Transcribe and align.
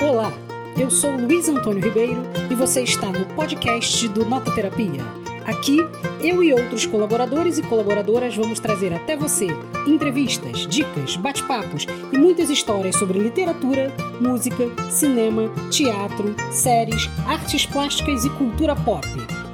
Olá, 0.00 0.32
eu 0.78 0.90
sou 0.90 1.14
Luiz 1.14 1.46
Antônio 1.46 1.84
Ribeiro 1.84 2.22
e 2.50 2.54
você 2.54 2.80
está 2.80 3.08
no 3.12 3.26
podcast 3.34 4.08
do 4.08 4.24
Nota 4.24 4.50
Terapia. 4.50 5.02
Aqui, 5.44 5.76
eu 6.22 6.42
e 6.42 6.54
outros 6.54 6.86
colaboradores 6.86 7.58
e 7.58 7.62
colaboradoras 7.62 8.34
vamos 8.34 8.58
trazer 8.58 8.94
até 8.94 9.14
você 9.14 9.48
entrevistas, 9.86 10.66
dicas, 10.66 11.16
bate-papos 11.16 11.86
e 12.10 12.16
muitas 12.16 12.48
histórias 12.48 12.96
sobre 12.96 13.18
literatura, 13.18 13.92
música, 14.18 14.70
cinema, 14.90 15.50
teatro, 15.70 16.34
séries, 16.50 17.10
artes 17.26 17.66
plásticas 17.66 18.24
e 18.24 18.30
cultura 18.30 18.74
pop. 18.74 19.06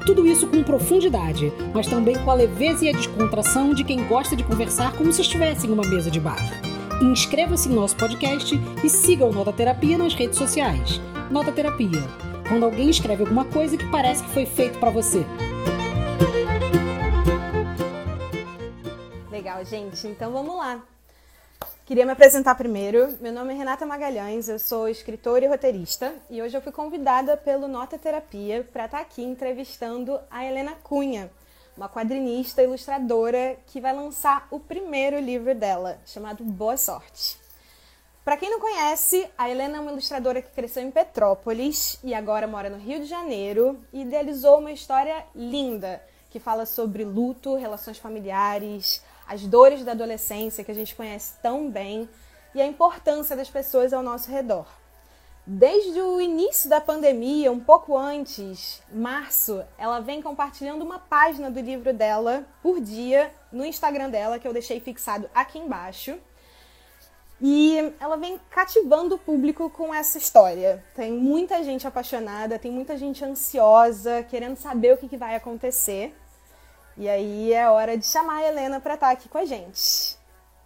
Tudo 0.07 0.25
isso 0.29 0.47
com 0.47 0.63
profundidade, 0.63 1.53
mas 1.75 1.89
também 1.89 2.17
com 2.23 2.31
a 2.31 2.35
leveza 2.35 2.85
e 2.85 2.89
a 2.89 2.93
descontração 2.93 3.75
de 3.75 3.83
quem 3.83 4.07
gosta 4.07 4.37
de 4.37 4.45
conversar 4.45 4.93
como 4.93 5.13
se 5.13 5.23
estivesse 5.23 5.67
em 5.67 5.73
uma 5.73 5.83
mesa 5.83 6.09
de 6.09 6.21
bar. 6.21 6.66
Inscreva-se 7.03 7.69
em 7.69 7.75
nosso 7.75 7.95
podcast 7.95 8.55
e 8.83 8.89
siga 8.89 9.27
o 9.27 9.33
Nota 9.33 9.53
Terapia 9.53 9.99
nas 9.99 10.15
redes 10.15 10.39
sociais. 10.39 10.99
Nota 11.31 11.53
Terapia. 11.53 12.03
Quando 12.49 12.65
alguém 12.65 12.89
escreve 12.89 13.23
alguma 13.23 13.45
coisa 13.45 13.77
que 13.77 13.85
parece 13.91 14.25
que 14.25 14.31
foi 14.31 14.47
feito 14.47 14.79
para 14.79 14.89
você. 14.89 15.19
Legal, 19.31 19.63
gente. 19.63 20.07
Então 20.07 20.33
vamos 20.33 20.57
lá. 20.57 20.83
Queria 21.85 22.07
me 22.07 22.13
apresentar 22.13 22.55
primeiro. 22.55 23.15
Meu 23.21 23.33
nome 23.33 23.53
é 23.53 23.57
Renata 23.59 23.85
Magalhães, 23.85 24.49
eu 24.49 24.59
sou 24.59 24.89
escritora 24.89 25.45
e 25.45 25.49
roteirista 25.49 26.15
e 26.31 26.41
hoje 26.41 26.57
eu 26.57 26.63
fui 26.63 26.73
convidada 26.73 27.37
pelo 27.37 27.69
Nota 27.69 27.99
Terapia 27.99 28.67
para 28.73 28.87
estar 28.87 29.01
aqui 29.01 29.23
entrevistando 29.23 30.19
a 30.31 30.45
Helena 30.45 30.73
Cunha, 30.83 31.31
uma 31.77 31.89
quadrinista 31.89 32.63
ilustradora 32.63 33.57
que 33.67 33.81
vai 33.81 33.93
lançar 33.93 34.49
o 34.51 34.59
primeiro 34.59 35.21
livro 35.21 35.55
dela, 35.55 35.99
chamado 36.07 36.43
Boa 36.43 36.77
Sorte. 36.77 37.39
Para 38.25 38.37
quem 38.37 38.51
não 38.51 38.59
conhece, 38.59 39.29
a 39.37 39.49
Helena 39.49 39.77
é 39.77 39.81
uma 39.81 39.93
ilustradora 39.93 40.43
que 40.43 40.51
cresceu 40.51 40.83
em 40.83 40.91
Petrópolis 40.91 41.99
e 42.03 42.15
agora 42.15 42.47
mora 42.47 42.71
no 42.71 42.79
Rio 42.79 42.99
de 42.99 43.07
Janeiro 43.07 43.79
e 43.93 44.01
idealizou 44.01 44.59
uma 44.59 44.73
história 44.73 45.25
linda 45.35 46.03
que 46.31 46.41
fala 46.41 46.67
sobre 46.67 47.05
luto, 47.05 47.55
relações 47.55 47.99
familiares, 47.99 49.03
as 49.29 49.43
dores 49.43 49.85
da 49.85 49.93
adolescência 49.93 50.65
que 50.65 50.73
a 50.73 50.75
gente 50.75 50.97
conhece 50.97 51.35
tão 51.41 51.71
bem 51.71 52.09
e 52.55 52.61
a 52.61 52.67
importância 52.67 53.37
das 53.37 53.51
pessoas 53.51 53.93
ao 53.93 54.03
nosso 54.03 54.31
redor. 54.31 54.67
Desde 55.49 56.01
o 56.01 56.21
início 56.21 56.69
da 56.69 56.81
pandemia, 56.81 57.53
um 57.53 57.61
pouco 57.61 57.97
antes, 57.97 58.83
março, 58.93 59.65
ela 59.79 60.01
vem 60.01 60.21
compartilhando 60.21 60.83
uma 60.83 60.99
página 60.99 61.49
do 61.49 61.61
livro 61.61 61.93
dela 61.93 62.45
por 62.61 62.81
dia 62.81 63.33
no 63.53 63.65
Instagram 63.65 64.11
dela, 64.11 64.41
que 64.41 64.49
eu 64.49 64.53
deixei 64.53 64.81
fixado 64.81 65.31
aqui 65.33 65.61
embaixo. 65.61 66.19
E 67.41 67.93
ela 68.01 68.17
vem 68.17 68.41
cativando 68.51 69.15
o 69.15 69.19
público 69.19 69.71
com 69.71 69.95
essa 69.95 70.19
história. 70.19 70.83
Tem 70.97 71.13
muita 71.13 71.63
gente 71.63 71.87
apaixonada, 71.87 72.59
tem 72.59 72.73
muita 72.73 72.97
gente 72.97 73.25
ansiosa, 73.25 74.25
querendo 74.25 74.57
saber 74.57 74.95
o 74.95 74.97
que, 74.97 75.07
que 75.09 75.17
vai 75.17 75.37
acontecer. 75.37 76.13
E 76.97 77.09
aí 77.09 77.53
é 77.53 77.71
hora 77.71 77.97
de 77.97 78.05
chamar 78.05 78.39
a 78.39 78.49
Helena 78.49 78.81
para 78.81 78.95
estar 78.95 79.11
aqui 79.11 79.29
com 79.29 79.39
a 79.39 79.45
gente. 79.45 80.17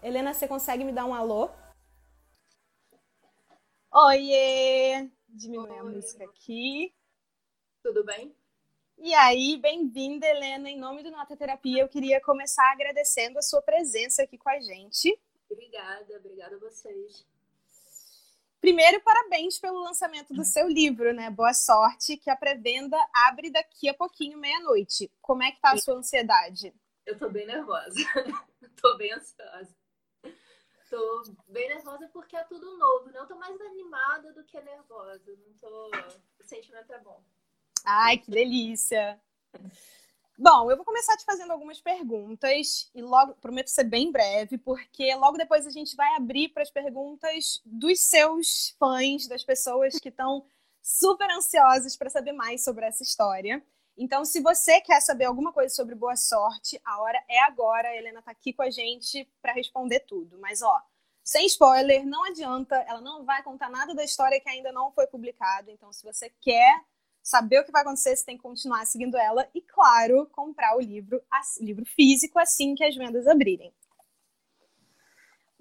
Helena, 0.03 0.33
você 0.33 0.49
consegue 0.49 0.85
me 0.85 0.93
dar 0.93 1.05
um 1.05 1.13
alô? 1.13 1.51
Oiê! 3.93 5.11
Diminui 5.29 5.77
a 5.77 5.83
música 5.83 6.25
aqui. 6.25 6.95
Tudo 7.83 8.05
bem? 8.05 8.33
E 8.97 9.13
aí, 9.15 9.57
bem-vinda, 9.57 10.29
Helena. 10.29 10.71
Em 10.71 10.79
nome 10.79 11.03
do 11.03 11.11
Nota 11.11 11.37
Terapia, 11.37 11.83
eu 11.83 11.89
queria 11.89 12.21
começar 12.21 12.71
agradecendo 12.71 13.37
a 13.37 13.43
sua 13.43 13.61
presença 13.61 14.23
aqui 14.23 14.39
com 14.39 14.49
a 14.49 14.61
gente. 14.61 15.21
Obrigada, 15.51 16.17
obrigada 16.19 16.55
a 16.55 16.59
vocês. 16.61 17.27
Primeiro, 18.61 19.01
parabéns 19.01 19.59
pelo 19.59 19.83
lançamento 19.83 20.33
do 20.33 20.45
seu 20.45 20.69
livro, 20.69 21.13
né? 21.13 21.29
Boa 21.29 21.53
sorte, 21.53 22.17
que 22.17 22.31
a 22.31 22.37
pré-venda 22.37 22.97
abre 23.13 23.51
daqui 23.51 23.89
a 23.89 23.95
pouquinho, 23.95 24.39
meia-noite. 24.39 25.11
Como 25.21 25.43
é 25.43 25.51
que 25.51 25.61
tá 25.61 25.73
a 25.73 25.79
sua 25.79 25.97
ansiedade? 25.97 26.73
Eu 27.05 27.19
tô 27.19 27.29
bem 27.29 27.45
nervosa. 27.45 27.97
tô 28.81 28.97
bem 28.97 29.13
ansiosa. 29.13 29.80
Tô 30.91 31.23
bem 31.47 31.69
nervosa 31.69 32.09
porque 32.13 32.37
é 32.37 32.43
tudo 32.43 32.77
novo, 32.77 33.11
né? 33.11 33.21
Eu 33.21 33.27
tô 33.27 33.37
mais 33.37 33.59
animada 33.61 34.33
do 34.33 34.43
que 34.43 34.61
nervosa. 34.61 35.39
Não 35.47 35.55
tô. 35.55 35.91
O 36.41 36.45
sentimento 36.45 36.93
é 36.93 36.99
bom. 36.99 37.23
Ai, 37.85 38.19
que 38.19 38.29
delícia! 38.29 39.21
Bom, 40.37 40.71
eu 40.71 40.77
vou 40.77 40.85
começar 40.85 41.17
te 41.17 41.25
fazendo 41.25 41.53
algumas 41.53 41.81
perguntas 41.81 42.91
e 42.95 43.03
logo 43.03 43.35
prometo 43.35 43.69
ser 43.69 43.85
bem 43.85 44.11
breve, 44.11 44.59
porque 44.59 45.15
logo 45.15 45.37
depois 45.37 45.67
a 45.67 45.71
gente 45.71 45.95
vai 45.95 46.17
abrir 46.17 46.49
para 46.49 46.63
as 46.63 46.71
perguntas 46.71 47.61
dos 47.65 48.01
seus 48.01 48.75
fãs, 48.79 49.29
das 49.29 49.45
pessoas 49.45 49.99
que 49.99 50.09
estão 50.09 50.45
super 50.83 51.31
ansiosas 51.31 51.97
para 51.97 52.11
saber 52.11 52.33
mais 52.33 52.65
sobre 52.65 52.87
essa 52.87 53.03
história. 53.03 53.63
Então, 53.97 54.25
se 54.25 54.41
você 54.41 54.81
quer 54.81 55.01
saber 55.01 55.27
alguma 55.27 55.53
coisa 55.53 55.75
sobre 55.75 55.95
Boa 55.95 56.17
Sorte, 56.17 56.81
a 56.85 57.01
hora 57.01 57.23
é 57.29 57.41
agora. 57.43 57.89
A 57.89 57.97
Helena 57.97 58.21
está 58.21 58.31
aqui 58.31 58.53
com 58.53 58.63
a 58.63 58.71
gente 58.71 59.29
para 59.43 59.53
responder 59.53 60.01
tudo. 60.01 60.39
Mas, 60.39 60.63
ó, 60.63 60.81
sem 61.23 61.47
spoiler, 61.47 62.07
não 62.07 62.25
adianta, 62.25 62.77
ela 62.89 63.01
não 63.01 63.25
vai 63.25 63.43
contar 63.43 63.69
nada 63.69 63.95
da 63.95 64.05
história 64.05 64.41
que 64.41 64.49
ainda 64.49 64.73
não 64.73 64.91
foi 64.93 65.07
publicada. 65.07 65.71
Então, 65.71 65.93
se 65.93 66.03
você 66.05 66.31
quer 66.41 66.83
saber 67.23 67.61
o 67.61 67.65
que 67.65 67.73
vai 67.73 67.83
acontecer, 67.83 68.17
você 68.17 68.25
tem 68.25 68.37
que 68.37 68.43
continuar 68.43 68.87
seguindo 68.87 69.17
ela 69.17 69.49
e, 69.55 69.61
claro, 69.61 70.27
comprar 70.33 70.77
o 70.77 70.81
livro, 70.81 71.23
livro 71.61 71.85
físico 71.85 72.39
assim 72.39 72.75
que 72.75 72.85
as 72.85 72.97
vendas 72.97 73.27
abrirem. 73.27 73.73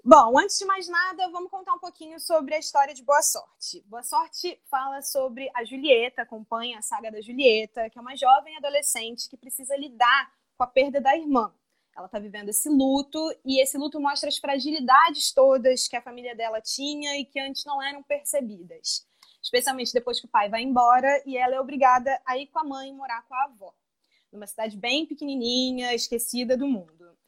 Bom, 0.02 0.38
antes 0.38 0.58
de 0.58 0.64
mais 0.64 0.88
nada, 0.88 1.28
vamos 1.28 1.50
contar 1.50 1.74
um 1.74 1.78
pouquinho 1.78 2.18
sobre 2.18 2.54
a 2.54 2.58
história 2.58 2.94
de 2.94 3.02
Boa 3.02 3.20
Sorte. 3.20 3.84
Boa 3.86 4.02
Sorte 4.02 4.58
fala 4.70 5.02
sobre 5.02 5.50
a 5.54 5.62
Julieta, 5.62 6.22
acompanha 6.22 6.78
a 6.78 6.82
saga 6.82 7.12
da 7.12 7.20
Julieta, 7.20 7.90
que 7.90 7.98
é 7.98 8.00
uma 8.00 8.16
jovem 8.16 8.56
adolescente 8.56 9.28
que 9.28 9.36
precisa 9.36 9.76
lidar 9.76 10.32
com 10.56 10.64
a 10.64 10.66
perda 10.66 11.02
da 11.02 11.14
irmã. 11.14 11.52
Ela 11.94 12.06
está 12.06 12.18
vivendo 12.18 12.48
esse 12.48 12.70
luto 12.70 13.18
e 13.44 13.60
esse 13.62 13.76
luto 13.76 14.00
mostra 14.00 14.30
as 14.30 14.38
fragilidades 14.38 15.32
todas 15.34 15.86
que 15.86 15.96
a 15.96 16.02
família 16.02 16.34
dela 16.34 16.62
tinha 16.62 17.18
e 17.18 17.26
que 17.26 17.38
antes 17.38 17.66
não 17.66 17.82
eram 17.82 18.02
percebidas. 18.02 19.06
Especialmente 19.42 19.92
depois 19.92 20.18
que 20.18 20.26
o 20.26 20.30
pai 20.30 20.48
vai 20.48 20.62
embora 20.62 21.22
e 21.26 21.36
ela 21.36 21.56
é 21.56 21.60
obrigada 21.60 22.18
a 22.24 22.38
ir 22.38 22.46
com 22.46 22.58
a 22.58 22.64
mãe 22.64 22.90
morar 22.94 23.22
com 23.28 23.34
a 23.34 23.44
avó, 23.44 23.74
numa 24.32 24.46
cidade 24.46 24.78
bem 24.78 25.04
pequenininha, 25.04 25.92
esquecida 25.92 26.56
do 26.56 26.66
mundo. 26.66 27.19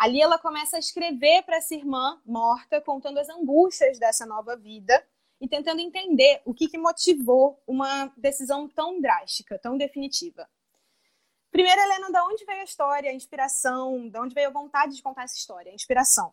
Ali 0.00 0.22
ela 0.22 0.38
começa 0.38 0.76
a 0.76 0.78
escrever 0.78 1.42
para 1.42 1.56
essa 1.56 1.74
irmã 1.74 2.18
morta, 2.24 2.80
contando 2.80 3.18
as 3.18 3.28
angústias 3.28 3.98
dessa 3.98 4.24
nova 4.24 4.56
vida 4.56 5.06
e 5.38 5.46
tentando 5.46 5.78
entender 5.78 6.40
o 6.46 6.54
que, 6.54 6.68
que 6.68 6.78
motivou 6.78 7.62
uma 7.66 8.06
decisão 8.16 8.66
tão 8.66 8.98
drástica, 8.98 9.58
tão 9.58 9.76
definitiva. 9.76 10.48
Primeiro, 11.50 11.82
Helena, 11.82 12.10
da 12.10 12.24
onde 12.24 12.46
veio 12.46 12.62
a 12.62 12.64
história, 12.64 13.10
a 13.10 13.14
inspiração, 13.14 14.08
da 14.08 14.22
onde 14.22 14.34
veio 14.34 14.48
a 14.48 14.52
vontade 14.52 14.96
de 14.96 15.02
contar 15.02 15.24
essa 15.24 15.36
história, 15.36 15.70
a 15.70 15.74
inspiração? 15.74 16.32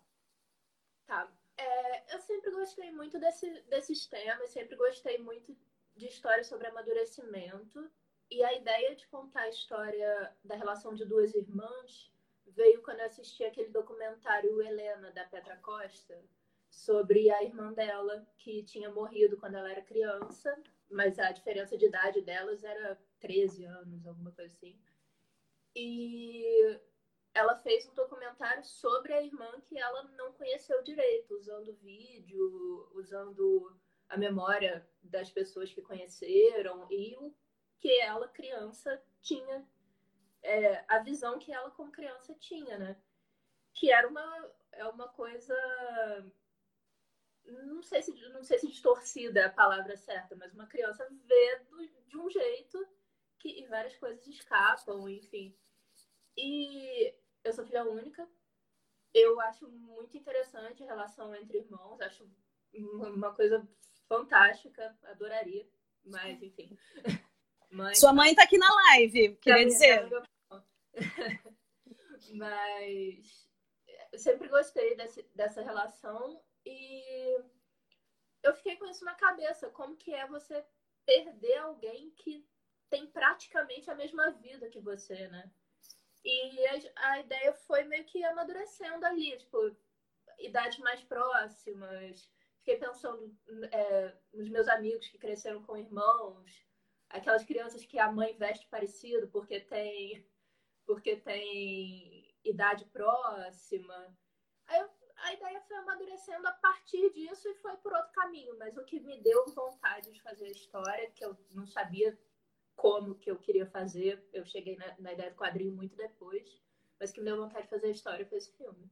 Tá. 1.06 1.30
É, 1.58 2.16
eu 2.16 2.22
sempre 2.22 2.50
gostei 2.52 2.90
muito 2.94 3.20
desse, 3.20 3.50
desses 3.64 4.06
temas, 4.06 4.50
sempre 4.50 4.78
gostei 4.78 5.18
muito 5.18 5.54
de 5.94 6.08
histórias 6.08 6.48
sobre 6.48 6.68
amadurecimento. 6.68 7.92
E 8.32 8.42
a 8.46 8.54
ideia 8.54 8.96
de 8.96 9.06
contar 9.08 9.42
a 9.42 9.50
história 9.50 10.34
da 10.42 10.56
relação 10.56 10.96
de 10.96 11.04
duas 11.04 11.36
irmãs 11.36 12.16
veio 12.48 12.82
quando 12.82 13.00
eu 13.00 13.06
assisti 13.06 13.44
aquele 13.44 13.70
documentário 13.70 14.62
Helena, 14.62 15.12
da 15.12 15.26
Petra 15.26 15.58
Costa, 15.58 16.24
sobre 16.70 17.30
a 17.30 17.44
irmã 17.44 17.74
dela, 17.74 18.28
que 18.38 18.64
tinha 18.64 18.90
morrido 18.90 19.38
quando 19.38 19.56
ela 19.56 19.72
era 19.72 19.82
criança, 19.82 20.56
mas 20.90 21.18
a 21.20 21.32
diferença 21.32 21.78
de 21.78 21.86
idade 21.86 22.22
delas 22.22 22.64
era 22.64 23.00
13 23.20 23.66
anos, 23.66 24.06
alguma 24.06 24.32
coisa 24.32 24.52
assim. 24.54 24.80
E 25.76 26.80
ela 27.34 27.56
fez 27.58 27.88
um 27.88 27.94
documentário 27.94 28.64
sobre 28.66 29.14
a 29.14 29.22
irmã 29.22 29.62
que 29.62 29.78
ela 29.78 30.04
não 30.18 30.34
conheceu 30.34 30.82
direito, 30.84 31.36
usando 31.36 31.76
vídeo, 31.76 32.90
usando 32.94 33.78
a 34.10 34.18
memória 34.18 34.88
das 35.04 35.30
pessoas 35.30 35.72
que 35.72 35.82
conheceram 35.82 36.88
e 36.90 37.16
o 37.18 37.34
que 37.80 38.00
ela, 38.00 38.28
criança, 38.28 39.02
tinha 39.22 39.68
é, 40.48 40.86
a 40.88 41.00
visão 41.00 41.38
que 41.38 41.52
ela 41.52 41.72
como 41.72 41.92
criança 41.92 42.34
tinha, 42.40 42.78
né? 42.78 42.98
Que 43.74 43.92
era 43.92 44.08
uma, 44.08 44.52
é 44.72 44.88
uma 44.88 45.08
coisa 45.10 45.54
não 47.48 47.82
sei 47.82 48.02
se 48.02 48.12
não 48.30 48.44
sei 48.44 48.60
se 48.60 48.68
distorcida 48.68 49.40
é 49.40 49.46
a 49.46 49.50
palavra 49.50 49.96
certa, 49.96 50.36
mas 50.36 50.54
uma 50.54 50.68
criança 50.68 51.08
vê 51.26 51.60
do, 51.70 51.88
de 52.08 52.18
um 52.18 52.30
jeito 52.30 52.86
que 53.40 53.66
várias 53.68 53.96
coisas 53.96 54.26
escapam, 54.28 55.08
enfim. 55.08 55.56
E 56.36 57.14
eu 57.44 57.54
sou 57.54 57.66
filha 57.66 57.86
única. 57.86 58.28
Eu 59.14 59.40
acho 59.42 59.68
muito 59.70 60.18
interessante 60.18 60.84
a 60.84 60.88
relação 60.88 61.34
entre 61.36 61.60
irmãos, 61.60 62.02
acho 62.02 62.30
uma 62.74 63.34
coisa 63.34 63.68
fantástica, 64.08 64.98
adoraria, 65.04 65.68
mas 66.04 66.42
enfim. 66.42 66.78
Mãe, 67.70 67.94
Sua 67.96 68.14
mãe 68.14 68.34
tá 68.34 68.44
aqui 68.44 68.58
na 68.58 68.74
live, 68.74 69.36
queria 69.42 69.66
dizer. 69.66 70.10
Mas 72.36 73.48
eu 74.12 74.20
sempre 74.20 74.48
gostei 74.48 74.96
desse, 74.96 75.24
dessa 75.36 75.62
relação 75.62 76.44
e 76.66 77.38
eu 78.44 78.54
fiquei 78.56 78.76
com 78.78 78.86
isso 78.86 79.06
na 79.06 79.16
cabeça. 79.16 79.70
Como 79.70 79.96
que 79.96 80.14
é 80.14 80.28
você 80.28 80.66
perder 81.06 81.58
alguém 81.58 82.12
que 82.12 82.46
tem 82.90 83.08
praticamente 83.08 83.90
a 83.90 83.96
mesma 83.96 84.32
vida 84.32 84.70
que 84.70 84.80
você, 84.80 85.28
né? 85.28 85.52
E 86.24 86.68
a, 86.68 87.12
a 87.12 87.20
ideia 87.20 87.54
foi 87.54 87.84
meio 87.84 88.06
que 88.06 88.24
amadurecendo 88.24 89.06
ali, 89.06 89.38
tipo, 89.38 89.76
idades 90.40 90.80
mais 90.80 91.02
próximas. 91.04 92.30
Fiquei 92.60 92.78
pensando 92.78 93.34
é, 93.72 94.14
nos 94.34 94.50
meus 94.50 94.68
amigos 94.68 95.08
que 95.08 95.18
cresceram 95.18 95.64
com 95.64 95.78
irmãos, 95.78 96.66
aquelas 97.10 97.44
crianças 97.44 97.86
que 97.86 97.98
a 97.98 98.12
mãe 98.12 98.36
veste 98.38 98.68
parecido 98.68 99.28
porque 99.30 99.62
tem 99.62 100.26
porque 100.88 101.18
tem 101.18 102.34
idade 102.44 102.86
próxima. 102.86 104.18
Aí 104.68 104.80
eu, 104.80 104.90
a 105.18 105.34
ideia 105.34 105.62
foi 105.68 105.78
amadurecendo 105.78 106.48
a 106.48 106.54
partir 106.54 107.12
disso 107.12 107.48
e 107.50 107.56
foi 107.56 107.76
por 107.78 107.94
outro 107.94 108.12
caminho, 108.14 108.58
mas 108.58 108.78
o 108.78 108.86
que 108.86 109.00
me 109.02 109.22
deu 109.22 109.46
vontade 109.54 110.12
de 110.12 110.22
fazer 110.22 110.46
a 110.46 110.52
história, 110.52 111.12
que 111.12 111.24
eu 111.24 111.38
não 111.52 111.68
sabia 111.68 112.18
como 112.76 113.16
que 113.16 113.30
eu 113.30 113.38
queria 113.38 113.66
fazer, 113.68 114.26
eu 114.32 114.46
cheguei 114.46 114.78
na, 114.78 114.96
na 115.00 115.14
ideia 115.14 115.32
do 115.32 115.36
quadrinho 115.36 115.76
muito 115.76 115.98
depois, 115.98 116.62
mas 117.00 117.12
que 117.12 117.20
me 117.20 117.26
deu 117.26 117.38
vontade 117.38 117.64
de 117.64 117.70
fazer 117.70 117.88
a 117.88 117.92
história 117.92 118.26
foi 118.26 118.38
esse 118.38 118.56
filme. 118.56 118.90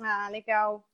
Ah, 0.00 0.28
legal. 0.28 0.86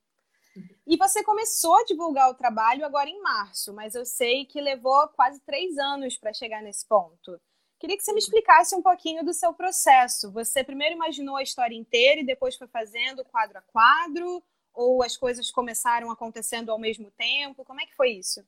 E 0.86 0.96
você 0.96 1.22
começou 1.24 1.76
a 1.76 1.84
divulgar 1.84 2.30
o 2.30 2.34
trabalho 2.34 2.84
agora 2.84 3.08
em 3.08 3.20
março, 3.20 3.72
mas 3.72 3.94
eu 3.94 4.04
sei 4.04 4.44
que 4.44 4.60
levou 4.60 5.08
quase 5.08 5.40
três 5.40 5.76
anos 5.78 6.16
para 6.16 6.32
chegar 6.32 6.62
nesse 6.62 6.86
ponto. 6.86 7.40
Queria 7.82 7.96
que 7.96 8.04
você 8.04 8.12
me 8.12 8.20
explicasse 8.20 8.76
um 8.76 8.80
pouquinho 8.80 9.24
do 9.24 9.34
seu 9.34 9.52
processo. 9.52 10.30
Você 10.30 10.62
primeiro 10.62 10.94
imaginou 10.94 11.34
a 11.34 11.42
história 11.42 11.74
inteira 11.74 12.20
e 12.20 12.24
depois 12.24 12.54
foi 12.54 12.68
fazendo 12.68 13.24
quadro 13.24 13.58
a 13.58 13.60
quadro? 13.60 14.40
Ou 14.72 15.02
as 15.02 15.16
coisas 15.16 15.50
começaram 15.50 16.08
acontecendo 16.08 16.70
ao 16.70 16.78
mesmo 16.78 17.10
tempo? 17.10 17.64
Como 17.64 17.80
é 17.80 17.84
que 17.84 17.96
foi 17.96 18.10
isso? 18.10 18.46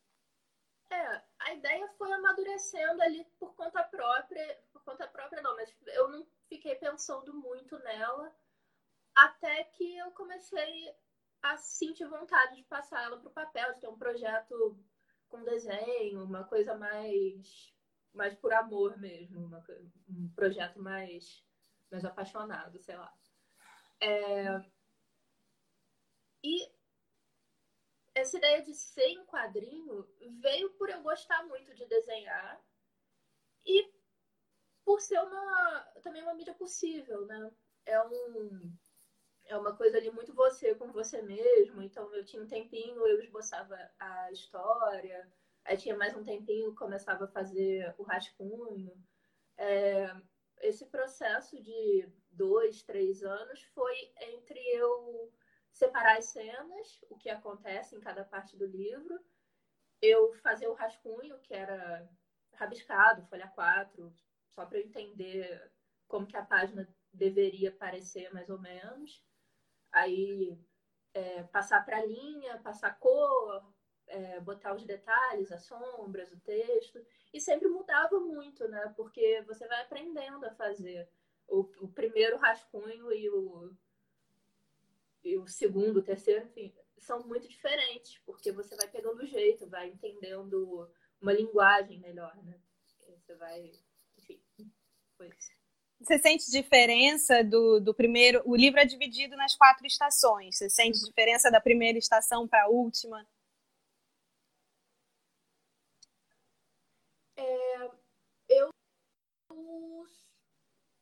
É, 0.88 1.22
a 1.40 1.52
ideia 1.52 1.88
foi 1.98 2.12
amadurecendo 2.12 3.02
ali 3.02 3.24
por 3.36 3.56
conta 3.56 3.82
própria. 3.82 4.56
Por 4.72 4.84
conta 4.84 5.04
própria, 5.08 5.42
não, 5.42 5.56
mas 5.56 5.68
eu 5.84 6.06
não 6.10 6.24
fiquei 6.48 6.76
pensando 6.76 7.34
muito 7.34 7.76
nela 7.80 8.32
até 9.16 9.64
que 9.64 9.96
eu 9.96 10.12
comecei 10.12 10.94
a 11.42 11.56
sentir 11.56 12.06
vontade 12.06 12.54
de 12.54 12.62
passar 12.62 13.02
ela 13.02 13.18
para 13.18 13.28
o 13.28 13.32
papel, 13.32 13.74
de 13.74 13.80
ter 13.80 13.88
um 13.88 13.98
projeto 13.98 14.78
com 15.28 15.42
desenho, 15.42 16.22
uma 16.22 16.44
coisa 16.44 16.76
mais, 16.76 17.73
mais 18.14 18.34
por 18.34 18.52
amor 18.52 18.96
mesmo, 18.98 19.44
uma, 19.44 19.64
um 20.08 20.28
projeto 20.34 20.80
mais, 20.80 21.44
mais 21.90 22.04
apaixonado, 22.04 22.78
sei 22.78 22.96
lá. 22.96 23.12
É... 24.00 24.60
E 26.42 26.72
essa 28.14 28.36
ideia 28.36 28.62
de 28.62 28.74
ser 28.74 29.08
em 29.08 29.24
quadrinho 29.26 30.06
veio 30.40 30.70
por 30.74 30.88
eu 30.88 31.02
gostar 31.02 31.44
muito 31.46 31.74
de 31.74 31.84
desenhar 31.86 32.62
e 33.66 33.92
por 34.84 35.00
ser 35.00 35.18
uma 35.20 35.80
também 36.02 36.22
uma 36.22 36.34
mídia 36.34 36.54
possível, 36.54 37.26
né? 37.26 37.50
É 37.86 38.00
um 38.02 38.76
é 39.46 39.56
uma 39.56 39.76
coisa 39.76 39.98
ali 39.98 40.10
muito 40.10 40.34
você 40.34 40.74
com 40.74 40.92
você 40.92 41.20
mesmo. 41.22 41.82
Então 41.82 42.14
eu 42.14 42.24
tinha 42.24 42.42
um 42.42 42.46
tempinho, 42.46 43.06
eu 43.06 43.20
esboçava 43.20 43.76
a 43.98 44.30
história, 44.32 45.30
aí 45.64 45.76
tinha 45.76 45.96
mais 45.96 46.16
um 46.16 46.22
tempinho, 46.22 46.74
começava 46.74 47.24
a 47.24 47.28
fazer 47.28 47.94
o 47.98 48.02
rascunho. 48.02 48.92
É, 49.56 50.14
esse 50.60 50.86
processo 50.86 51.60
de 51.62 52.08
dois, 52.30 52.82
três 52.82 53.22
anos 53.22 53.62
foi 53.74 53.94
entre 54.20 54.58
eu 54.74 55.32
separar 55.72 56.18
as 56.18 56.26
cenas, 56.26 57.00
o 57.08 57.16
que 57.16 57.28
acontece 57.28 57.96
em 57.96 58.00
cada 58.00 58.24
parte 58.24 58.56
do 58.56 58.66
livro, 58.66 59.18
eu 60.00 60.32
fazer 60.34 60.68
o 60.68 60.74
rascunho, 60.74 61.38
que 61.40 61.54
era 61.54 62.08
rabiscado, 62.54 63.26
folha 63.26 63.48
4, 63.48 64.14
só 64.48 64.64
para 64.66 64.78
eu 64.78 64.84
entender 64.84 65.72
como 66.06 66.26
que 66.26 66.36
a 66.36 66.44
página 66.44 66.88
deveria 67.12 67.72
parecer 67.72 68.32
mais 68.32 68.48
ou 68.48 68.58
menos 68.58 69.24
aí 69.94 70.58
é, 71.14 71.44
passar 71.44 71.84
para 71.84 72.04
linha, 72.04 72.58
passar 72.58 72.98
cor, 72.98 73.64
é, 74.06 74.40
botar 74.40 74.74
os 74.74 74.84
detalhes, 74.84 75.52
as 75.52 75.64
sombras, 75.64 76.32
o 76.32 76.40
texto, 76.40 77.04
e 77.32 77.40
sempre 77.40 77.68
mudava 77.68 78.18
muito, 78.20 78.66
né? 78.68 78.92
Porque 78.96 79.42
você 79.42 79.66
vai 79.66 79.82
aprendendo 79.82 80.44
a 80.46 80.54
fazer 80.54 81.08
o, 81.48 81.60
o 81.80 81.88
primeiro 81.88 82.36
rascunho 82.36 83.12
e 83.12 83.28
o, 83.28 83.72
e 85.22 85.38
o 85.38 85.46
segundo, 85.46 85.98
o 85.98 86.02
terceiro, 86.02 86.44
enfim, 86.44 86.74
são 86.98 87.26
muito 87.26 87.48
diferentes, 87.48 88.18
porque 88.24 88.52
você 88.52 88.76
vai 88.76 88.88
pegando 88.88 89.22
o 89.22 89.26
jeito, 89.26 89.66
vai 89.66 89.88
entendendo 89.88 90.90
uma 91.20 91.32
linguagem 91.32 91.98
melhor, 91.98 92.36
né? 92.44 92.58
Você 93.18 93.34
vai, 93.34 93.72
enfim, 94.18 94.40
foi 95.16 95.28
isso. 95.28 95.54
Você 96.00 96.18
sente 96.18 96.50
diferença 96.50 97.42
do, 97.42 97.80
do 97.80 97.94
primeiro. 97.94 98.42
O 98.44 98.54
livro 98.54 98.78
é 98.78 98.84
dividido 98.84 99.36
nas 99.36 99.54
quatro 99.54 99.86
estações. 99.86 100.58
Você 100.58 100.68
sente 100.68 101.02
diferença 101.02 101.50
da 101.50 101.60
primeira 101.60 101.96
estação 101.96 102.46
para 102.46 102.64
a 102.64 102.68
última? 102.68 103.26
É, 107.36 107.90
eu. 108.48 108.70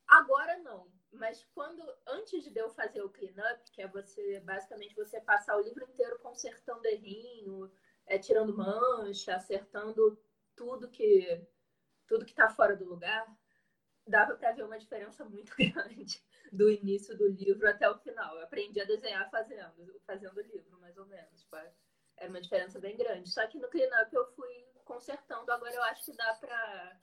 Agora 0.09 0.59
não. 0.59 0.91
Mas 1.13 1.45
quando. 1.55 1.83
Antes 2.07 2.45
de 2.45 2.59
eu 2.59 2.71
fazer 2.71 3.03
o 3.03 3.11
clean-up, 3.11 3.71
que 3.73 3.83
é 3.83 3.89
você. 3.89 4.41
Basicamente 4.41 4.95
você 4.95 5.21
passar 5.21 5.57
o 5.57 5.63
livro 5.63 5.85
inteiro 5.85 6.19
consertando 6.21 6.87
errinho, 6.87 7.71
é, 8.07 8.19
tirando 8.19 8.57
mancha, 8.57 9.35
acertando 9.37 10.19
tudo 10.57 10.91
que. 10.91 11.47
Tudo 12.07 12.27
que 12.27 12.35
tá 12.35 12.51
fora 12.51 12.77
do 12.77 12.85
lugar 12.85 13.27
dava 14.07 14.35
para 14.37 14.53
ver 14.53 14.65
uma 14.65 14.79
diferença 14.79 15.25
muito 15.25 15.55
grande 15.57 16.23
do 16.53 16.71
início 16.71 17.17
do 17.17 17.29
livro 17.29 17.69
até 17.69 17.89
o 17.89 17.99
final. 17.99 18.37
Eu 18.37 18.45
aprendi 18.45 18.81
a 18.81 18.85
desenhar 18.85 19.31
fazendo, 19.31 20.01
fazendo 20.07 20.37
o 20.37 20.43
livro, 20.43 20.79
mais 20.81 20.97
ou 20.99 21.07
menos. 21.07 21.41
Tipo, 21.41 21.57
era 22.17 22.29
uma 22.29 22.41
diferença 22.41 22.79
bem 22.79 22.97
grande. 22.97 23.31
Só 23.31 23.47
que 23.47 23.59
no 23.59 23.69
cleanup 23.69 24.15
eu 24.15 24.27
fui 24.35 24.72
consertando. 24.93 25.51
Agora 25.51 25.75
eu 25.75 25.83
acho 25.85 26.05
que 26.05 26.17
dá 26.17 26.35
para 26.35 27.01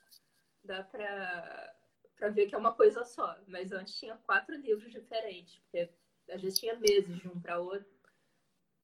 dá 0.64 0.84
para 0.84 1.76
para 2.16 2.30
ver 2.30 2.48
que 2.48 2.56
é 2.56 2.58
uma 2.58 2.74
coisa 2.74 3.04
só. 3.04 3.36
Mas 3.48 3.72
antes 3.72 3.98
tinha 3.98 4.16
quatro 4.18 4.56
livros 4.56 4.92
diferentes, 4.92 5.58
porque 5.60 5.90
às 6.30 6.42
vezes 6.42 6.60
tinha 6.60 6.76
meses 6.76 7.18
de 7.20 7.28
um 7.28 7.40
para 7.40 7.60
outro. 7.60 7.90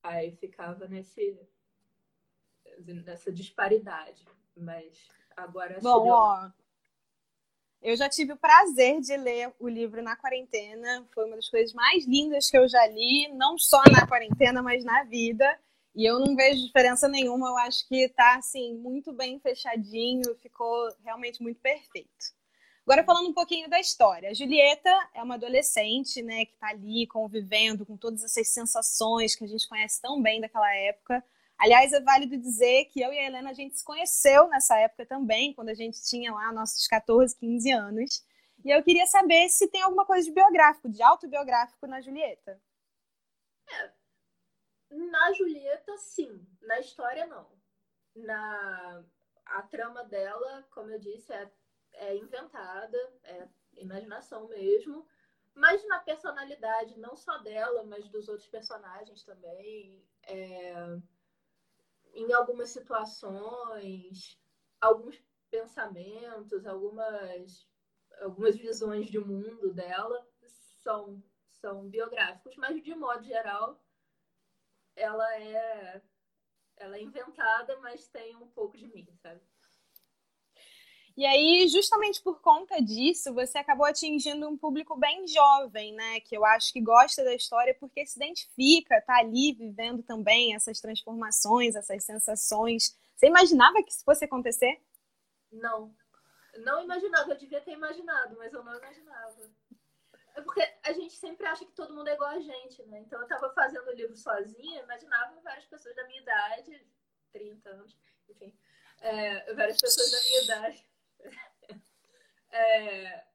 Aí 0.01 0.35
ficava 0.35 0.87
nesse 0.87 1.39
nessa 2.79 3.31
disparidade. 3.31 4.25
Mas 4.55 5.09
agora 5.35 5.79
Bom, 5.81 6.09
ó, 6.09 6.49
eu 7.81 7.95
já 7.95 8.09
tive 8.09 8.33
o 8.33 8.37
prazer 8.37 8.99
de 8.99 9.15
ler 9.15 9.53
o 9.59 9.67
livro 9.67 10.01
na 10.01 10.15
quarentena. 10.15 11.07
Foi 11.13 11.25
uma 11.25 11.35
das 11.35 11.49
coisas 11.49 11.73
mais 11.73 12.05
lindas 12.07 12.49
que 12.49 12.57
eu 12.57 12.67
já 12.67 12.87
li, 12.87 13.27
não 13.33 13.57
só 13.57 13.81
na 13.91 14.07
quarentena, 14.07 14.63
mas 14.63 14.83
na 14.83 15.03
vida. 15.03 15.45
E 15.95 16.05
eu 16.05 16.19
não 16.19 16.35
vejo 16.35 16.65
diferença 16.65 17.07
nenhuma. 17.07 17.47
Eu 17.47 17.57
acho 17.57 17.87
que 17.87 18.03
está 18.03 18.35
assim 18.35 18.75
muito 18.75 19.13
bem 19.13 19.39
fechadinho, 19.39 20.35
ficou 20.35 20.93
realmente 21.03 21.41
muito 21.41 21.59
perfeito. 21.61 22.35
Agora 22.85 23.03
falando 23.03 23.29
um 23.29 23.33
pouquinho 23.33 23.69
da 23.69 23.79
história. 23.79 24.29
A 24.29 24.33
Julieta 24.33 24.91
é 25.13 25.23
uma 25.23 25.35
adolescente, 25.35 26.21
né, 26.21 26.45
que 26.45 26.53
está 26.53 26.67
ali 26.67 27.07
convivendo 27.07 27.85
com 27.85 27.97
todas 27.97 28.23
essas 28.23 28.49
sensações 28.49 29.35
que 29.35 29.43
a 29.43 29.47
gente 29.47 29.67
conhece 29.67 29.99
tão 30.01 30.21
bem 30.21 30.39
daquela 30.39 30.71
época. 30.75 31.23
Aliás, 31.57 31.93
é 31.93 32.01
válido 32.01 32.37
dizer 32.37 32.85
que 32.85 33.01
eu 33.01 33.11
e 33.13 33.17
a 33.17 33.25
Helena 33.25 33.49
a 33.49 33.53
gente 33.53 33.77
se 33.77 33.83
conheceu 33.83 34.47
nessa 34.49 34.77
época 34.77 35.05
também, 35.05 35.53
quando 35.53 35.69
a 35.69 35.73
gente 35.73 36.03
tinha 36.03 36.31
lá 36.33 36.51
nossos 36.51 36.85
14, 36.87 37.35
15 37.37 37.71
anos. 37.71 38.23
E 38.63 38.69
eu 38.69 38.83
queria 38.83 39.07
saber 39.07 39.47
se 39.49 39.67
tem 39.67 39.81
alguma 39.81 40.05
coisa 40.05 40.27
de 40.27 40.33
biográfico, 40.33 40.89
de 40.89 41.01
autobiográfico 41.01 41.87
na 41.87 42.01
Julieta. 42.01 42.59
É, 43.71 43.91
na 45.25 45.33
Julieta, 45.33 45.97
sim. 45.97 46.45
Na 46.61 46.79
história, 46.79 47.25
não. 47.25 47.49
Na 48.15 49.03
a 49.45 49.61
trama 49.61 50.03
dela, 50.03 50.65
como 50.71 50.89
eu 50.89 50.99
disse, 50.99 51.31
é, 51.31 51.51
é 51.93 52.15
inventada, 52.15 52.97
é 53.23 53.47
imaginação 53.77 54.47
mesmo. 54.47 55.07
Mas 55.53 55.87
na 55.87 55.99
personalidade, 55.99 56.99
não 56.99 57.15
só 57.15 57.37
dela, 57.37 57.83
mas 57.83 58.09
dos 58.09 58.27
outros 58.27 58.47
personagens 58.47 59.23
também. 59.23 60.03
É 60.23 60.97
em 62.15 62.31
algumas 62.31 62.69
situações, 62.69 64.39
alguns 64.79 65.21
pensamentos, 65.51 66.65
algumas, 66.65 67.67
algumas 68.21 68.55
visões 68.55 69.07
de 69.07 69.19
mundo 69.19 69.73
dela 69.73 70.25
são, 70.81 71.21
são 71.49 71.89
biográficos, 71.89 72.55
mas 72.55 72.81
de 72.81 72.95
modo 72.95 73.21
geral 73.21 73.84
ela 74.95 75.39
é 75.39 76.01
ela 76.77 76.97
é 76.97 77.01
inventada, 77.01 77.77
mas 77.79 78.07
tem 78.07 78.35
um 78.35 78.47
pouco 78.47 78.77
de 78.77 78.87
mim, 78.87 79.07
sabe? 79.21 79.41
E 81.17 81.25
aí, 81.25 81.65
justamente 81.69 82.21
por 82.21 82.41
conta 82.41 82.81
disso, 82.81 83.33
você 83.33 83.57
acabou 83.57 83.85
atingindo 83.85 84.49
um 84.49 84.57
público 84.57 84.97
bem 84.97 85.25
jovem, 85.25 85.93
né? 85.93 86.19
Que 86.19 86.35
eu 86.35 86.43
acho 86.43 86.73
que 86.73 86.81
gosta 86.81 87.23
da 87.23 87.33
história 87.33 87.73
porque 87.79 88.05
se 88.05 88.19
identifica, 88.19 89.01
tá 89.01 89.19
ali 89.19 89.53
vivendo 89.53 90.03
também 90.03 90.53
essas 90.53 90.81
transformações, 90.81 91.73
essas 91.73 92.03
sensações. 92.03 92.97
Você 93.15 93.27
imaginava 93.27 93.81
que 93.81 93.91
isso 93.91 94.03
fosse 94.03 94.25
acontecer? 94.25 94.77
Não. 95.49 95.95
Não 96.57 96.83
imaginava. 96.83 97.31
Eu 97.31 97.37
devia 97.37 97.61
ter 97.61 97.71
imaginado, 97.71 98.35
mas 98.37 98.51
eu 98.51 98.61
não 98.61 98.77
imaginava. 98.77 99.49
É 100.35 100.41
porque 100.41 100.61
a 100.83 100.91
gente 100.91 101.15
sempre 101.15 101.45
acha 101.47 101.65
que 101.65 101.71
todo 101.71 101.93
mundo 101.93 102.09
é 102.09 102.13
igual 102.13 102.31
a 102.31 102.39
gente, 102.39 102.83
né? 102.83 102.99
Então 102.99 103.21
eu 103.21 103.27
tava 103.27 103.53
fazendo 103.53 103.87
o 103.87 103.93
livro 103.93 104.15
sozinha, 104.17 104.83
imaginava 104.83 105.39
várias 105.41 105.65
pessoas 105.65 105.95
da 105.95 106.05
minha 106.05 106.21
idade, 106.21 106.85
30 107.31 107.69
anos, 107.69 107.97
enfim. 108.29 108.57
É, 108.99 109.53
várias 109.53 109.79
pessoas 109.79 110.11
da 110.11 110.21
minha 110.21 110.43
idade 110.43 110.87
é, 112.51 113.25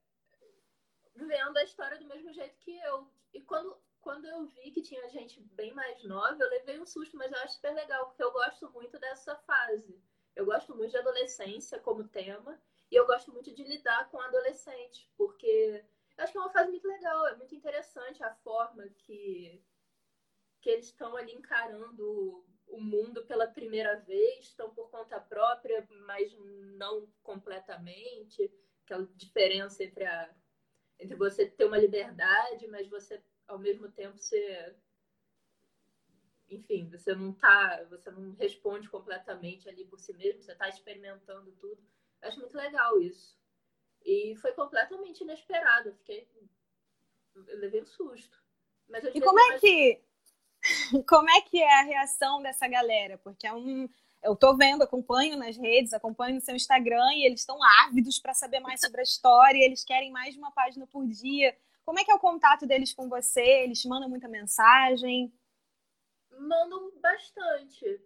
vendo 1.15 1.57
a 1.57 1.65
história 1.65 1.99
do 1.99 2.07
mesmo 2.07 2.33
jeito 2.33 2.59
que 2.59 2.79
eu. 2.81 3.11
E 3.33 3.41
quando, 3.43 3.81
quando 4.01 4.27
eu 4.27 4.47
vi 4.47 4.71
que 4.71 4.83
tinha 4.83 5.09
gente 5.09 5.41
bem 5.41 5.73
mais 5.73 6.03
nova, 6.05 6.37
eu 6.39 6.51
levei 6.51 6.79
um 6.81 6.87
susto, 6.87 7.17
mas 7.17 7.33
eu 7.33 7.39
acho 7.39 7.55
super 7.55 7.75
legal, 7.75 8.07
porque 8.07 8.23
eu 8.23 8.33
gosto 8.33 8.71
muito 8.71 8.99
dessa 8.99 9.37
fase. 9.37 10.03
Eu 10.35 10.45
gosto 10.45 10.75
muito 10.75 10.91
de 10.91 10.99
adolescência 10.99 11.79
como 11.79 12.09
tema, 12.09 12.61
e 12.91 12.97
eu 12.97 13.07
gosto 13.07 13.33
muito 13.33 13.53
de 13.55 13.63
lidar 13.65 14.09
com 14.11 14.21
adolescentes, 14.21 15.09
porque 15.17 15.85
eu 16.21 16.25
acho 16.25 16.33
que 16.33 16.39
é 16.39 16.41
uma 16.43 16.53
fase 16.53 16.71
muito 16.71 16.87
legal, 16.87 17.27
é 17.29 17.35
muito 17.35 17.55
interessante 17.55 18.23
a 18.23 18.31
forma 18.45 18.87
que, 18.91 19.59
que 20.61 20.69
eles 20.69 20.87
estão 20.87 21.17
ali 21.17 21.33
encarando 21.33 22.45
o 22.67 22.79
mundo 22.79 23.25
pela 23.25 23.47
primeira 23.47 23.97
vez, 24.01 24.45
estão 24.45 24.69
por 24.75 24.91
conta 24.91 25.19
própria, 25.19 25.87
mas 26.07 26.31
não 26.77 27.11
completamente. 27.23 28.53
Aquela 28.85 29.07
diferença 29.15 29.83
entre, 29.83 30.05
a, 30.05 30.35
entre 30.99 31.17
você 31.17 31.47
ter 31.47 31.65
uma 31.65 31.79
liberdade, 31.79 32.69
mas 32.69 32.87
você, 32.87 33.23
ao 33.49 33.59
mesmo 33.59 33.91
tempo, 33.91 34.19
ser. 34.19 34.77
Enfim, 36.51 36.87
você 36.91 37.15
não 37.15 37.33
tá. 37.33 37.83
Você 37.85 38.11
não 38.11 38.35
responde 38.35 38.91
completamente 38.91 39.71
ali 39.71 39.87
por 39.87 39.99
si 39.99 40.13
mesmo, 40.13 40.43
você 40.43 40.53
está 40.53 40.69
experimentando 40.69 41.51
tudo. 41.53 41.83
Eu 42.21 42.29
acho 42.29 42.41
muito 42.41 42.57
legal 42.59 43.01
isso. 43.01 43.40
E 44.05 44.37
foi 44.37 44.53
completamente 44.53 45.23
inesperado. 45.23 45.91
Eu 45.91 45.95
fiquei. 45.95 46.29
Eu 47.35 47.59
levei 47.59 47.83
um 47.83 47.87
susto. 47.87 48.39
Mas 48.89 49.05
e 49.05 49.21
como 49.21 49.39
é 49.39 49.59
que 49.59 50.03
como 51.09 51.31
é 51.31 51.41
que 51.41 51.63
é 51.63 51.81
a 51.81 51.83
reação 51.83 52.43
dessa 52.43 52.67
galera? 52.69 53.19
Porque 53.19 53.47
é 53.47 53.53
um. 53.53 53.89
Eu 54.23 54.37
tô 54.37 54.55
vendo, 54.55 54.83
acompanho 54.83 55.37
nas 55.37 55.57
redes, 55.57 55.95
acompanho 55.95 56.35
no 56.35 56.41
seu 56.43 56.55
Instagram 56.55 57.15
e 57.15 57.25
eles 57.25 57.41
estão 57.41 57.59
ávidos 57.85 58.19
para 58.19 58.35
saber 58.35 58.61
mais 58.61 58.81
sobre 58.81 59.01
a 59.01 59.05
história, 59.05 59.65
eles 59.65 59.83
querem 59.83 60.13
mais 60.13 60.35
de 60.35 60.39
uma 60.39 60.51
página 60.51 60.87
por 60.87 61.07
dia. 61.07 61.57
Como 61.87 61.99
é 61.99 62.05
que 62.05 62.11
é 62.11 62.15
o 62.15 62.21
contato 62.21 62.67
deles 62.67 62.93
com 62.93 63.09
você? 63.09 63.41
Eles 63.41 63.83
mandam 63.87 64.11
muita 64.11 64.29
mensagem? 64.29 65.33
Mandam 66.39 66.93
bastante. 67.01 67.99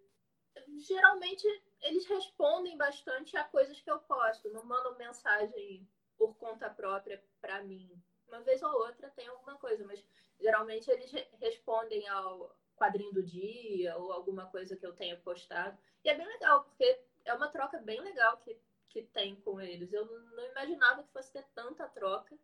Geralmente 0.87 1.47
eles 1.85 2.07
respondem 2.07 2.77
bastante 2.77 3.37
a 3.37 3.45
coisas 3.45 3.79
que 3.79 3.91
eu 3.91 3.99
posto, 4.01 4.51
não 4.51 4.65
mandam 4.65 4.97
mensagem 4.97 5.87
por 6.17 6.35
conta 6.37 6.71
própria 6.71 7.23
para 7.41 7.63
mim. 7.63 8.03
Uma 8.27 8.41
vez 8.41 8.63
ou 8.63 8.73
outra 8.73 9.11
tem 9.11 9.29
alguma 9.29 9.57
coisa, 9.59 9.85
mas 9.85 10.03
geralmente 10.41 10.91
eles 10.91 11.13
respondem 11.39 12.09
ao 12.09 12.57
quadrinho 12.75 13.13
do 13.13 13.23
dia 13.23 13.97
ou 13.99 14.11
alguma 14.13 14.47
coisa 14.47 14.75
que 14.75 14.87
eu 14.87 14.97
tenha 14.97 15.17
postado. 15.19 15.79
E 16.03 16.09
é 16.09 16.17
bem 16.17 16.27
legal, 16.27 16.65
porque 16.65 17.01
é 17.25 17.35
uma 17.35 17.49
troca 17.49 17.79
bem 17.79 18.01
legal 18.01 18.39
que, 18.39 18.59
que 18.89 19.03
tem 19.03 19.37
com 19.37 19.61
eles. 19.61 19.93
Eu 19.93 20.07
não 20.07 20.45
imaginava 20.47 21.03
que 21.03 21.13
fosse 21.13 21.31
ter 21.33 21.45
tanta 21.55 21.87
troca 21.87 22.35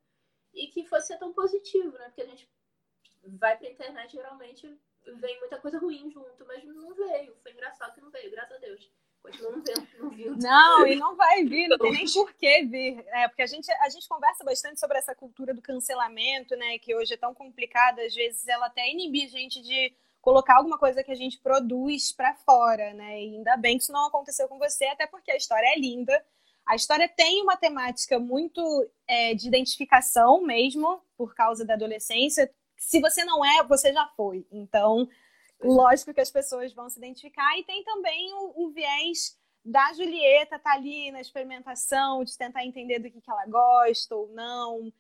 e 0.53 0.67
que 0.67 0.85
fosse 0.85 1.09
ser 1.09 1.19
tão 1.19 1.33
positivo, 1.33 1.97
né? 1.97 2.05
Porque 2.07 2.23
a 2.23 2.27
gente 2.27 2.49
vai 3.25 3.57
pra 3.57 3.71
internet 3.71 4.13
geralmente 4.13 4.79
vem 5.07 5.39
muita 5.41 5.59
coisa 5.59 5.79
ruim 5.79 6.11
junto, 6.11 6.45
mas 6.47 6.63
não 6.65 6.95
veio. 6.95 7.35
Foi 7.43 7.53
engraçado 7.53 7.95
que 7.95 8.01
não 8.01 8.11
veio, 8.11 8.31
graças 8.31 8.57
a 8.57 8.61
Deus. 8.61 8.91
Continua 9.23 9.53
não 9.53 9.63
vendo, 9.63 9.87
não 9.99 10.11
viu. 10.11 10.37
Não, 10.37 10.87
e 10.87 10.97
não 10.97 11.15
vai 11.15 11.45
vir, 11.45 11.69
não 11.69 11.79
tem 11.79 11.93
nem 11.93 12.11
por 12.11 12.33
que 12.35 12.65
vir. 12.65 13.05
É, 13.09 13.29
porque 13.29 13.43
a 13.43 13.47
gente, 13.47 13.71
a 13.71 13.89
gente 13.89 14.09
conversa 14.09 14.43
bastante 14.43 14.81
sobre 14.81 14.99
essa 14.99 15.15
cultura 15.15 15.53
do 15.53 15.61
cancelamento, 15.61 16.57
né? 16.57 16.79
Que 16.79 16.95
hoje 16.95 17.15
é 17.15 17.19
tão 17.19 17.35
complicada, 17.35 18.03
às 18.03 18.15
vezes 18.15 18.49
ela 18.49 18.67
até 18.67 18.91
inibe 18.91 19.25
a 19.25 19.29
gente 19.29 19.61
de 19.63 19.93
colocar 20.21 20.57
alguma 20.57 20.79
coisa 20.79 21.03
que 21.03 21.11
a 21.11 21.17
gente 21.17 21.39
produz 21.39 22.13
para 22.13 22.35
fora, 22.35 22.93
né? 22.95 23.23
E 23.23 23.37
ainda 23.37 23.57
bem 23.57 23.77
que 23.77 23.85
isso 23.85 23.93
não 23.93 24.07
aconteceu 24.07 24.49
com 24.49 24.59
você, 24.59 24.87
até 24.87 25.07
porque 25.07 25.31
a 25.31 25.37
história 25.37 25.67
é 25.67 25.79
linda. 25.79 26.25
A 26.67 26.75
história 26.75 27.09
tem 27.09 27.43
uma 27.43 27.57
temática 27.57 28.19
muito 28.19 28.63
é, 29.07 29.35
de 29.35 29.49
identificação 29.49 30.43
mesmo, 30.43 31.03
por 31.17 31.35
causa 31.35 31.65
da 31.65 31.75
adolescência. 31.75 32.51
Se 32.77 33.01
você 33.01 33.25
não 33.25 33.45
é, 33.45 33.65
você 33.65 33.93
já 33.93 34.07
foi. 34.17 34.47
Então, 34.51 35.09
lógico 35.63 36.15
que 36.15 36.21
as 36.21 36.31
pessoas 36.31 36.73
vão 36.73 36.89
se 36.89 36.99
identificar. 36.99 37.59
E 37.59 37.65
tem 37.65 37.85
também 37.85 38.33
o, 38.35 38.67
o 38.67 38.71
viés 38.71 39.39
da 39.65 39.93
Julieta 39.93 40.59
tá 40.59 40.73
ali 40.73 41.11
na 41.11 41.21
experimentação, 41.21 42.25
de 42.25 42.37
tentar 42.37 42.65
entender 42.65 42.99
do 42.99 43.11
que, 43.11 43.21
que 43.21 43.31
ela 43.31 43.47
gosta 43.47 44.15
ou 44.15 44.29
não. 44.29 44.93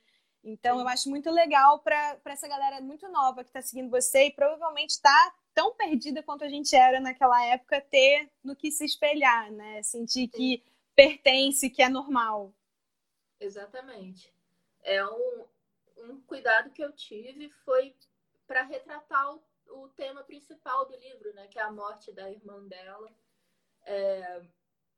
Então, 0.43 0.76
Sim. 0.76 0.83
eu 0.83 0.88
acho 0.88 1.11
muito 1.11 1.31
legal 1.31 1.81
para 1.81 2.19
essa 2.26 2.49
galera 2.49 2.81
muito 2.81 3.09
nova 3.09 3.43
que 3.43 3.50
está 3.50 3.61
seguindo 3.61 3.90
você 3.90 4.26
e 4.26 4.33
provavelmente 4.33 4.90
está 4.90 5.35
tão 5.55 5.75
perdida 5.75 6.23
quanto 6.23 6.45
a 6.45 6.49
gente 6.49 6.75
era 6.75 7.00
naquela 7.00 7.43
época, 7.45 7.81
ter 7.81 8.31
no 8.43 8.57
que 8.57 8.71
se 8.71 8.85
espelhar, 8.85 9.50
né? 9.52 9.83
Sentir 9.83 10.23
Sim. 10.23 10.29
que 10.29 10.64
pertence, 10.95 11.69
que 11.69 11.83
é 11.83 11.88
normal. 11.88 12.52
Exatamente. 13.38 14.33
É 14.83 15.05
um, 15.05 15.45
um 15.99 16.21
cuidado 16.23 16.71
que 16.71 16.83
eu 16.83 16.93
tive 16.93 17.50
foi 17.64 17.95
para 18.47 18.62
retratar 18.62 19.35
o 19.35 19.43
o 19.71 19.89
tema 19.91 20.23
principal 20.23 20.87
do 20.87 20.97
livro, 20.97 21.33
né? 21.35 21.47
Que 21.49 21.59
é 21.59 21.62
a 21.62 21.73
morte 21.73 22.12
da 22.12 22.31
irmã 22.31 22.62
dela. 22.67 23.15
É, 23.85 24.43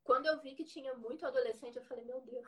quando 0.05 0.27
eu 0.27 0.41
vi 0.41 0.55
que 0.55 0.65
tinha 0.65 0.95
muito 0.95 1.27
adolescente, 1.27 1.77
eu 1.77 1.85
falei, 1.85 2.05
meu 2.05 2.21
Deus, 2.21 2.47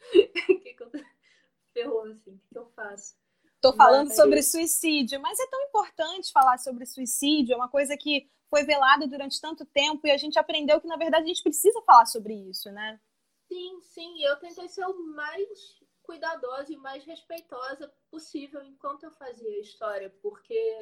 que, 0.12 0.74
que 0.74 0.82
eu 0.82 0.90
ferrou 1.72 2.02
assim? 2.02 2.34
O 2.34 2.38
que, 2.38 2.48
que 2.48 2.58
eu 2.58 2.66
faço? 2.70 3.14
Tô 3.60 3.74
falando 3.74 4.08
mas, 4.08 4.16
sobre 4.16 4.42
suicídio, 4.42 5.20
mas 5.20 5.38
é 5.38 5.46
tão 5.46 5.62
importante 5.64 6.32
falar 6.32 6.58
sobre 6.58 6.86
suicídio, 6.86 7.52
é 7.52 7.56
uma 7.56 7.68
coisa 7.68 7.94
que 7.96 8.30
foi 8.48 8.64
velada 8.64 9.06
durante 9.06 9.40
tanto 9.40 9.66
tempo 9.66 10.06
e 10.06 10.10
a 10.10 10.16
gente 10.16 10.38
aprendeu 10.38 10.80
que, 10.80 10.86
na 10.86 10.96
verdade, 10.96 11.24
a 11.24 11.28
gente 11.28 11.42
precisa 11.42 11.80
falar 11.82 12.06
sobre 12.06 12.34
isso, 12.34 12.70
né? 12.72 12.98
Sim, 13.46 13.80
sim. 13.82 14.22
Eu 14.22 14.36
tentei 14.36 14.66
ser 14.68 14.84
o 14.86 15.14
mais 15.14 15.78
cuidadosa 16.02 16.72
e 16.72 16.76
mais 16.76 17.04
respeitosa 17.04 17.92
possível 18.10 18.62
enquanto 18.64 19.04
eu 19.04 19.12
fazia 19.12 19.48
a 19.48 19.60
história, 19.60 20.10
porque 20.22 20.80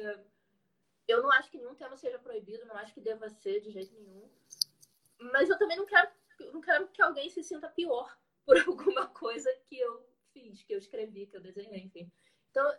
eu 1.09 1.23
não 1.23 1.31
acho 1.31 1.49
que 1.49 1.57
nenhum 1.57 1.73
tema 1.73 1.97
seja 1.97 2.19
proibido, 2.19 2.65
não 2.65 2.75
acho 2.75 2.93
que 2.93 3.01
deva 3.01 3.27
ser 3.29 3.61
de 3.61 3.71
jeito 3.71 3.93
nenhum. 3.93 4.29
Mas 5.19 5.49
eu 5.49 5.57
também 5.57 5.75
não 5.75 5.85
quero, 5.85 6.11
não 6.53 6.61
quero 6.61 6.87
que 6.89 7.01
alguém 7.01 7.29
se 7.29 7.43
sinta 7.43 7.67
pior 7.69 8.15
por 8.45 8.57
alguma 8.59 9.07
coisa 9.07 9.51
que 9.67 9.77
eu 9.77 10.07
fiz, 10.31 10.61
que 10.63 10.73
eu 10.73 10.77
escrevi, 10.77 11.25
que 11.25 11.35
eu 11.35 11.41
desenhei, 11.41 11.81
enfim. 11.81 12.11
Então, 12.51 12.71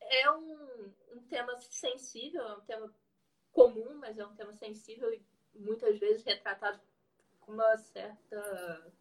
é 0.00 0.30
um, 0.30 0.94
um 1.12 1.22
tema 1.28 1.56
sensível, 1.58 2.42
é 2.42 2.54
um 2.54 2.60
tema 2.60 2.94
comum, 3.50 3.94
mas 3.94 4.18
é 4.18 4.26
um 4.26 4.36
tema 4.36 4.52
sensível 4.52 5.12
e 5.12 5.24
muitas 5.54 5.98
vezes 5.98 6.22
retratado 6.22 6.80
com 7.40 7.52
uma 7.52 7.76
certa 7.78 8.92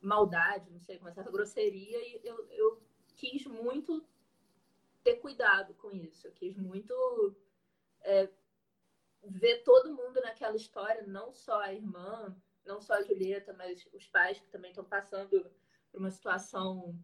maldade, 0.00 0.70
não 0.70 0.80
sei, 0.80 0.96
com 0.98 1.06
uma 1.06 1.12
certa 1.12 1.30
grosseria. 1.30 1.98
E 1.98 2.20
eu, 2.24 2.48
eu 2.50 2.82
quis 3.16 3.44
muito 3.46 4.06
ter 5.02 5.16
cuidado 5.16 5.74
com 5.74 5.90
isso. 5.90 6.26
Eu 6.26 6.32
quis 6.32 6.56
muito 6.56 7.36
é, 8.04 8.28
ver 9.22 9.62
todo 9.62 9.94
mundo 9.94 10.20
naquela 10.20 10.56
história, 10.56 11.02
não 11.06 11.32
só 11.32 11.60
a 11.60 11.72
irmã, 11.72 12.36
não 12.64 12.80
só 12.80 12.94
a 12.94 13.02
Julieta, 13.02 13.52
mas 13.54 13.86
os 13.92 14.06
pais 14.06 14.38
que 14.38 14.46
também 14.48 14.70
estão 14.70 14.84
passando 14.84 15.50
por 15.90 16.00
uma 16.00 16.10
situação 16.10 16.94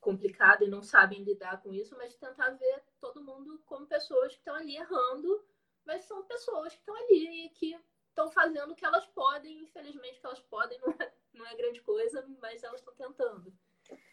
complicada 0.00 0.64
e 0.64 0.68
não 0.68 0.82
sabem 0.82 1.24
lidar 1.24 1.60
com 1.62 1.72
isso, 1.72 1.96
mas 1.96 2.14
tentar 2.14 2.50
ver 2.50 2.82
todo 3.00 3.24
mundo 3.24 3.60
como 3.66 3.86
pessoas 3.86 4.32
que 4.32 4.38
estão 4.38 4.54
ali 4.54 4.76
errando, 4.76 5.44
mas 5.84 6.04
são 6.04 6.22
pessoas 6.24 6.74
que 6.74 6.80
estão 6.80 6.94
ali 6.94 7.46
e 7.46 7.50
que 7.50 7.76
estão 8.08 8.30
fazendo 8.30 8.72
o 8.72 8.76
que 8.76 8.84
elas 8.84 9.06
podem, 9.06 9.62
infelizmente 9.62 10.18
o 10.18 10.20
que 10.20 10.26
elas 10.26 10.40
podem 10.40 10.78
não 10.80 10.92
é, 10.92 11.12
não 11.34 11.46
é 11.46 11.56
grande 11.56 11.80
coisa, 11.80 12.24
mas 12.40 12.62
elas 12.62 12.80
estão 12.80 12.94
tentando. 12.94 13.52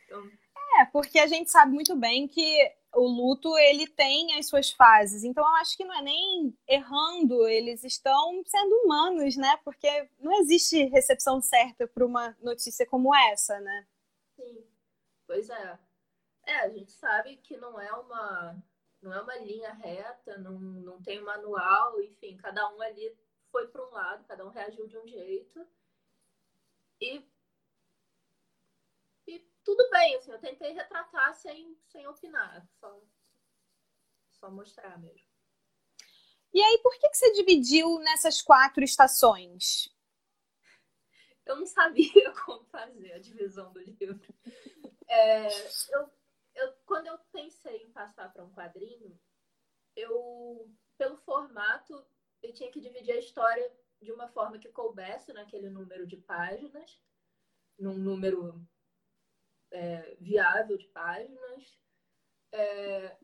Então... 0.06 0.30
É, 0.80 0.86
porque 0.86 1.20
a 1.20 1.28
gente 1.28 1.52
sabe 1.52 1.74
muito 1.74 1.96
bem 1.96 2.28
que 2.28 2.76
o 2.94 3.08
luto 3.08 3.58
ele 3.58 3.88
tem 3.88 4.38
as 4.38 4.48
suas 4.48 4.72
fases. 4.72 5.24
Então 5.24 5.44
eu 5.44 5.56
acho 5.56 5.76
que 5.76 5.84
não 5.84 5.96
é 5.96 6.02
nem 6.02 6.58
errando, 6.68 7.48
eles 7.48 7.84
estão 7.84 8.42
sendo 8.46 8.74
humanos, 8.84 9.36
né? 9.36 9.58
Porque 9.64 10.10
não 10.20 10.32
existe 10.40 10.84
recepção 10.86 11.42
certa 11.42 11.88
para 11.88 12.06
uma 12.06 12.36
notícia 12.42 12.86
como 12.86 13.14
essa, 13.16 13.60
né? 13.60 13.88
Sim. 14.36 14.64
Pois 15.26 15.50
é. 15.50 15.80
É, 16.46 16.60
a 16.60 16.70
gente 16.70 16.92
sabe 16.92 17.38
que 17.38 17.58
não 17.58 17.80
é 17.80 17.92
uma 17.94 18.64
não 19.02 19.14
é 19.14 19.22
uma 19.22 19.36
linha 19.36 19.74
reta, 19.74 20.38
não, 20.38 20.58
não 20.58 21.02
tem 21.02 21.22
manual, 21.22 22.02
enfim, 22.02 22.38
cada 22.38 22.70
um 22.74 22.82
ali 22.82 23.14
foi 23.52 23.68
para 23.68 23.86
um 23.86 23.92
lado, 23.92 24.24
cada 24.26 24.46
um 24.46 24.50
reagiu 24.50 24.88
de 24.88 24.98
um 24.98 25.06
jeito. 25.06 25.68
E 27.02 27.22
tudo 29.64 29.90
bem, 29.90 30.16
assim, 30.16 30.32
eu 30.32 30.40
tentei 30.40 30.72
retratar 30.74 31.34
sem, 31.36 31.78
sem 31.88 32.06
opinar, 32.08 32.68
só, 32.80 33.02
só 34.30 34.52
mostrar 34.52 34.98
mesmo. 35.00 35.28
E 36.54 36.62
aí, 36.62 36.78
por 36.84 36.94
que, 37.00 37.10
que 37.10 37.18
você 37.18 37.32
dividiu 37.34 37.98
nessas 38.00 38.42
quatro 38.42 38.84
estações? 38.84 39.90
Eu 41.46 41.56
não 41.56 41.66
sabia 41.66 42.32
como 42.46 42.64
fazer 42.66 43.14
a 43.14 43.20
divisão 43.20 43.72
do 43.74 43.80
livro. 43.80 44.20
É, 45.08 45.48
eu, 45.90 46.10
eu, 46.56 46.74
quando 46.86 47.08
eu 47.08 47.18
pensei 47.32 47.84
em 47.84 47.92
passar 47.92 48.32
para 48.32 48.44
um 48.44 48.54
quadrinho, 48.54 49.20
eu, 49.96 50.72
pelo 50.98 51.18
formato, 51.18 52.06
eu 52.42 52.54
tinha 52.54 52.72
que 52.72 52.80
dividir 52.80 53.14
a 53.14 53.20
história 53.20 53.72
de 54.02 54.12
uma 54.12 54.28
forma 54.28 54.60
que 54.60 54.70
coubesse 54.70 55.34
naquele 55.34 55.70
número 55.70 56.06
de 56.06 56.18
páginas, 56.18 57.02
num 57.80 57.98
número 57.98 58.62
é, 59.74 60.16
viável 60.20 60.78
de 60.78 60.88
páginas, 60.88 61.80
é, 62.52 63.18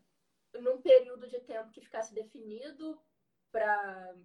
num 0.55 0.81
período 0.81 1.27
de 1.27 1.39
tempo 1.41 1.71
que 1.71 1.81
ficasse 1.81 2.13
definido 2.13 2.99
para 3.51 4.15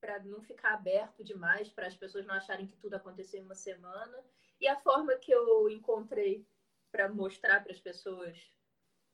para 0.00 0.20
não 0.20 0.40
ficar 0.40 0.74
aberto 0.74 1.24
demais, 1.24 1.68
para 1.70 1.88
as 1.88 1.96
pessoas 1.96 2.24
não 2.24 2.34
acharem 2.34 2.68
que 2.68 2.76
tudo 2.76 2.94
aconteceu 2.94 3.40
em 3.40 3.44
uma 3.44 3.56
semana. 3.56 4.24
E 4.60 4.68
a 4.68 4.76
forma 4.76 5.16
que 5.16 5.32
eu 5.32 5.68
encontrei 5.68 6.46
para 6.92 7.08
mostrar 7.08 7.64
para 7.64 7.72
as 7.72 7.80
pessoas 7.80 8.38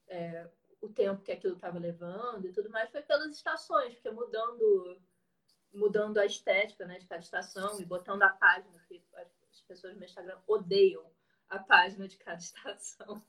é, 0.06 0.46
o 0.82 0.88
tempo 0.90 1.22
que 1.22 1.32
aquilo 1.32 1.54
estava 1.54 1.78
levando 1.78 2.46
e 2.46 2.52
tudo 2.52 2.68
mais 2.68 2.90
foi 2.90 3.02
pelas 3.02 3.34
estações, 3.34 3.94
porque 3.94 4.10
mudando 4.10 5.02
mudando 5.72 6.18
a 6.18 6.26
estética 6.26 6.86
né, 6.86 6.98
de 6.98 7.06
cada 7.06 7.20
estação 7.20 7.80
e 7.80 7.84
botando 7.84 8.22
a 8.22 8.28
página, 8.28 8.78
que 8.86 9.02
as 9.54 9.60
pessoas 9.62 9.94
no 9.94 10.00
meu 10.00 10.08
Instagram 10.08 10.38
odeiam 10.46 11.10
a 11.48 11.58
página 11.58 12.06
de 12.08 12.16
cada 12.16 12.38
estação. 12.38 13.22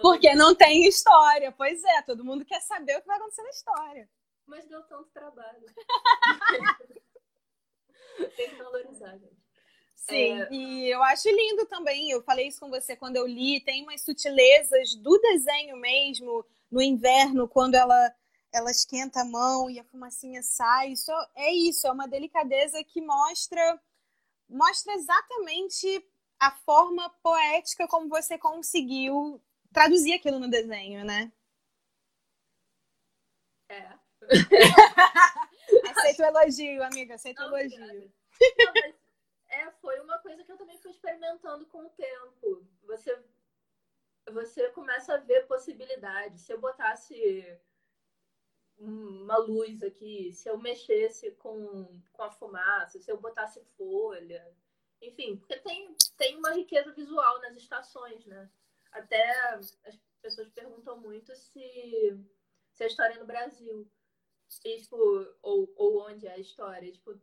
Porque 0.00 0.34
não 0.34 0.54
tem 0.54 0.86
história, 0.86 1.52
pois 1.52 1.82
é, 1.84 2.02
todo 2.02 2.24
mundo 2.24 2.44
quer 2.44 2.60
saber 2.60 2.96
o 2.96 3.00
que 3.00 3.06
vai 3.06 3.18
acontecer 3.18 3.42
na 3.42 3.50
história. 3.50 4.08
Mas 4.46 4.66
deu 4.66 4.82
tanto 4.84 5.10
trabalho. 5.10 5.66
tem 8.36 8.50
que 8.50 8.56
valorizar, 8.56 9.16
gente. 9.18 9.40
Sim, 9.94 10.40
é... 10.40 10.48
e 10.50 10.88
eu 10.88 11.02
acho 11.04 11.28
lindo 11.28 11.66
também. 11.66 12.10
Eu 12.10 12.22
falei 12.22 12.48
isso 12.48 12.58
com 12.58 12.70
você 12.70 12.96
quando 12.96 13.16
eu 13.16 13.26
li. 13.26 13.60
Tem 13.60 13.82
umas 13.82 14.02
sutilezas 14.02 14.94
do 14.96 15.18
desenho 15.18 15.76
mesmo, 15.76 16.44
no 16.70 16.80
inverno, 16.80 17.46
quando 17.46 17.74
ela 17.74 18.14
ela 18.52 18.72
esquenta 18.72 19.20
a 19.20 19.24
mão 19.24 19.70
e 19.70 19.78
a 19.78 19.84
fumacinha 19.84 20.42
sai. 20.42 20.92
Isso 20.92 21.12
é 21.36 21.52
isso, 21.52 21.86
é 21.86 21.92
uma 21.92 22.08
delicadeza 22.08 22.82
que 22.82 23.00
mostra 23.00 23.80
mostra 24.50 24.92
exatamente 24.94 26.06
a 26.38 26.50
forma 26.50 27.08
poética 27.22 27.86
como 27.86 28.08
você 28.08 28.38
conseguiu 28.38 29.42
traduzir 29.72 30.14
aquilo 30.14 30.38
no 30.38 30.50
desenho, 30.50 31.04
né? 31.04 31.32
É. 33.68 33.98
aceito 35.90 36.22
o 36.22 36.24
elogio, 36.24 36.82
amiga, 36.82 37.14
aceito 37.14 37.40
o 37.40 37.56
elogio. 37.56 37.78
Não, 37.80 38.72
mas, 38.74 38.94
é, 39.48 39.70
foi 39.80 40.00
uma 40.00 40.18
coisa 40.18 40.42
que 40.44 40.50
eu 40.50 40.56
também 40.56 40.78
fui 40.78 40.90
experimentando 40.90 41.66
com 41.66 41.86
o 41.86 41.90
tempo. 41.90 42.66
Você, 42.82 43.22
você 44.30 44.68
começa 44.70 45.14
a 45.14 45.18
ver 45.18 45.46
possibilidades. 45.46 46.42
Se 46.42 46.52
eu 46.52 46.60
botasse 46.60 47.14
uma 48.80 49.36
luz 49.36 49.82
aqui, 49.82 50.32
se 50.32 50.48
eu 50.48 50.58
mexesse 50.58 51.32
com, 51.32 52.00
com 52.12 52.22
a 52.22 52.30
fumaça, 52.30 52.98
se 52.98 53.10
eu 53.10 53.20
botasse 53.20 53.62
folha, 53.76 54.56
enfim, 55.02 55.36
porque 55.36 55.58
tem, 55.58 55.94
tem 56.16 56.36
uma 56.36 56.52
riqueza 56.52 56.92
visual 56.92 57.40
nas 57.40 57.56
estações, 57.56 58.24
né? 58.26 58.50
Até 58.92 59.50
as 59.54 59.78
pessoas 60.20 60.48
perguntam 60.50 60.98
muito 60.98 61.34
se, 61.36 62.18
se 62.72 62.84
a 62.84 62.86
história 62.86 63.14
é 63.14 63.18
no 63.18 63.26
Brasil. 63.26 63.90
E, 64.64 64.80
tipo, 64.80 64.96
ou, 65.42 65.72
ou 65.76 66.08
onde 66.08 66.26
é 66.26 66.32
a 66.32 66.38
história. 66.38 66.90
Tipo, 66.90 67.18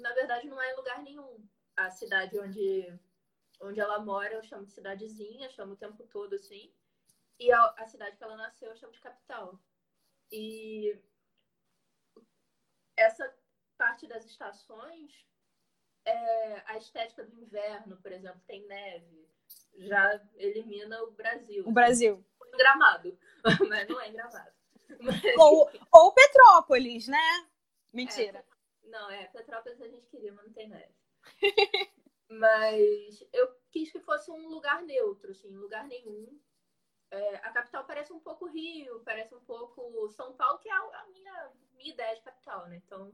na 0.00 0.12
verdade, 0.14 0.48
não 0.48 0.60
é 0.60 0.72
em 0.72 0.76
lugar 0.76 1.02
nenhum. 1.02 1.46
A 1.76 1.90
cidade 1.90 2.38
onde, 2.38 2.92
onde 3.60 3.80
ela 3.80 4.00
mora, 4.00 4.34
eu 4.34 4.42
chamo 4.42 4.66
de 4.66 4.72
cidadezinha, 4.72 5.50
chamo 5.50 5.74
o 5.74 5.76
tempo 5.76 6.04
todo 6.08 6.34
assim. 6.34 6.72
E 7.38 7.52
a, 7.52 7.74
a 7.78 7.86
cidade 7.86 8.16
que 8.16 8.24
ela 8.24 8.36
nasceu, 8.36 8.70
eu 8.70 8.76
chamo 8.76 8.92
de 8.92 9.00
capital. 9.00 9.60
E 10.30 10.98
essa 12.96 13.32
parte 13.76 14.06
das 14.06 14.24
estações, 14.24 15.12
é, 16.04 16.62
a 16.66 16.78
estética 16.78 17.24
do 17.24 17.34
inverno, 17.34 17.96
por 17.98 18.12
exemplo, 18.12 18.40
tem 18.46 18.66
neve, 18.66 19.28
já 19.78 20.20
elimina 20.34 21.02
o 21.02 21.10
Brasil. 21.10 21.66
O 21.66 21.72
Brasil. 21.72 22.24
O 22.40 22.56
gramado, 22.56 23.18
mas 23.68 23.88
não 23.88 24.00
é 24.00 24.10
gramado. 24.10 24.52
Mas... 25.00 25.20
Ou, 25.38 25.70
ou 25.92 26.12
Petrópolis, 26.12 27.08
né? 27.08 27.48
Mentira. 27.92 28.38
É, 28.38 28.88
não, 28.88 29.10
é, 29.10 29.26
Petrópolis 29.26 29.80
a 29.80 29.88
gente 29.88 30.06
queria, 30.06 30.32
mas 30.32 30.46
não 30.46 30.52
tem 30.52 30.68
neve. 30.68 30.94
mas 32.28 33.24
eu 33.32 33.54
quis 33.70 33.90
que 33.90 34.00
fosse 34.00 34.30
um 34.30 34.48
lugar 34.48 34.82
neutro, 34.82 35.32
assim, 35.32 35.50
lugar 35.50 35.86
nenhum. 35.86 36.40
É, 37.10 37.36
a 37.36 37.50
capital 37.52 37.84
parece 37.84 38.12
um 38.12 38.18
pouco 38.18 38.46
Rio, 38.46 39.00
parece 39.04 39.34
um 39.34 39.40
pouco 39.40 40.08
São 40.10 40.32
Paulo, 40.34 40.58
que 40.58 40.68
é 40.68 40.72
a 40.72 41.06
minha, 41.12 41.52
minha 41.74 41.92
ideia 41.92 42.14
de 42.16 42.22
capital, 42.22 42.66
né? 42.66 42.76
Então, 42.84 43.12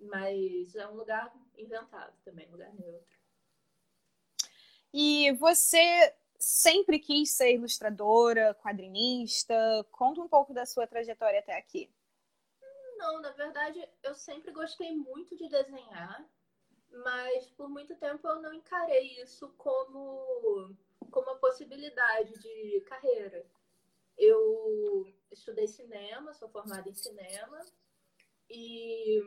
mas 0.00 0.74
é 0.74 0.86
um 0.88 0.94
lugar 0.94 1.32
inventado 1.56 2.16
também, 2.24 2.48
um 2.48 2.52
lugar 2.52 2.72
neutro. 2.72 3.18
E 4.92 5.32
você 5.32 6.14
sempre 6.38 6.98
quis 6.98 7.32
ser 7.32 7.54
ilustradora, 7.54 8.54
quadrinista? 8.54 9.54
Conta 9.90 10.20
um 10.20 10.28
pouco 10.28 10.54
da 10.54 10.64
sua 10.64 10.86
trajetória 10.86 11.40
até 11.40 11.56
aqui. 11.56 11.92
Não, 12.96 13.20
na 13.20 13.30
verdade, 13.32 13.86
eu 14.02 14.14
sempre 14.14 14.50
gostei 14.52 14.96
muito 14.96 15.36
de 15.36 15.48
desenhar, 15.48 16.24
mas 16.90 17.50
por 17.50 17.68
muito 17.68 17.94
tempo 17.96 18.26
eu 18.26 18.40
não 18.40 18.52
encarei 18.52 19.20
isso 19.20 19.48
como 19.56 20.76
como 21.10 21.26
uma 21.26 21.38
possibilidade 21.38 22.32
de 22.38 22.80
carreira. 22.82 23.46
Eu 24.16 25.06
estudei 25.30 25.66
cinema, 25.66 26.34
sou 26.34 26.48
formada 26.48 26.88
em 26.88 26.94
cinema 26.94 27.60
e 28.50 29.22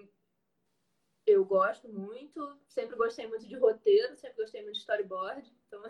eu 1.25 1.45
gosto 1.45 1.87
muito, 1.87 2.59
sempre 2.67 2.95
gostei 2.95 3.27
muito 3.27 3.47
de 3.47 3.55
roteiro, 3.55 4.15
sempre 4.17 4.41
gostei 4.43 4.61
muito 4.61 4.75
de 4.75 4.79
storyboard, 4.79 5.55
então 5.67 5.81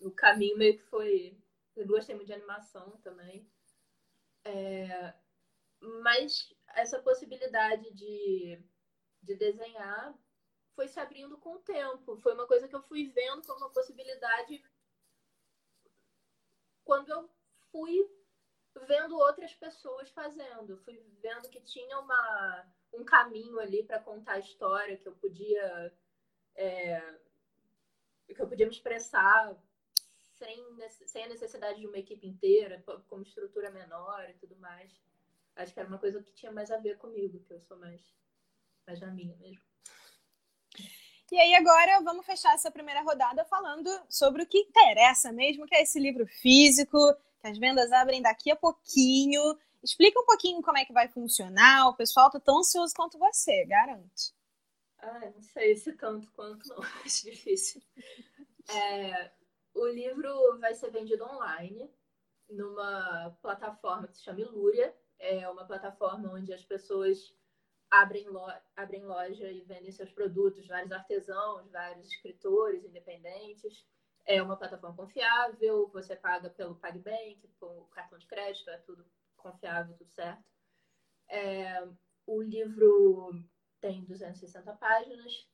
o 0.00 0.10
caminho 0.10 0.56
meio 0.56 0.78
que 0.78 0.84
foi. 0.84 1.36
Eu 1.76 1.86
gostei 1.86 2.14
muito 2.14 2.28
de 2.28 2.34
animação 2.34 2.92
também. 3.02 3.50
É, 4.44 5.14
mas 5.80 6.54
essa 6.74 7.00
possibilidade 7.00 7.92
de, 7.92 8.62
de 9.22 9.34
desenhar 9.34 10.16
foi 10.74 10.88
se 10.88 11.00
abrindo 11.00 11.36
com 11.38 11.54
o 11.54 11.60
tempo. 11.60 12.16
Foi 12.18 12.34
uma 12.34 12.46
coisa 12.46 12.68
que 12.68 12.74
eu 12.74 12.82
fui 12.82 13.08
vendo 13.10 13.42
como 13.46 13.58
uma 13.58 13.72
possibilidade 13.72 14.62
quando 16.84 17.10
eu 17.10 17.28
fui 17.70 18.08
vendo 18.86 19.16
outras 19.16 19.54
pessoas 19.54 20.10
fazendo, 20.10 20.76
fui 20.78 21.00
vendo 21.22 21.48
que 21.48 21.60
tinha 21.60 21.98
uma, 21.98 22.66
um 22.92 23.04
caminho 23.04 23.58
ali 23.58 23.82
para 23.82 24.00
contar 24.00 24.34
a 24.34 24.38
história, 24.40 24.96
que 24.96 25.06
eu 25.06 25.14
podia 25.14 25.92
é, 26.56 27.00
que 28.34 28.40
eu 28.40 28.48
podia 28.48 28.66
me 28.66 28.72
expressar 28.72 29.56
sem, 30.32 30.64
sem 31.06 31.24
a 31.24 31.28
necessidade 31.28 31.80
de 31.80 31.86
uma 31.86 31.98
equipe 31.98 32.26
inteira, 32.26 32.82
com 32.82 33.16
uma 33.16 33.22
estrutura 33.22 33.70
menor 33.70 34.28
e 34.28 34.34
tudo 34.34 34.56
mais. 34.56 34.92
Acho 35.56 35.72
que 35.72 35.78
era 35.78 35.88
uma 35.88 35.98
coisa 35.98 36.22
que 36.22 36.32
tinha 36.32 36.50
mais 36.50 36.70
a 36.70 36.78
ver 36.78 36.98
comigo, 36.98 37.40
que 37.44 37.52
eu 37.52 37.60
sou 37.60 37.76
mais, 37.78 38.02
mais 38.86 39.00
na 39.00 39.12
minha 39.12 39.36
mesmo. 39.36 39.62
E 41.32 41.38
aí 41.38 41.54
agora 41.54 42.00
vamos 42.02 42.26
fechar 42.26 42.54
essa 42.54 42.70
primeira 42.70 43.02
rodada 43.02 43.44
falando 43.44 43.90
sobre 44.08 44.42
o 44.42 44.46
que 44.46 44.58
interessa 44.58 45.32
mesmo, 45.32 45.66
que 45.66 45.74
é 45.74 45.82
esse 45.82 45.98
livro 45.98 46.26
físico, 46.26 46.98
que 47.40 47.46
as 47.48 47.58
vendas 47.58 47.90
abrem 47.92 48.22
daqui 48.22 48.50
a 48.50 48.56
pouquinho. 48.56 49.58
Explica 49.82 50.20
um 50.20 50.26
pouquinho 50.26 50.62
como 50.62 50.78
é 50.78 50.84
que 50.84 50.92
vai 50.92 51.08
funcionar. 51.08 51.88
O 51.88 51.96
pessoal 51.96 52.30
tá 52.30 52.38
tão 52.38 52.58
ansioso 52.58 52.94
quanto 52.94 53.18
você, 53.18 53.64
garanto. 53.64 54.34
Ah, 54.98 55.30
não 55.34 55.42
sei 55.42 55.76
se 55.76 55.92
tanto 55.92 56.30
quanto 56.32 56.68
não, 56.68 56.78
acho 57.04 57.24
difícil. 57.24 57.82
É, 58.68 59.30
o 59.74 59.86
livro 59.86 60.58
vai 60.58 60.74
ser 60.74 60.90
vendido 60.90 61.24
online 61.24 61.90
numa 62.48 63.36
plataforma 63.42 64.08
que 64.08 64.16
se 64.16 64.22
chama 64.24 64.40
Ilúria. 64.40 64.94
É 65.18 65.48
uma 65.48 65.64
plataforma 65.64 66.32
onde 66.32 66.52
as 66.52 66.64
pessoas 66.64 67.34
abrem, 68.00 68.28
lo 68.28 68.46
abrem 68.76 69.04
loja 69.04 69.50
e 69.50 69.62
vendem 69.62 69.92
seus 69.92 70.10
produtos, 70.12 70.66
vários 70.66 70.92
artesãos, 70.92 71.70
vários 71.70 72.08
escritores 72.10 72.84
independentes. 72.84 73.84
É 74.26 74.42
uma 74.42 74.56
plataforma 74.56 74.96
confiável, 74.96 75.88
você 75.88 76.16
paga 76.16 76.48
pelo 76.50 76.76
PagBank, 76.76 77.46
com 77.60 77.84
cartão 77.90 78.18
de 78.18 78.26
crédito, 78.26 78.70
é 78.70 78.78
tudo 78.78 79.04
confiável, 79.36 79.96
tudo 79.96 80.10
certo. 80.10 80.42
É, 81.28 81.86
o 82.26 82.42
livro 82.42 83.30
tem 83.80 84.04
260 84.04 84.72
páginas, 84.76 85.48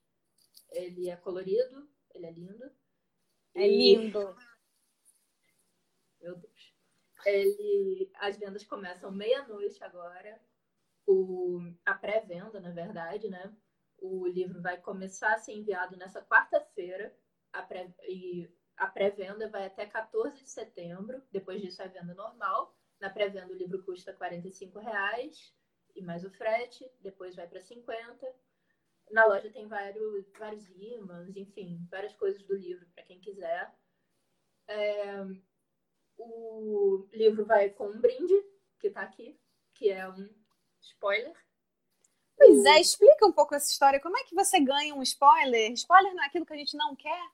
ele 0.70 1.08
é 1.08 1.16
colorido, 1.16 1.90
ele 2.14 2.26
é 2.26 2.30
lindo. 2.30 2.70
É 3.54 3.66
lindo. 3.66 4.36
Meu 6.20 6.36
Deus. 6.36 6.74
Ele... 7.26 8.10
As 8.14 8.38
vendas 8.38 8.64
começam 8.64 9.10
meia-noite 9.10 9.82
agora. 9.82 10.40
O... 11.10 11.58
A 11.84 11.94
pré-venda, 11.94 12.60
na 12.60 12.70
verdade, 12.70 13.28
né? 13.28 13.52
O 13.98 14.26
livro 14.28 14.62
vai 14.62 14.80
começar 14.80 15.34
a 15.34 15.38
ser 15.38 15.52
enviado 15.52 15.96
nessa 15.96 16.22
quarta-feira. 16.22 17.12
A 17.52 17.62
pré... 17.62 17.92
E 18.06 18.48
a 18.76 18.86
pré-venda 18.86 19.48
vai 19.48 19.66
até 19.66 19.86
14 19.86 20.40
de 20.40 20.48
setembro. 20.48 21.20
Depois 21.32 21.60
disso 21.60 21.82
é 21.82 21.88
venda 21.88 22.14
normal. 22.14 22.76
Na 23.00 23.10
pré-venda 23.10 23.52
o 23.52 23.56
livro 23.56 23.82
custa 23.82 24.16
R$ 24.20 24.80
reais 24.80 25.52
e 25.96 26.02
mais 26.02 26.24
o 26.24 26.30
frete. 26.30 26.88
Depois 27.00 27.34
vai 27.34 27.48
para 27.48 27.60
50. 27.60 28.32
Na 29.10 29.26
loja 29.26 29.50
tem 29.50 29.66
vários, 29.66 30.30
vários 30.38 30.70
ímãs, 30.70 31.36
enfim, 31.36 31.84
várias 31.90 32.14
coisas 32.14 32.40
do 32.44 32.54
livro 32.54 32.86
para 32.94 33.02
quem 33.02 33.20
quiser. 33.20 33.74
É, 34.68 35.24
o 36.16 37.08
livro 37.12 37.44
vai 37.44 37.70
com 37.70 37.88
um 37.88 38.00
brinde, 38.00 38.34
que 38.78 38.86
está 38.86 39.02
aqui, 39.02 39.36
que 39.74 39.90
é 39.90 40.08
um 40.08 40.39
spoiler. 40.80 41.36
Pois 42.36 42.64
é, 42.64 42.80
explica 42.80 43.26
um 43.26 43.32
pouco 43.32 43.54
essa 43.54 43.70
história. 43.70 44.00
Como 44.00 44.16
é 44.16 44.24
que 44.24 44.34
você 44.34 44.58
ganha 44.58 44.94
um 44.94 45.02
spoiler? 45.02 45.72
Spoiler 45.72 46.14
não 46.14 46.22
é 46.22 46.26
aquilo 46.26 46.46
que 46.46 46.54
a 46.54 46.56
gente 46.56 46.76
não 46.76 46.96
quer? 46.96 47.30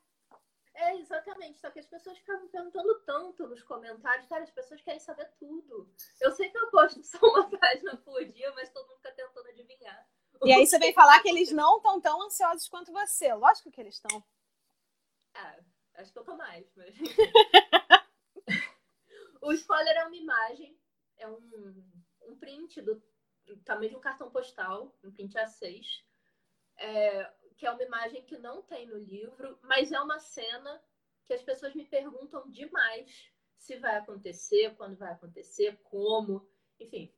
É, 0.74 0.96
exatamente. 0.96 1.60
Só 1.60 1.70
que 1.70 1.78
as 1.78 1.86
pessoas 1.86 2.18
ficam 2.18 2.48
perguntando 2.48 2.98
tanto 3.00 3.46
nos 3.46 3.62
comentários. 3.62 4.26
Cara, 4.26 4.42
as 4.42 4.50
pessoas 4.50 4.82
querem 4.82 4.98
saber 4.98 5.30
tudo. 5.38 5.88
Eu 6.20 6.32
sei 6.32 6.50
que 6.50 6.58
eu 6.58 6.70
posto 6.70 7.02
só 7.04 7.18
uma 7.18 7.48
página 7.58 7.96
por 7.98 8.24
dia, 8.24 8.52
mas 8.52 8.68
todo 8.70 8.88
mundo 8.88 8.96
fica 8.96 9.12
tentando 9.12 9.48
adivinhar. 9.48 10.06
E 10.44 10.52
aí 10.52 10.66
você 10.66 10.78
vem 10.78 10.92
falar 10.92 11.22
que 11.22 11.30
eles 11.30 11.50
não 11.50 11.78
estão 11.78 11.98
tão 11.98 12.22
ansiosos 12.22 12.68
quanto 12.68 12.92
você. 12.92 13.32
Lógico 13.32 13.70
que 13.70 13.80
eles 13.80 13.94
estão. 13.94 14.22
É, 15.34 15.64
acho 15.94 16.12
que 16.12 16.18
eu 16.18 16.24
tô 16.24 16.36
mais, 16.36 16.70
mas. 16.76 16.94
o 19.40 19.50
spoiler 19.52 19.96
é 19.96 20.04
uma 20.04 20.14
imagem, 20.14 20.78
é 21.16 21.26
um, 21.26 21.90
um 22.26 22.36
print 22.36 22.82
do 22.82 23.02
tamanho 23.64 23.90
de 23.90 23.96
um 23.96 24.00
cartão 24.00 24.30
postal, 24.30 24.94
um 25.02 25.10
print 25.10 25.34
A6, 25.34 26.02
é, 26.78 27.32
que 27.56 27.66
é 27.66 27.70
uma 27.70 27.82
imagem 27.82 28.24
que 28.24 28.36
não 28.38 28.62
tem 28.62 28.86
no 28.86 28.98
livro, 28.98 29.58
mas 29.62 29.92
é 29.92 30.00
uma 30.00 30.18
cena 30.18 30.82
que 31.24 31.32
as 31.32 31.42
pessoas 31.42 31.74
me 31.74 31.84
perguntam 31.84 32.48
demais 32.50 33.30
se 33.56 33.76
vai 33.76 33.96
acontecer, 33.96 34.74
quando 34.76 34.96
vai 34.96 35.12
acontecer, 35.12 35.78
como, 35.84 36.46
enfim. 36.78 37.12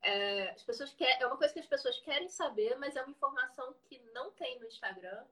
É, 0.00 0.50
as 0.50 0.62
pessoas 0.62 0.92
quer, 0.94 1.20
é 1.20 1.26
uma 1.26 1.36
coisa 1.36 1.52
que 1.52 1.60
as 1.60 1.66
pessoas 1.66 1.98
querem 2.00 2.28
saber, 2.28 2.76
mas 2.78 2.94
é 2.94 3.02
uma 3.02 3.10
informação 3.10 3.74
que 3.84 3.98
não 4.12 4.30
tem 4.32 4.58
no 4.60 4.66
Instagram. 4.66 5.26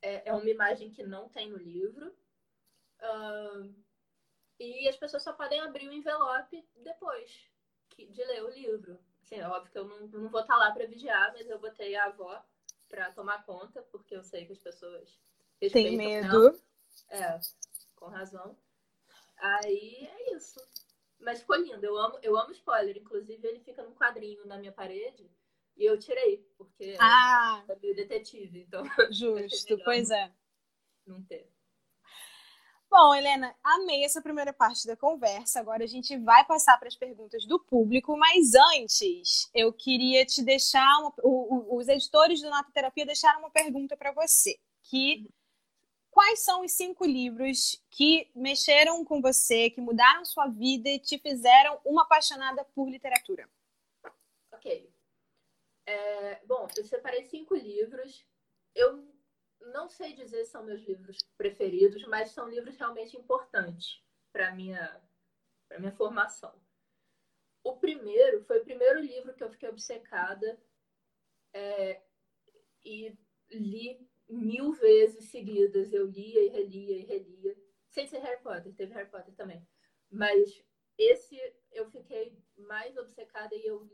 É, 0.00 0.28
é 0.28 0.32
uma 0.32 0.48
imagem 0.48 0.90
que 0.90 1.02
não 1.02 1.28
tem 1.28 1.50
no 1.50 1.56
livro. 1.56 2.14
Uh, 3.00 3.74
e 4.58 4.88
as 4.88 4.96
pessoas 4.96 5.24
só 5.24 5.32
podem 5.32 5.60
abrir 5.60 5.88
o 5.88 5.92
envelope 5.92 6.64
depois 6.76 7.50
de 7.96 8.24
ler 8.24 8.44
o 8.44 8.50
livro. 8.50 9.00
Assim, 9.32 9.40
é 9.40 9.48
óbvio 9.48 9.72
que 9.72 9.78
eu 9.78 9.84
não, 9.88 10.06
não 10.08 10.28
vou 10.28 10.42
estar 10.42 10.56
lá 10.56 10.70
para 10.72 10.86
vigiar, 10.86 11.32
mas 11.32 11.48
eu 11.48 11.58
botei 11.58 11.96
a 11.96 12.04
avó 12.04 12.44
para 12.88 13.10
tomar 13.12 13.44
conta, 13.44 13.82
porque 13.90 14.14
eu 14.14 14.22
sei 14.22 14.44
que 14.44 14.52
as 14.52 14.58
pessoas 14.58 15.18
têm 15.58 15.96
medo. 15.96 16.60
É, 17.08 17.40
com 17.96 18.06
razão. 18.06 18.56
Aí 19.38 20.06
é 20.06 20.36
isso. 20.36 20.60
Mas 21.18 21.40
ficou 21.40 21.56
lindo. 21.56 21.84
Eu 21.84 21.96
amo, 21.96 22.18
eu 22.22 22.36
amo 22.36 22.52
spoiler. 22.52 22.96
Inclusive, 22.96 23.46
ele 23.46 23.60
fica 23.60 23.82
num 23.82 23.94
quadrinho 23.94 24.44
na 24.46 24.58
minha 24.58 24.72
parede. 24.72 25.30
E 25.76 25.84
eu 25.84 25.98
tirei, 25.98 26.46
porque 26.58 26.96
ah, 27.00 27.64
meio 27.80 27.94
detetive. 27.94 28.60
Então, 28.60 28.84
justo, 29.10 29.78
pois 29.84 30.10
é. 30.10 30.30
Não 31.06 31.22
ter. 31.24 31.50
Bom, 32.92 33.14
Helena, 33.14 33.56
amei 33.64 34.04
essa 34.04 34.20
primeira 34.20 34.52
parte 34.52 34.86
da 34.86 34.94
conversa. 34.94 35.58
Agora 35.58 35.82
a 35.82 35.86
gente 35.86 36.14
vai 36.18 36.44
passar 36.44 36.76
para 36.78 36.88
as 36.88 36.94
perguntas 36.94 37.46
do 37.46 37.58
público, 37.58 38.14
mas 38.18 38.52
antes 38.54 39.48
eu 39.54 39.72
queria 39.72 40.26
te 40.26 40.42
deixar 40.42 40.98
uma, 41.00 41.10
o, 41.22 41.74
o, 41.74 41.78
os 41.78 41.88
editores 41.88 42.42
do 42.42 42.50
Nota 42.50 42.70
Terapia 42.70 43.06
deixaram 43.06 43.38
uma 43.38 43.50
pergunta 43.50 43.96
para 43.96 44.12
você, 44.12 44.60
que 44.82 45.26
quais 46.10 46.40
são 46.40 46.60
os 46.60 46.72
cinco 46.72 47.06
livros 47.06 47.82
que 47.88 48.30
mexeram 48.34 49.02
com 49.06 49.22
você, 49.22 49.70
que 49.70 49.80
mudaram 49.80 50.22
sua 50.26 50.48
vida 50.48 50.90
e 50.90 50.98
te 50.98 51.18
fizeram 51.18 51.80
uma 51.86 52.02
apaixonada 52.02 52.62
por 52.74 52.90
literatura? 52.90 53.48
Ok. 54.52 54.92
É, 55.86 56.42
bom, 56.44 56.68
eu 56.76 56.84
separei 56.84 57.24
cinco 57.24 57.54
livros. 57.54 58.22
Eu 58.74 59.02
não 59.72 59.88
sei 59.88 60.14
dizer 60.14 60.44
se 60.44 60.50
são 60.50 60.64
meus 60.64 60.82
livros 60.82 61.18
preferidos, 61.36 62.04
mas 62.06 62.30
são 62.30 62.48
livros 62.48 62.76
realmente 62.76 63.16
importantes 63.16 64.02
para 64.32 64.54
minha 64.54 65.00
para 65.68 65.78
minha 65.78 65.92
formação. 65.92 66.54
O 67.64 67.76
primeiro 67.76 68.44
foi 68.44 68.60
o 68.60 68.64
primeiro 68.64 69.00
livro 69.00 69.34
que 69.34 69.42
eu 69.42 69.50
fiquei 69.50 69.68
obcecada 69.68 70.60
é, 71.54 72.02
e 72.84 73.16
li 73.50 74.06
mil 74.28 74.72
vezes 74.72 75.30
seguidas. 75.30 75.92
Eu 75.92 76.06
lia 76.06 76.44
e 76.44 76.48
relia 76.48 76.96
e 76.98 77.04
relia. 77.04 77.56
Sem 77.88 78.06
ser 78.06 78.18
Harry 78.18 78.42
Potter, 78.42 78.74
teve 78.74 78.92
Harry 78.94 79.10
Potter 79.10 79.34
também. 79.34 79.66
Mas 80.10 80.62
esse 80.98 81.38
eu 81.70 81.90
fiquei 81.90 82.36
mais 82.56 82.96
obcecada 82.96 83.54
e 83.54 83.64
eu, 83.64 83.88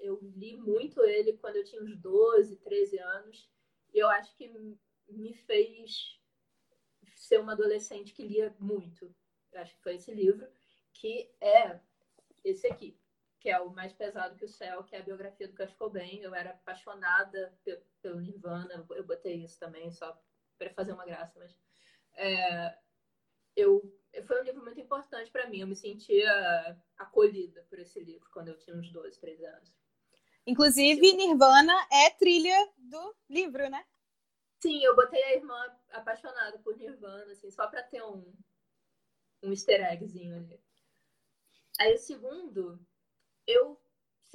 eu 0.00 0.18
li 0.22 0.56
muito 0.56 1.02
ele 1.04 1.36
quando 1.36 1.56
eu 1.56 1.64
tinha 1.64 1.82
uns 1.82 1.96
12, 1.96 2.56
13 2.56 2.98
anos. 2.98 3.50
E 3.92 3.98
eu 3.98 4.08
acho 4.08 4.34
que 4.36 4.48
me 5.12 5.34
fez 5.34 6.18
ser 7.16 7.40
uma 7.40 7.52
adolescente 7.52 8.12
que 8.12 8.26
lia 8.26 8.54
muito. 8.58 9.14
Eu 9.52 9.60
acho 9.60 9.74
que 9.74 9.82
foi 9.82 9.96
esse 9.96 10.12
livro, 10.12 10.48
que 10.92 11.30
é 11.40 11.78
esse 12.44 12.66
aqui, 12.66 12.98
que 13.38 13.50
é 13.50 13.60
o 13.60 13.70
mais 13.70 13.92
pesado 13.92 14.36
que 14.36 14.44
o 14.44 14.48
céu, 14.48 14.84
que 14.84 14.94
é 14.94 15.00
a 15.00 15.04
biografia 15.04 15.48
do 15.48 15.56
Kurt 15.56 15.74
Cobain. 15.76 16.20
Eu 16.20 16.34
era 16.34 16.50
apaixonada 16.50 17.58
pelo 18.00 18.20
Nirvana, 18.20 18.86
eu 18.90 19.04
botei 19.04 19.44
isso 19.44 19.58
também 19.58 19.90
só 19.90 20.18
para 20.58 20.70
fazer 20.70 20.92
uma 20.92 21.06
graça, 21.06 21.38
mas 21.38 21.56
é, 22.14 22.78
eu 23.56 23.82
foi 24.26 24.40
um 24.40 24.44
livro 24.44 24.62
muito 24.62 24.80
importante 24.80 25.30
para 25.30 25.48
mim. 25.48 25.60
Eu 25.60 25.66
me 25.66 25.76
sentia 25.76 26.76
acolhida 26.98 27.64
por 27.68 27.78
esse 27.78 28.00
livro 28.00 28.28
quando 28.32 28.48
eu 28.48 28.58
tinha 28.58 28.76
uns 28.76 28.90
12, 28.90 29.20
13 29.20 29.44
anos. 29.44 29.72
Inclusive, 30.46 31.12
Nirvana 31.12 31.74
é 31.92 32.10
trilha 32.10 32.56
do 32.76 33.14
livro, 33.28 33.68
né? 33.68 33.84
Sim, 34.60 34.84
eu 34.84 34.94
botei 34.94 35.22
a 35.24 35.34
irmã 35.34 35.78
apaixonada 35.90 36.58
por 36.58 36.76
Nirvana, 36.76 37.32
assim, 37.32 37.50
só 37.50 37.66
pra 37.66 37.82
ter 37.82 38.02
um, 38.02 38.32
um 39.42 39.50
easter 39.50 39.80
eggzinho 39.80 40.36
ali. 40.36 40.60
Aí 41.78 41.94
o 41.94 41.98
segundo, 41.98 42.78
eu, 43.46 43.80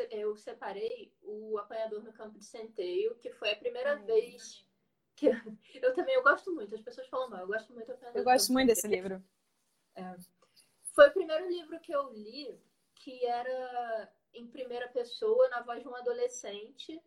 eu 0.10 0.36
separei 0.36 1.14
o 1.22 1.60
Apanhador 1.60 2.04
no 2.04 2.12
Campo 2.12 2.40
de 2.40 2.46
Centeio, 2.46 3.16
que 3.16 3.32
foi 3.32 3.52
a 3.52 3.56
primeira 3.56 3.98
vez 3.98 4.68
que 5.16 5.28
eu 5.82 5.94
também 5.94 6.16
eu 6.16 6.24
gosto 6.24 6.52
muito, 6.54 6.74
as 6.74 6.82
pessoas 6.82 7.08
falam 7.08 7.30
mal, 7.30 7.42
eu 7.42 7.48
gosto 7.48 7.72
muito 7.72 7.86
do 7.86 7.94
Apanhador 7.94 8.20
Eu 8.20 8.26
gosto 8.26 8.52
muito 8.52 8.68
desse 8.68 8.88
livro. 8.88 9.24
É. 9.96 10.16
Foi 10.94 11.08
o 11.08 11.14
primeiro 11.14 11.48
livro 11.48 11.80
que 11.80 11.92
eu 11.92 12.12
li 12.12 12.60
que 12.96 13.24
era 13.26 14.12
em 14.34 14.48
primeira 14.48 14.88
pessoa, 14.90 15.48
na 15.50 15.62
voz 15.62 15.82
de 15.82 15.88
um 15.88 15.96
adolescente, 15.96 17.00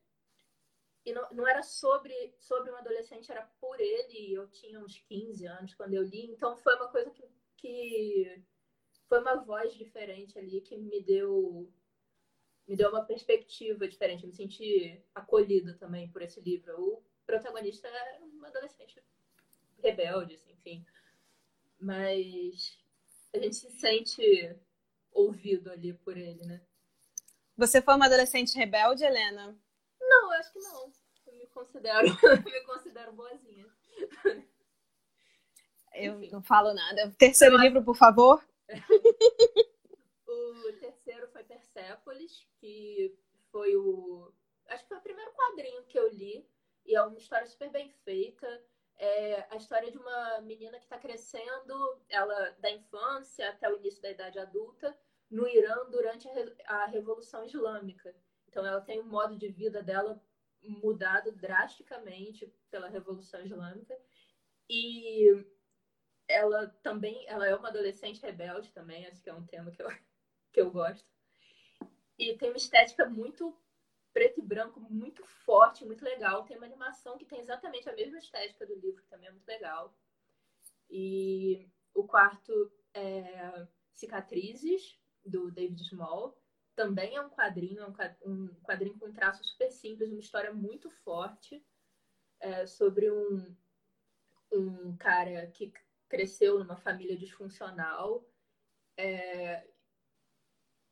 e 1.09 1.13
não, 1.13 1.27
não 1.33 1.49
era 1.49 1.63
sobre, 1.63 2.35
sobre 2.39 2.71
um 2.71 2.77
adolescente, 2.77 3.33
era 3.33 3.43
por 3.59 3.81
ele. 3.81 4.35
Eu 4.35 4.47
tinha 4.49 4.79
uns 4.79 4.99
15 5.09 5.47
anos 5.47 5.75
quando 5.75 5.95
eu 5.95 6.03
li, 6.03 6.27
então 6.31 6.55
foi 6.59 6.75
uma 6.77 6.89
coisa 6.89 7.11
que, 7.11 7.27
que 7.57 8.43
foi 9.09 9.21
uma 9.21 9.37
voz 9.37 9.75
diferente 9.75 10.39
ali 10.39 10.61
que 10.61 10.77
me 10.77 11.03
deu 11.03 11.73
me 12.67 12.77
deu 12.77 12.91
uma 12.91 13.03
perspectiva 13.03 13.89
diferente. 13.89 14.25
Eu 14.25 14.29
me 14.29 14.35
senti 14.35 15.03
acolhida 15.15 15.73
também 15.79 16.11
por 16.11 16.21
esse 16.21 16.39
livro. 16.43 16.79
O 16.79 17.03
protagonista 17.25 17.89
é 17.89 18.21
um 18.21 18.45
adolescente 18.45 19.03
rebelde, 19.83 20.35
assim, 20.35 20.53
enfim. 20.53 20.87
Mas 21.81 22.79
a 23.33 23.39
gente 23.39 23.57
se 23.57 23.71
sente 23.71 24.55
ouvido 25.11 25.71
ali 25.71 25.95
por 25.95 26.19
ele, 26.19 26.45
né? 26.45 26.61
Você 27.57 27.81
foi 27.81 27.95
uma 27.95 28.05
adolescente 28.05 28.55
rebelde, 28.55 29.03
Helena? 29.03 29.59
Não, 29.99 30.33
eu 30.33 30.39
acho 30.39 30.53
que 30.53 30.59
não. 30.59 30.93
Considero, 31.59 32.07
me 32.45 32.61
considero 32.61 33.13
boazinha. 33.13 33.67
Eu 35.93 36.15
Enfim. 36.15 36.31
não 36.31 36.41
falo 36.41 36.73
nada. 36.73 37.13
Terceiro 37.19 37.57
eu 37.57 37.61
livro, 37.61 37.83
por 37.83 37.97
favor. 37.97 38.41
o 40.29 40.73
terceiro 40.79 41.27
foi 41.33 41.43
Persépolis, 41.43 42.47
que 42.61 43.13
foi 43.51 43.75
o. 43.75 44.33
Acho 44.69 44.85
que 44.85 44.89
foi 44.89 44.99
o 44.99 45.03
primeiro 45.03 45.33
quadrinho 45.33 45.83
que 45.87 45.99
eu 45.99 46.09
li. 46.11 46.49
E 46.87 46.95
é 46.95 47.03
uma 47.03 47.19
história 47.19 47.47
super 47.49 47.71
bem 47.71 47.91
feita. 48.05 48.47
É 48.97 49.49
a 49.51 49.57
história 49.57 49.91
de 49.91 49.99
uma 49.99 50.41
menina 50.43 50.79
que 50.79 50.85
está 50.85 50.97
crescendo, 50.97 52.01
ela 52.09 52.51
da 52.61 52.71
infância 52.71 53.49
até 53.51 53.69
o 53.69 53.79
início 53.79 54.01
da 54.01 54.11
idade 54.13 54.39
adulta, 54.39 54.97
no 55.29 55.49
Irã 55.49 55.91
durante 55.91 56.29
a, 56.29 56.75
a 56.83 56.87
Revolução 56.87 57.45
Islâmica. 57.45 58.15
Então, 58.47 58.65
ela 58.65 58.81
tem 58.81 59.01
um 59.01 59.07
modo 59.07 59.37
de 59.37 59.49
vida 59.49 59.83
dela 59.83 60.23
mudado 60.69 61.33
drasticamente 61.33 62.53
pela 62.71 62.89
Revolução 62.89 63.43
Islâmica. 63.43 63.97
E 64.69 65.45
ela 66.29 66.69
também, 66.83 67.27
ela 67.27 67.47
é 67.47 67.55
uma 67.55 67.69
adolescente 67.69 68.21
rebelde 68.21 68.71
também, 68.73 69.07
acho 69.07 69.23
que 69.23 69.31
é 69.31 69.35
um 69.35 69.47
tema 69.47 69.71
que 69.71 69.83
eu, 69.83 69.89
que 70.53 70.61
eu 70.61 70.71
gosto. 70.71 71.09
E 72.19 72.37
tem 72.37 72.51
uma 72.51 72.57
estética 72.57 73.09
muito 73.09 73.57
preto 74.13 74.41
e 74.41 74.43
branco, 74.43 74.81
muito 74.81 75.25
forte, 75.25 75.85
muito 75.85 76.05
legal. 76.05 76.45
Tem 76.45 76.57
uma 76.57 76.67
animação 76.67 77.17
que 77.17 77.25
tem 77.25 77.41
exatamente 77.41 77.89
a 77.89 77.95
mesma 77.95 78.19
estética 78.19 78.67
do 78.67 78.75
livro, 78.75 79.03
que 79.03 79.09
também 79.09 79.29
é 79.29 79.31
muito 79.31 79.47
legal. 79.47 79.95
E 80.91 81.69
o 81.95 82.05
quarto 82.05 82.73
é 82.93 83.67
Cicatrizes, 83.93 84.99
do 85.25 85.51
David 85.51 85.85
Small. 85.85 86.38
Também 86.79 87.17
é 87.17 87.21
um 87.21 87.29
quadrinho, 87.29 87.83
é 87.83 88.15
um 88.25 88.55
quadrinho 88.63 88.97
com 89.01 89.07
um 89.07 89.13
traço 89.13 89.43
super 89.43 89.69
simples, 89.69 90.13
uma 90.13 90.21
história 90.21 90.53
muito 90.53 90.89
forte 90.89 91.61
é, 92.39 92.65
sobre 92.67 93.11
um, 93.11 93.53
um 94.53 94.97
cara 94.97 95.49
que 95.49 95.73
cresceu 96.09 96.57
numa 96.57 96.77
família 96.77 97.17
disfuncional 97.17 98.25
é, 98.97 99.67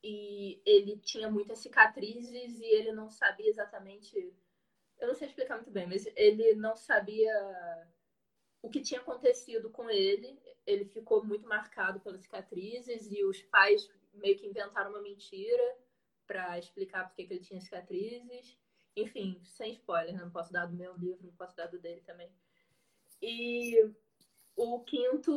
e 0.03 0.61
ele 0.66 0.96
tinha 0.96 1.29
muitas 1.29 1.61
cicatrizes 1.61 2.59
e 2.59 2.64
ele 2.66 2.90
não 2.90 3.09
sabia 3.09 3.49
exatamente. 3.49 4.35
Eu 4.99 5.07
não 5.07 5.14
sei 5.14 5.29
explicar 5.29 5.55
muito 5.55 5.70
bem, 5.70 5.87
mas 5.87 6.05
ele 6.16 6.53
não 6.55 6.75
sabia 6.75 7.33
o 8.61 8.68
que 8.68 8.81
tinha 8.81 8.99
acontecido 8.99 9.70
com 9.70 9.88
ele. 9.88 10.37
Ele 10.66 10.85
ficou 10.85 11.22
muito 11.22 11.46
marcado 11.46 12.01
pelas 12.01 12.22
cicatrizes 12.22 13.09
e 13.09 13.22
os 13.25 13.40
pais 13.42 13.88
meio 14.16 14.38
que 14.38 14.46
inventaram 14.46 14.90
uma 14.90 15.02
mentira 15.02 15.79
para 16.26 16.59
explicar 16.59 17.09
por 17.09 17.14
que 17.14 17.22
ele 17.22 17.40
tinha 17.40 17.61
cicatrizes. 17.61 18.59
Enfim, 18.96 19.40
sem 19.44 19.72
spoiler, 19.72 20.14
né? 20.14 20.20
não 20.20 20.31
posso 20.31 20.52
dar 20.52 20.66
do 20.66 20.74
meu 20.74 20.96
livro, 20.96 21.26
não 21.26 21.35
posso 21.35 21.55
dar 21.55 21.66
do 21.66 21.79
dele 21.79 22.00
também. 22.00 22.33
E 23.20 23.92
o 24.57 24.81
quinto 24.81 25.33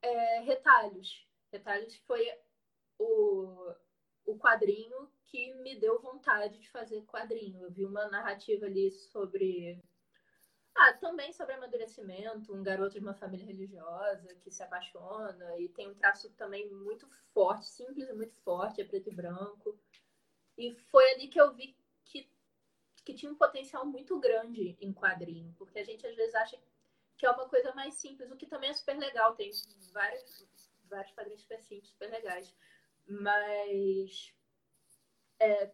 é 0.00 0.40
Retalhos. 0.40 1.26
Retalhos 1.52 1.94
foi 2.06 2.26
o, 2.98 3.74
o 4.24 4.38
quadrinho 4.38 5.10
que 5.26 5.54
me 5.56 5.78
deu 5.78 6.00
vontade 6.00 6.58
de 6.58 6.70
fazer 6.70 7.04
quadrinho. 7.04 7.62
Eu 7.62 7.70
vi 7.70 7.84
uma 7.84 8.08
narrativa 8.08 8.66
ali 8.66 8.90
sobre. 8.90 9.82
Ah, 10.74 10.92
também 10.94 11.32
sobre 11.32 11.54
amadurecimento, 11.54 12.54
um 12.54 12.62
garoto 12.62 12.98
de 12.98 13.04
uma 13.04 13.14
família 13.14 13.46
religiosa 13.46 14.34
que 14.36 14.50
se 14.50 14.62
apaixona 14.62 15.58
e 15.58 15.68
tem 15.68 15.88
um 15.90 15.94
traço 15.94 16.30
também 16.30 16.68
muito 16.70 17.06
forte, 17.32 17.66
simples 17.66 18.08
e 18.08 18.12
muito 18.14 18.34
forte, 18.36 18.80
é 18.80 18.84
preto 18.84 19.10
e 19.10 19.14
branco. 19.14 19.78
E 20.56 20.74
foi 20.90 21.12
ali 21.12 21.28
que 21.28 21.40
eu 21.40 21.52
vi 21.52 21.76
que, 22.04 22.28
que 23.04 23.14
tinha 23.14 23.30
um 23.30 23.36
potencial 23.36 23.84
muito 23.84 24.18
grande 24.18 24.76
em 24.80 24.92
quadrinho, 24.92 25.54
porque 25.58 25.78
a 25.78 25.84
gente 25.84 26.06
às 26.06 26.16
vezes 26.16 26.34
acha 26.34 26.58
que 27.18 27.26
é 27.26 27.30
uma 27.30 27.48
coisa 27.48 27.72
mais 27.74 27.94
simples, 27.94 28.30
o 28.30 28.36
que 28.36 28.46
também 28.46 28.70
é 28.70 28.74
super 28.74 28.98
legal. 28.98 29.36
Tem 29.36 29.50
vários, 29.92 30.48
vários 30.88 31.12
quadrinhos 31.12 31.42
super 31.42 31.60
simples, 31.60 31.90
super 31.90 32.10
legais. 32.10 32.52
Mas 33.06 34.34
é, 35.38 35.70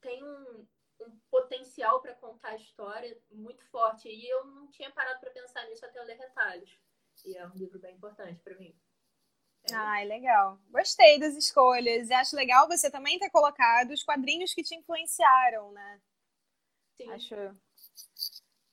tem 0.00 0.24
um, 0.24 0.66
um 1.00 1.18
potencial 1.30 2.00
para 2.00 2.14
contar 2.14 2.50
a 2.50 2.56
história 2.56 3.16
muito 3.30 3.64
forte. 3.66 4.08
E 4.08 4.28
eu 4.28 4.44
não 4.44 4.68
tinha 4.68 4.90
parado 4.90 5.20
para 5.20 5.30
pensar 5.30 5.64
nisso 5.66 5.84
até 5.84 5.98
eu 5.98 6.04
ler 6.04 6.16
Retalhos. 6.16 6.78
E 7.24 7.36
é 7.36 7.46
um 7.46 7.54
livro 7.54 7.78
bem 7.78 7.94
importante 7.94 8.40
para 8.42 8.56
mim. 8.56 8.74
É. 9.70 9.74
Ai, 9.74 10.04
legal. 10.04 10.58
Gostei 10.70 11.18
das 11.18 11.34
escolhas. 11.34 12.08
E 12.08 12.14
acho 12.14 12.36
legal 12.36 12.68
você 12.68 12.90
também 12.90 13.18
ter 13.18 13.30
colocado 13.30 13.90
os 13.90 14.02
quadrinhos 14.02 14.54
que 14.54 14.62
te 14.62 14.74
influenciaram, 14.74 15.72
né? 15.72 16.00
Sim. 16.96 17.10
Acho 17.10 17.34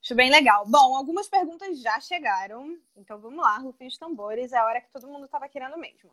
Acho 0.06 0.14
bem 0.14 0.30
legal. 0.30 0.68
Bom, 0.68 0.96
algumas 0.96 1.28
perguntas 1.28 1.82
já 1.82 2.00
chegaram, 2.00 2.80
então 2.96 3.20
vamos 3.20 3.44
lá, 3.44 3.58
rufem 3.58 3.88
os 3.88 3.98
tambores, 3.98 4.54
é 4.54 4.58
a 4.58 4.64
hora 4.64 4.80
que 4.80 4.92
todo 4.92 5.08
mundo 5.08 5.26
estava 5.26 5.50
querendo 5.50 5.76
mesmo. 5.80 6.12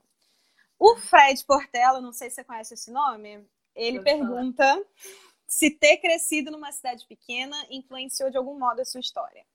O 0.78 0.96
Fred 0.96 1.44
Portela, 1.44 2.00
não 2.00 2.10
sei 2.10 2.30
se 2.30 2.36
você 2.36 2.44
conhece 2.44 2.72
esse 2.72 2.90
nome, 2.90 3.46
ele 3.74 3.98
Pode 3.98 4.04
pergunta 4.04 4.64
falar. 4.64 4.82
Se 5.52 5.70
ter 5.70 5.98
crescido 5.98 6.50
numa 6.50 6.72
cidade 6.72 7.06
pequena 7.06 7.66
influenciou 7.68 8.30
de 8.30 8.38
algum 8.38 8.58
modo 8.58 8.80
a 8.80 8.86
sua 8.86 9.00
história. 9.00 9.46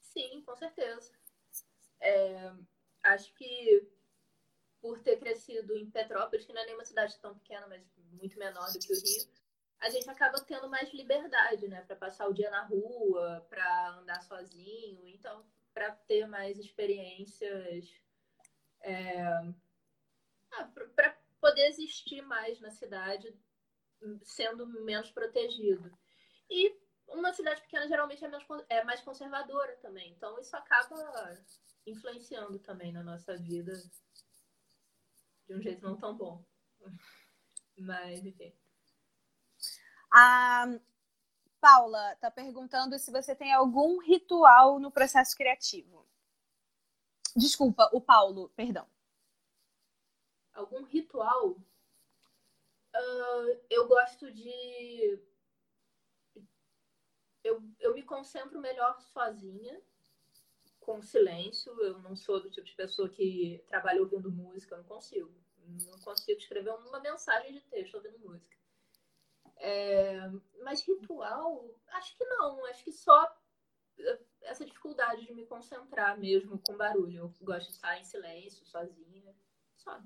Sim, 0.00 0.40
com 0.42 0.54
certeza. 0.54 1.10
É, 2.00 2.52
acho 3.02 3.34
que 3.34 3.90
por 4.80 5.00
ter 5.00 5.18
crescido 5.18 5.76
em 5.76 5.90
Petrópolis, 5.90 6.46
que 6.46 6.52
não 6.52 6.62
é 6.62 6.66
nenhuma 6.66 6.84
cidade 6.84 7.18
tão 7.18 7.36
pequena, 7.36 7.66
mas 7.66 7.82
muito 8.12 8.38
menor 8.38 8.72
do 8.72 8.78
que 8.78 8.92
o 8.92 9.00
Rio, 9.00 9.28
a 9.80 9.90
gente 9.90 10.08
acaba 10.08 10.40
tendo 10.42 10.68
mais 10.68 10.94
liberdade, 10.94 11.66
né? 11.66 11.82
Para 11.82 11.96
passar 11.96 12.28
o 12.28 12.32
dia 12.32 12.48
na 12.48 12.62
rua, 12.62 13.44
para 13.50 13.88
andar 13.98 14.22
sozinho, 14.22 15.08
então, 15.08 15.44
para 15.74 15.90
ter 15.90 16.24
mais 16.28 16.56
experiências, 16.56 17.92
é... 18.82 19.22
ah, 20.52 20.70
para 20.94 21.18
poder 21.40 21.66
existir 21.66 22.22
mais 22.22 22.60
na 22.60 22.70
cidade, 22.70 23.36
sendo 24.22 24.66
menos 24.84 25.10
protegido. 25.10 25.90
E 26.50 26.76
uma 27.08 27.32
cidade 27.32 27.62
pequena 27.62 27.88
geralmente 27.88 28.24
é, 28.24 28.28
menos, 28.28 28.44
é 28.68 28.84
mais 28.84 29.00
conservadora 29.00 29.76
também, 29.76 30.12
então 30.12 30.38
isso 30.38 30.56
acaba 30.56 30.96
influenciando 31.86 32.58
também 32.58 32.92
na 32.92 33.02
nossa 33.02 33.36
vida 33.36 33.72
de 35.46 35.54
um 35.54 35.60
jeito 35.60 35.82
não 35.82 35.96
tão 35.96 36.16
bom. 36.16 36.44
Mas, 37.78 38.24
enfim. 38.24 38.52
A 40.10 40.66
Paula 41.60 42.12
está 42.12 42.30
perguntando 42.30 42.98
se 42.98 43.10
você 43.10 43.34
tem 43.34 43.52
algum 43.52 43.98
ritual 44.00 44.78
no 44.78 44.90
processo 44.90 45.36
criativo. 45.36 46.06
Desculpa, 47.36 47.88
o 47.92 48.00
Paulo, 48.00 48.50
perdão. 48.50 48.86
Algum 50.52 50.82
ritual? 50.82 51.56
Uh, 52.98 53.60
eu 53.70 53.86
gosto 53.86 54.30
de. 54.32 55.20
Eu, 57.44 57.62
eu 57.78 57.94
me 57.94 58.02
concentro 58.02 58.60
melhor 58.60 59.00
sozinha, 59.00 59.80
com 60.80 61.00
silêncio. 61.00 61.72
Eu 61.80 62.00
não 62.00 62.16
sou 62.16 62.40
do 62.40 62.50
tipo 62.50 62.66
de 62.66 62.74
pessoa 62.74 63.08
que 63.08 63.62
trabalha 63.68 64.00
ouvindo 64.00 64.30
música, 64.30 64.74
eu 64.74 64.78
não 64.78 64.84
consigo. 64.84 65.32
Não 65.86 65.98
consigo 66.00 66.38
escrever 66.38 66.70
uma 66.70 67.00
mensagem 67.00 67.52
de 67.52 67.60
texto 67.60 67.94
ouvindo 67.94 68.18
música. 68.18 68.56
É, 69.56 70.30
mas 70.62 70.82
ritual, 70.82 71.74
acho 71.88 72.16
que 72.16 72.24
não. 72.24 72.64
Acho 72.66 72.84
que 72.84 72.92
só 72.92 73.38
essa 74.42 74.64
dificuldade 74.64 75.26
de 75.26 75.34
me 75.34 75.46
concentrar 75.46 76.18
mesmo 76.18 76.60
com 76.66 76.76
barulho. 76.76 77.18
Eu 77.18 77.34
gosto 77.42 77.68
de 77.68 77.74
estar 77.74 77.98
em 77.98 78.04
silêncio, 78.04 78.64
sozinha. 78.66 79.34
Só. 79.76 80.00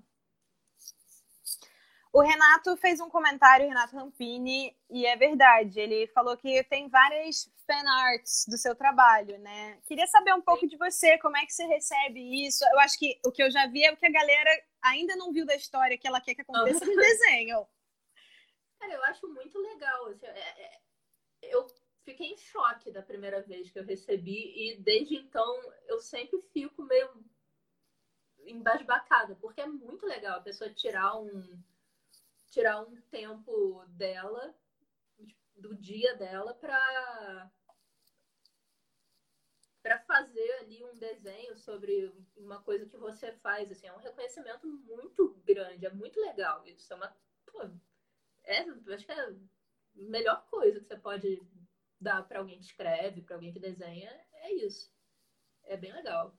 O 2.12 2.20
Renato 2.20 2.76
fez 2.76 3.00
um 3.00 3.08
comentário, 3.08 3.66
Renato 3.66 3.96
Rampini, 3.96 4.76
e 4.90 5.06
é 5.06 5.16
verdade. 5.16 5.80
Ele 5.80 6.06
falou 6.08 6.36
que 6.36 6.62
tem 6.64 6.86
várias 6.86 7.50
fan 7.66 7.88
arts 7.88 8.44
do 8.46 8.58
seu 8.58 8.76
trabalho, 8.76 9.38
né? 9.38 9.78
Queria 9.86 10.06
saber 10.06 10.34
um 10.34 10.42
pouco 10.42 10.68
de 10.68 10.76
você, 10.76 11.16
como 11.18 11.38
é 11.38 11.46
que 11.46 11.54
você 11.54 11.64
recebe 11.64 12.46
isso? 12.46 12.62
Eu 12.70 12.80
acho 12.80 12.98
que 12.98 13.18
o 13.24 13.32
que 13.32 13.42
eu 13.42 13.50
já 13.50 13.66
vi 13.66 13.82
é 13.82 13.92
o 13.92 13.96
que 13.96 14.04
a 14.04 14.12
galera 14.12 14.50
ainda 14.82 15.16
não 15.16 15.32
viu 15.32 15.46
da 15.46 15.56
história 15.56 15.96
que 15.96 16.06
ela 16.06 16.20
quer 16.20 16.34
que 16.34 16.42
aconteça 16.42 16.84
no 16.84 16.94
desenho. 16.94 17.66
Cara, 18.78 18.92
eu 18.92 19.04
acho 19.04 19.26
muito 19.28 19.58
legal. 19.58 20.06
Assim, 20.08 20.26
é, 20.26 20.64
é, 20.64 20.80
eu 21.40 21.66
fiquei 22.04 22.26
em 22.26 22.36
choque 22.36 22.90
da 22.90 23.00
primeira 23.00 23.40
vez 23.40 23.70
que 23.70 23.78
eu 23.78 23.84
recebi 23.86 24.52
e 24.54 24.76
desde 24.82 25.16
então 25.16 25.62
eu 25.86 25.98
sempre 25.98 26.42
fico 26.52 26.82
meio 26.82 27.08
embasbacada, 28.44 29.34
porque 29.36 29.62
é 29.62 29.66
muito 29.66 30.04
legal 30.04 30.38
a 30.38 30.42
pessoa 30.42 30.68
tirar 30.74 31.16
um 31.16 31.62
tirar 32.52 32.82
um 32.82 33.00
tempo 33.10 33.84
dela 33.88 34.54
do 35.56 35.74
dia 35.74 36.14
dela 36.16 36.54
para 36.54 37.50
para 39.82 39.98
fazer 40.00 40.52
ali 40.60 40.84
um 40.84 40.94
desenho 40.94 41.56
sobre 41.56 42.14
uma 42.36 42.62
coisa 42.62 42.86
que 42.86 42.96
você 42.96 43.32
faz, 43.38 43.68
assim, 43.72 43.88
é 43.88 43.92
um 43.92 43.98
reconhecimento 43.98 44.64
muito 44.64 45.34
grande, 45.44 45.86
é 45.86 45.90
muito 45.90 46.20
legal 46.20 46.64
isso, 46.68 46.92
é 46.92 46.96
uma 46.96 47.16
pô, 47.46 47.68
é, 48.44 48.60
acho 48.94 49.04
que 49.04 49.10
é 49.10 49.20
a 49.20 49.34
melhor 49.94 50.46
coisa 50.48 50.78
que 50.78 50.86
você 50.86 50.96
pode 50.96 51.42
dar 52.00 52.22
para 52.28 52.38
alguém 52.38 52.58
que 52.58 52.66
escreve, 52.66 53.22
para 53.22 53.36
alguém 53.36 53.52
que 53.52 53.58
desenha, 53.58 54.10
é 54.34 54.52
isso. 54.52 54.92
É 55.64 55.76
bem 55.76 55.92
legal. 55.92 56.36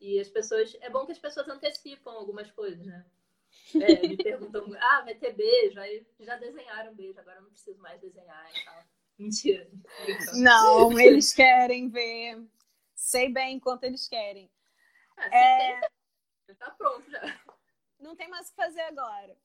E 0.00 0.18
as 0.18 0.28
pessoas. 0.28 0.74
É 0.80 0.90
bom 0.90 1.06
que 1.06 1.12
as 1.12 1.18
pessoas 1.18 1.48
antecipam 1.48 2.12
algumas 2.12 2.50
coisas, 2.50 2.84
né? 2.84 3.06
É, 3.74 4.06
me 4.06 4.16
perguntam, 4.16 4.72
ah, 4.78 5.02
vai 5.02 5.14
ter 5.14 5.32
beijo, 5.32 5.80
aí 5.80 6.06
já 6.20 6.36
desenharam 6.36 6.94
beijo, 6.94 7.18
agora 7.18 7.38
eu 7.38 7.42
não 7.42 7.50
preciso 7.50 7.80
mais 7.80 8.00
desenhar 8.00 8.50
e 8.50 8.64
tal. 8.64 8.84
Mentira. 9.18 9.68
Não, 10.34 10.98
eles 10.98 11.32
querem 11.32 11.88
ver. 11.88 12.42
Sei 12.94 13.28
bem 13.28 13.60
quanto 13.60 13.84
eles 13.84 14.08
querem. 14.08 14.50
Ah, 15.16 15.26
é... 15.26 15.80
tem, 16.46 16.56
tá 16.56 16.70
pronto 16.72 17.08
já. 17.10 17.20
Não 18.00 18.16
tem 18.16 18.28
mais 18.28 18.48
o 18.48 18.50
que 18.50 18.56
fazer 18.56 18.80
agora. 18.82 19.36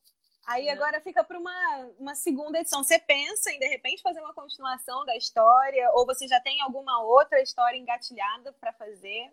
Aí 0.46 0.66
né? 0.66 0.72
agora 0.72 1.00
fica 1.00 1.22
para 1.22 1.38
uma, 1.38 1.76
uma 1.98 2.14
segunda 2.14 2.58
edição. 2.58 2.82
Você 2.82 2.98
pensa 2.98 3.50
em, 3.52 3.58
de 3.58 3.66
repente, 3.66 4.02
fazer 4.02 4.20
uma 4.20 4.34
continuação 4.34 5.04
da 5.04 5.16
história? 5.16 5.90
Ou 5.92 6.06
você 6.06 6.26
já 6.26 6.40
tem 6.40 6.60
alguma 6.60 7.02
outra 7.02 7.40
história 7.40 7.76
engatilhada 7.76 8.52
para 8.54 8.72
fazer? 8.72 9.32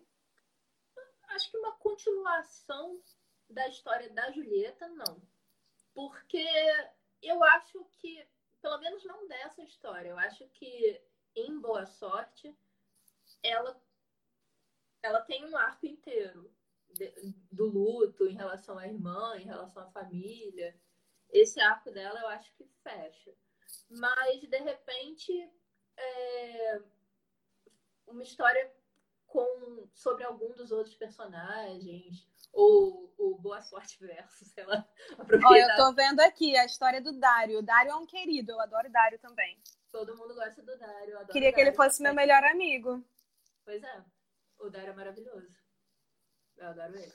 acho 1.29 1.51
que 1.51 1.57
uma 1.57 1.73
continuação 1.73 2.99
da 3.49 3.67
história 3.67 4.09
da 4.09 4.31
Julieta, 4.31 4.87
não. 4.89 5.21
Porque 5.93 6.45
eu 7.21 7.43
acho 7.43 7.83
que, 7.99 8.27
pelo 8.61 8.77
menos 8.79 9.03
não 9.05 9.27
dessa 9.27 9.63
história, 9.63 10.09
eu 10.09 10.17
acho 10.17 10.47
que 10.49 11.01
em 11.35 11.59
Boa 11.59 11.85
Sorte, 11.85 12.55
ela, 13.43 13.79
ela 15.03 15.21
tem 15.21 15.45
um 15.45 15.55
arco 15.55 15.85
inteiro 15.85 16.51
de, 16.89 17.11
do 17.51 17.65
luto 17.65 18.27
em 18.27 18.33
relação 18.35 18.77
à 18.77 18.87
irmã, 18.87 19.37
em 19.37 19.45
relação 19.45 19.83
à 19.83 19.91
família. 19.91 20.75
Esse 21.29 21.59
arco 21.59 21.91
dela 21.91 22.19
eu 22.19 22.27
acho 22.27 22.51
que 22.55 22.65
fecha. 22.83 23.33
Mas, 23.89 24.41
de 24.41 24.57
repente, 24.57 25.31
é 25.95 26.81
uma 28.07 28.23
história 28.23 28.73
com 29.27 29.87
sobre 29.93 30.23
algum 30.23 30.53
dos 30.55 30.71
outros 30.71 30.95
personagens, 30.95 32.27
ou 32.57 33.13
o 33.19 33.37
Boa 33.37 33.61
Sorte 33.61 33.99
verso, 33.99 34.43
sei 34.45 34.65
lá. 34.65 34.83
Olha, 35.45 35.61
eu 35.61 35.75
tô 35.75 35.93
vendo 35.93 36.19
aqui 36.21 36.57
a 36.57 36.65
história 36.65 36.99
do 36.99 37.13
Dário. 37.13 37.59
O 37.59 37.61
Dário 37.61 37.91
é 37.91 37.95
um 37.95 38.05
querido, 38.05 38.53
eu 38.53 38.59
adoro 38.59 38.91
Dário 38.91 39.19
também. 39.19 39.61
Todo 39.91 40.17
mundo 40.17 40.33
gosta 40.33 40.63
do 40.63 40.75
Dário. 40.77 41.27
Queria 41.27 41.53
que 41.53 41.61
ele 41.61 41.71
fosse 41.71 42.01
meu 42.01 42.15
melhor 42.15 42.43
amigo. 42.43 43.05
Pois 43.63 43.83
é, 43.83 44.03
o 44.57 44.71
Dário 44.71 44.89
é 44.89 44.95
maravilhoso. 44.95 45.55
Eu 46.57 46.67
adoro 46.67 46.95
ele. 46.97 47.13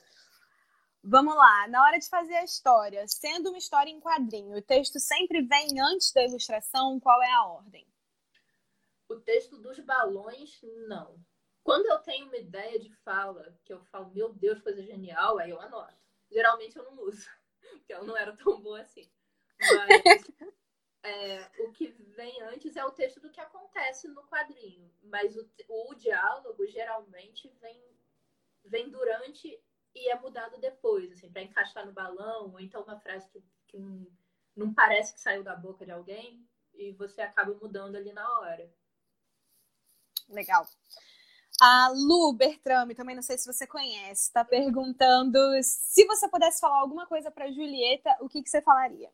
Vamos 1.03 1.35
lá, 1.35 1.67
na 1.67 1.83
hora 1.83 1.99
de 1.99 2.07
fazer 2.07 2.35
a 2.35 2.45
história, 2.45 3.05
sendo 3.09 3.49
uma 3.49 3.57
história 3.57 3.89
em 3.89 3.99
quadrinho, 3.99 4.57
o 4.57 4.61
texto 4.61 4.97
sempre 5.01 5.41
vem 5.41 5.77
antes 5.81 6.13
da 6.13 6.23
ilustração, 6.23 6.97
qual 7.01 7.21
é 7.21 7.29
a 7.33 7.45
ordem? 7.47 7.85
O 9.09 9.19
texto 9.19 9.57
dos 9.57 9.77
balões, 9.81 10.61
não. 10.87 11.19
Quando 11.63 11.85
eu 11.85 11.97
tenho 11.99 12.25
uma 12.25 12.37
ideia 12.37 12.77
de 12.77 12.89
fala, 12.97 13.57
que 13.63 13.71
eu 13.71 13.79
falo, 13.85 14.13
meu 14.13 14.33
Deus, 14.33 14.61
coisa 14.61 14.83
genial, 14.83 15.39
aí 15.39 15.49
eu 15.49 15.59
anoto. 15.61 15.95
Geralmente 16.29 16.75
eu 16.77 16.83
não 16.83 17.03
uso, 17.03 17.29
porque 17.79 17.93
ela 17.93 18.03
não 18.03 18.17
era 18.17 18.35
tão 18.35 18.59
boa 18.61 18.81
assim. 18.81 19.09
Mas 19.59 20.23
é, 21.03 21.51
o 21.61 21.71
que 21.71 21.87
vem 21.87 22.41
antes 22.43 22.75
é 22.75 22.83
o 22.85 22.91
texto 22.91 23.21
do 23.21 23.29
que 23.29 23.39
acontece 23.39 24.07
no 24.09 24.27
quadrinho. 24.27 24.91
Mas 25.03 25.37
o, 25.37 25.49
o 25.69 25.95
diálogo 25.95 26.65
geralmente 26.67 27.47
vem, 27.61 27.81
vem 28.65 28.89
durante 28.89 29.61
e 29.95 30.09
é 30.09 30.19
mudado 30.19 30.59
depois, 30.59 31.11
assim, 31.11 31.31
para 31.31 31.43
encaixar 31.43 31.85
no 31.85 31.93
balão, 31.93 32.51
ou 32.51 32.59
então 32.59 32.81
uma 32.81 32.99
frase 32.99 33.29
que, 33.29 33.43
que 33.67 33.77
não, 33.77 34.07
não 34.55 34.73
parece 34.73 35.13
que 35.13 35.21
saiu 35.21 35.43
da 35.43 35.55
boca 35.55 35.85
de 35.85 35.91
alguém 35.91 36.45
e 36.73 36.91
você 36.93 37.21
acaba 37.21 37.53
mudando 37.53 37.95
ali 37.95 38.11
na 38.11 38.39
hora. 38.39 38.73
Legal. 40.29 40.65
A 41.61 41.89
Lu 41.89 42.33
Bertrame, 42.33 42.95
também 42.95 43.15
não 43.15 43.21
sei 43.21 43.37
se 43.37 43.45
você 43.45 43.65
conhece, 43.65 44.23
está 44.23 44.43
perguntando 44.43 45.37
se 45.63 46.05
você 46.05 46.27
pudesse 46.27 46.59
falar 46.59 46.79
alguma 46.79 47.05
coisa 47.07 47.31
para 47.31 47.51
Julieta, 47.51 48.17
o 48.19 48.27
que, 48.27 48.43
que 48.43 48.49
você 48.49 48.61
falaria? 48.61 49.11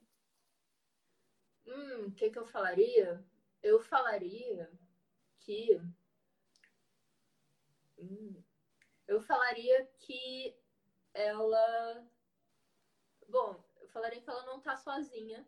Hum, 1.65 2.07
o 2.07 2.11
que, 2.11 2.29
que 2.29 2.39
eu 2.39 2.45
falaria? 2.47 3.23
Eu 3.61 3.79
falaria 3.79 4.71
que. 5.39 5.79
Hum, 7.97 8.41
eu 9.07 9.21
falaria 9.21 9.85
que 9.99 10.55
ela. 11.13 12.07
Bom, 13.27 13.63
eu 13.81 13.87
falaria 13.89 14.21
que 14.21 14.29
ela 14.29 14.45
não 14.45 14.59
tá 14.59 14.75
sozinha 14.77 15.45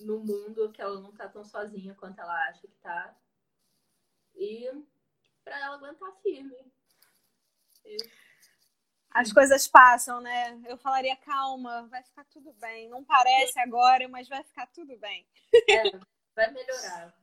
no 0.00 0.20
mundo, 0.20 0.72
que 0.72 0.80
ela 0.80 1.00
não 1.00 1.12
tá 1.12 1.28
tão 1.28 1.44
sozinha 1.44 1.94
quanto 1.94 2.20
ela 2.20 2.48
acha 2.48 2.66
que 2.66 2.76
tá. 2.76 3.16
E 4.34 4.70
para 5.44 5.58
ela 5.60 5.76
aguentar 5.76 6.12
firme. 6.22 6.72
As 9.10 9.32
coisas 9.32 9.68
passam, 9.68 10.20
né? 10.20 10.60
Eu 10.66 10.76
falaria, 10.76 11.14
calma, 11.16 11.86
vai 11.88 12.02
ficar 12.02 12.24
tudo 12.24 12.52
bem. 12.54 12.88
Não 12.88 13.04
parece 13.04 13.60
agora, 13.60 14.08
mas 14.08 14.28
vai 14.28 14.42
ficar 14.42 14.66
tudo 14.68 14.96
bem. 14.98 15.26
É, 15.68 15.90
vai 16.34 16.50
melhorar. 16.50 17.14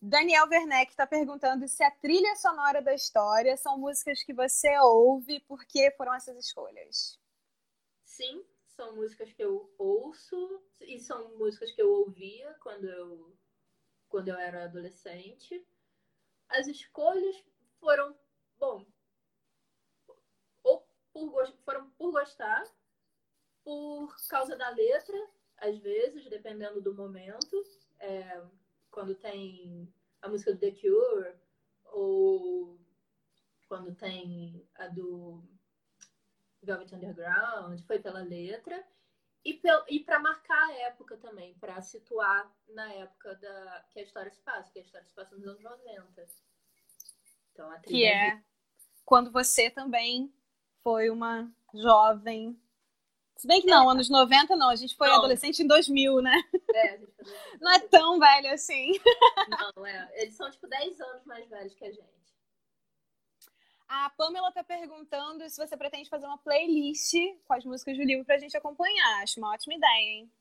Daniel 0.00 0.46
Werneck 0.48 0.90
está 0.90 1.06
perguntando 1.06 1.66
se 1.66 1.82
a 1.82 1.90
trilha 1.90 2.36
sonora 2.36 2.82
da 2.82 2.94
história 2.94 3.56
são 3.56 3.78
músicas 3.78 4.22
que 4.22 4.34
você 4.34 4.78
ouve, 4.78 5.40
por 5.40 5.64
que 5.64 5.90
foram 5.92 6.14
essas 6.14 6.36
escolhas? 6.36 7.18
Sim, 8.04 8.44
são 8.68 8.94
músicas 8.94 9.32
que 9.32 9.42
eu 9.42 9.74
ouço 9.78 10.62
e 10.82 10.98
são 11.00 11.36
músicas 11.38 11.72
que 11.72 11.80
eu 11.80 11.90
ouvia 11.90 12.54
quando 12.60 12.84
eu, 12.84 13.34
quando 14.08 14.28
eu 14.28 14.36
era 14.36 14.64
adolescente. 14.64 15.66
As 16.48 16.66
escolhas 16.66 17.42
foram, 17.80 18.16
bom, 18.58 18.86
ou 20.62 20.86
por, 21.12 21.46
foram 21.64 21.90
por 21.90 22.12
gostar, 22.12 22.64
por 23.62 24.14
causa 24.28 24.56
da 24.56 24.68
letra, 24.70 25.16
às 25.56 25.78
vezes, 25.78 26.28
dependendo 26.28 26.80
do 26.80 26.94
momento. 26.94 27.62
É, 27.98 28.42
quando 28.90 29.14
tem 29.14 29.92
a 30.20 30.28
música 30.28 30.52
do 30.52 30.58
The 30.58 30.70
Cure, 30.72 31.34
ou 31.86 32.78
quando 33.66 33.94
tem 33.94 34.68
a 34.74 34.88
do 34.88 35.42
Velvet 36.62 36.94
Underground, 36.94 37.80
foi 37.86 37.98
pela 37.98 38.22
letra. 38.22 38.86
E, 39.44 40.00
para 40.00 40.18
marcar 40.18 40.68
a 40.68 40.72
época 40.72 41.18
também, 41.18 41.54
para 41.58 41.80
situar 41.82 42.50
na 42.68 42.90
época 42.94 43.34
da, 43.36 43.84
que 43.90 44.00
a 44.00 44.02
história 44.02 44.30
se 44.30 44.40
passa, 44.40 44.72
que 44.72 44.78
a 44.78 44.82
história 44.82 45.06
se 45.06 45.14
passa 45.14 45.36
nos 45.36 45.46
anos 45.46 45.62
90. 45.62 46.26
Então, 47.52 47.70
a 47.70 47.78
que 47.78 48.04
é 48.04 48.42
quando 49.04 49.30
você 49.30 49.68
também 49.68 50.32
foi 50.82 51.10
uma 51.10 51.52
jovem 51.74 52.58
se 53.36 53.48
bem 53.48 53.60
que 53.60 53.66
não, 53.66 53.90
é. 53.90 53.92
anos 53.92 54.08
90 54.08 54.56
não, 54.56 54.70
a 54.70 54.76
gente 54.76 54.96
foi 54.96 55.08
não. 55.08 55.16
adolescente 55.16 55.62
em 55.62 55.66
2000, 55.66 56.22
né? 56.22 56.32
É, 56.72 56.90
a 56.90 56.96
gente 56.96 57.12
foi 57.12 57.26
Não 57.60 57.72
é 57.72 57.78
tão 57.80 58.18
velho 58.18 58.52
assim. 58.52 58.92
Não, 59.76 59.84
é. 59.84 60.22
Eles 60.22 60.34
são 60.34 60.50
tipo 60.50 60.66
10 60.66 61.00
anos 61.00 61.24
mais 61.24 61.46
velhos 61.48 61.74
que 61.74 61.84
a 61.84 61.90
gente. 61.90 62.23
A 63.96 64.10
Pamela 64.10 64.50
tá 64.50 64.64
perguntando 64.64 65.48
se 65.48 65.56
você 65.56 65.76
pretende 65.76 66.10
fazer 66.10 66.26
uma 66.26 66.38
playlist 66.38 67.14
com 67.44 67.54
as 67.54 67.64
músicas 67.64 67.96
do 67.96 68.02
livro 68.02 68.24
pra 68.24 68.38
gente 68.38 68.56
acompanhar. 68.56 69.22
Acho 69.22 69.38
uma 69.38 69.52
ótima 69.52 69.74
ideia, 69.74 70.18
hein? 70.18 70.32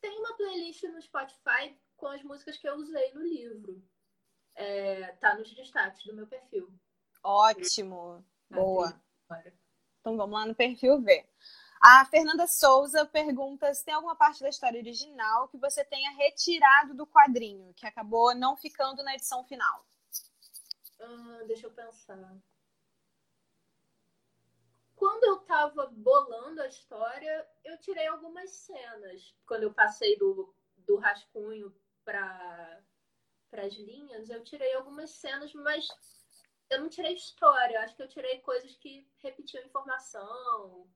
Tem 0.00 0.18
uma 0.18 0.36
playlist 0.36 0.82
no 0.82 1.00
Spotify 1.00 1.78
com 1.96 2.08
as 2.08 2.20
músicas 2.24 2.56
que 2.56 2.68
eu 2.68 2.74
usei 2.74 3.14
no 3.14 3.22
livro. 3.22 3.80
É, 4.56 5.12
tá 5.20 5.36
nos 5.36 5.54
destaques 5.54 6.04
do 6.04 6.16
meu 6.16 6.26
perfil. 6.26 6.68
Ótimo. 7.22 8.24
Boa. 8.50 9.00
Então 10.00 10.16
vamos 10.16 10.36
lá 10.36 10.44
no 10.44 10.54
perfil 10.54 11.00
ver. 11.00 11.30
A 11.80 12.04
Fernanda 12.06 12.48
Souza 12.48 13.06
pergunta 13.06 13.72
se 13.72 13.84
tem 13.84 13.94
alguma 13.94 14.16
parte 14.16 14.40
da 14.40 14.48
história 14.48 14.80
original 14.80 15.46
que 15.46 15.58
você 15.58 15.84
tenha 15.84 16.10
retirado 16.10 16.92
do 16.92 17.06
quadrinho, 17.06 17.72
que 17.74 17.86
acabou 17.86 18.34
não 18.34 18.56
ficando 18.56 19.04
na 19.04 19.14
edição 19.14 19.44
final. 19.44 19.86
Ah, 20.98 21.44
deixa 21.46 21.68
eu 21.68 21.70
pensar. 21.70 22.36
Quando 25.06 25.22
eu 25.22 25.36
estava 25.36 25.86
bolando 25.86 26.60
a 26.60 26.66
história, 26.66 27.48
eu 27.64 27.78
tirei 27.78 28.08
algumas 28.08 28.50
cenas. 28.50 29.32
Quando 29.46 29.62
eu 29.62 29.72
passei 29.72 30.18
do, 30.18 30.52
do 30.78 30.96
rascunho 30.96 31.72
para 32.04 32.82
as 33.52 33.72
linhas, 33.74 34.28
eu 34.28 34.42
tirei 34.42 34.74
algumas 34.74 35.12
cenas, 35.12 35.52
mas 35.54 35.86
eu 36.68 36.80
não 36.80 36.88
tirei 36.88 37.14
história. 37.14 37.78
Acho 37.82 37.94
que 37.94 38.02
eu 38.02 38.08
tirei 38.08 38.40
coisas 38.40 38.74
que 38.78 39.06
repetiam 39.18 39.64
informação 39.64 40.90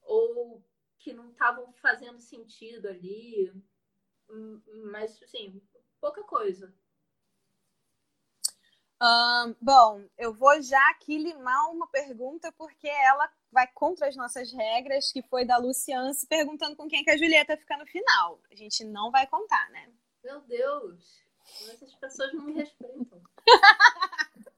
ou 0.00 0.64
que 0.98 1.12
não 1.12 1.28
estavam 1.28 1.74
fazendo 1.74 2.22
sentido 2.22 2.88
ali. 2.88 3.52
Hum, 4.30 4.62
mas, 4.66 5.22
assim, 5.22 5.62
pouca 6.00 6.24
coisa. 6.24 6.74
Um, 9.02 9.56
bom, 9.60 10.04
eu 10.16 10.32
vou 10.32 10.62
já 10.62 10.90
aqui 10.90 11.18
limar 11.18 11.72
uma 11.72 11.88
pergunta, 11.88 12.52
porque 12.52 12.86
ela 12.86 13.28
vai 13.50 13.66
contra 13.66 14.06
as 14.06 14.14
nossas 14.14 14.52
regras, 14.52 15.10
que 15.10 15.20
foi 15.22 15.44
da 15.44 15.56
Luciance 15.56 16.24
perguntando 16.28 16.76
com 16.76 16.88
quem 16.88 17.02
que 17.02 17.10
a 17.10 17.16
Julieta 17.16 17.56
fica 17.56 17.76
no 17.76 17.84
final. 17.84 18.40
A 18.48 18.54
gente 18.54 18.84
não 18.84 19.10
vai 19.10 19.26
contar, 19.26 19.68
né? 19.70 19.92
Meu 20.22 20.40
Deus, 20.42 21.20
essas 21.68 21.92
pessoas 21.96 22.32
não 22.32 22.44
me 22.44 22.52
respeitam. 22.52 23.20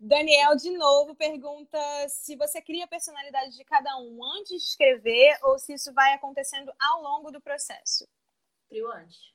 Daniel, 0.00 0.56
de 0.56 0.76
novo, 0.76 1.14
pergunta 1.14 1.78
se 2.08 2.34
você 2.34 2.60
cria 2.60 2.86
a 2.86 2.88
personalidade 2.88 3.56
de 3.56 3.64
cada 3.64 3.96
um 3.98 4.24
antes 4.38 4.48
de 4.48 4.70
escrever 4.70 5.38
ou 5.44 5.56
se 5.60 5.74
isso 5.74 5.94
vai 5.94 6.12
acontecendo 6.14 6.72
ao 6.80 7.00
longo 7.00 7.30
do 7.30 7.40
processo. 7.40 8.08
Crio 8.68 8.90
antes. 8.90 9.32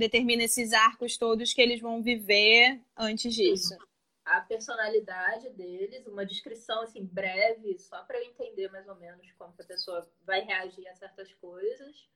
Determina 0.00 0.44
esses 0.44 0.72
arcos 0.72 1.18
todos 1.18 1.52
que 1.52 1.60
eles 1.60 1.78
vão 1.78 2.02
viver 2.02 2.80
antes 2.96 3.34
disso. 3.34 3.76
A 4.24 4.40
personalidade 4.40 5.50
deles, 5.50 6.06
uma 6.06 6.24
descrição 6.24 6.80
assim 6.80 7.04
breve, 7.04 7.78
só 7.78 8.02
para 8.04 8.16
eu 8.18 8.24
entender 8.24 8.70
mais 8.70 8.88
ou 8.88 8.94
menos 8.94 9.30
como 9.32 9.52
a 9.58 9.64
pessoa 9.64 10.10
vai 10.22 10.40
reagir 10.40 10.88
a 10.88 10.94
certas 10.94 11.30
coisas 11.34 12.08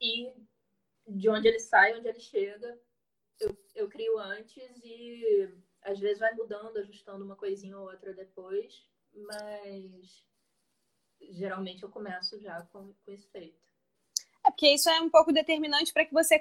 e 0.00 0.32
de 1.06 1.28
onde 1.28 1.46
ele 1.46 1.60
sai, 1.60 1.96
onde 1.96 2.08
ele 2.08 2.18
chega, 2.18 2.76
eu, 3.38 3.56
eu 3.76 3.88
crio 3.88 4.18
antes 4.18 4.68
e 4.82 5.54
às 5.82 6.00
vezes 6.00 6.18
vai 6.18 6.34
mudando, 6.34 6.78
ajustando 6.78 7.24
uma 7.24 7.36
coisinha 7.36 7.78
ou 7.78 7.88
outra 7.88 8.12
depois. 8.12 8.84
mas 9.14 10.24
geralmente 11.20 11.84
eu 11.84 11.90
começo 11.90 12.40
já 12.40 12.60
com, 12.72 12.92
com 13.04 13.12
isso 13.12 13.30
feito. 13.30 13.69
É 14.50 14.52
porque 14.52 14.74
isso 14.74 14.90
é 14.90 15.00
um 15.00 15.08
pouco 15.08 15.32
determinante 15.32 15.92
para 15.92 16.04
que 16.04 16.12
você 16.12 16.40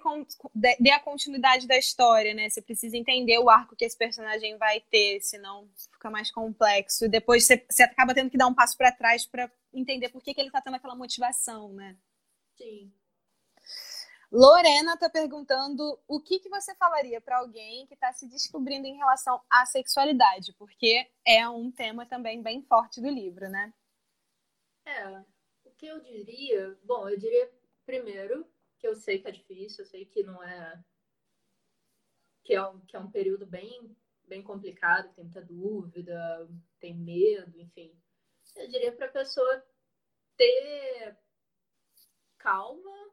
dê 0.80 0.92
a 0.92 1.00
continuidade 1.00 1.68
da 1.68 1.78
história, 1.78 2.34
né? 2.34 2.50
Você 2.50 2.60
precisa 2.60 2.98
entender 2.98 3.38
o 3.38 3.50
arco 3.50 3.76
que 3.76 3.86
esse 3.86 3.96
personagem 3.96 4.58
vai 4.58 4.82
ter, 4.82 5.22
senão 5.22 5.70
fica 5.94 6.10
mais 6.10 6.32
complexo. 6.32 7.06
E 7.06 7.10
depois 7.10 7.46
você, 7.46 7.64
você 7.70 7.84
acaba 7.84 8.14
tendo 8.14 8.32
que 8.32 8.38
dar 8.38 8.48
um 8.48 8.54
passo 8.54 8.76
para 8.76 8.92
trás 8.92 9.28
para 9.28 9.52
entender 9.72 10.10
por 10.10 10.24
que, 10.24 10.34
que 10.34 10.42
ele 10.42 10.50
está 10.50 10.60
tendo 10.60 10.76
aquela 10.76 10.96
motivação, 10.96 11.72
né? 11.74 11.96
Sim. 12.58 12.92
Lorena 14.32 14.96
está 14.96 15.10
perguntando 15.10 16.00
o 16.08 16.20
que, 16.20 16.40
que 16.40 16.50
você 16.50 16.74
falaria 16.76 17.22
para 17.22 17.38
alguém 17.38 17.86
que 17.86 17.94
está 17.94 18.12
se 18.12 18.28
descobrindo 18.28 18.88
em 18.88 18.98
relação 18.98 19.40
à 19.50 19.66
sexualidade, 19.68 20.54
porque 20.54 21.08
é 21.26 21.48
um 21.48 21.72
tema 21.72 22.06
também 22.06 22.42
bem 22.42 22.64
forte 22.64 23.02
do 23.02 23.10
livro, 23.10 23.50
né? 23.50 23.72
É, 24.86 25.24
o 25.64 25.72
que 25.78 25.86
eu 25.86 26.00
diria, 26.00 26.78
bom, 26.84 27.08
eu 27.08 27.18
diria 27.18 27.59
primeiro 27.90 28.48
que 28.78 28.88
eu 28.88 28.96
sei 28.96 29.20
que 29.20 29.28
é 29.28 29.32
difícil, 29.32 29.84
eu 29.84 29.90
sei 29.90 30.06
que 30.06 30.22
não 30.22 30.44
é 30.44 30.84
que 32.44 32.54
é 32.54 32.64
um, 32.64 32.80
que 32.82 32.96
é 32.96 33.00
um 33.00 33.10
período 33.10 33.48
bem 33.48 33.96
bem 34.28 34.44
complicado, 34.44 35.12
tem 35.16 35.24
muita 35.24 35.42
dúvida, 35.42 36.48
tem 36.80 36.94
medo, 36.96 37.60
enfim. 37.60 38.00
Eu 38.56 38.70
diria 38.70 38.92
para 38.92 39.08
a 39.08 39.12
pessoa 39.12 39.66
ter 40.38 41.18
calma 42.38 43.12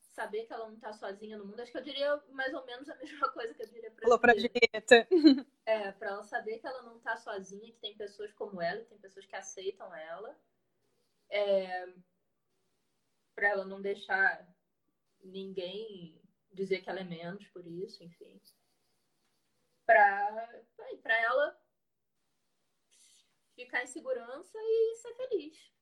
saber 0.00 0.46
que 0.46 0.52
ela 0.54 0.70
não 0.70 0.80
tá 0.80 0.94
sozinha 0.94 1.36
no 1.36 1.44
mundo. 1.44 1.60
Acho 1.60 1.70
que 1.70 1.76
eu 1.76 1.82
diria 1.82 2.16
mais 2.30 2.54
ou 2.54 2.64
menos 2.64 2.88
a 2.88 2.96
mesma 2.96 3.30
coisa 3.30 3.52
que 3.52 3.62
eu 3.62 3.68
diria 3.68 3.90
pra 3.90 4.04
Falou 4.04 4.18
pra 4.18 4.34
Julieta. 4.34 5.06
É, 5.64 5.92
pra 5.92 6.08
ela 6.08 6.24
saber 6.24 6.58
que 6.58 6.66
ela 6.66 6.82
não 6.82 6.98
tá 6.98 7.16
sozinha, 7.16 7.72
que 7.72 7.78
tem 7.78 7.96
pessoas 7.96 8.32
como 8.32 8.60
ela, 8.60 8.80
que 8.80 8.88
tem 8.88 8.98
pessoas 8.98 9.24
que 9.24 9.36
aceitam 9.36 9.94
ela. 9.94 10.36
É, 11.30 11.86
pra 13.34 13.48
ela 13.48 13.64
não 13.64 13.80
deixar 13.80 14.46
ninguém 15.22 16.20
dizer 16.52 16.82
que 16.82 16.90
ela 16.90 17.00
é 17.00 17.04
menos 17.04 17.46
por 17.48 17.66
isso, 17.66 18.02
enfim. 18.04 18.40
Pra, 19.86 20.62
pra 21.02 21.20
ela 21.20 21.60
ficar 23.54 23.82
em 23.82 23.86
segurança 23.86 24.58
e 24.58 24.94
ser 24.96 25.14
feliz. 25.14 25.72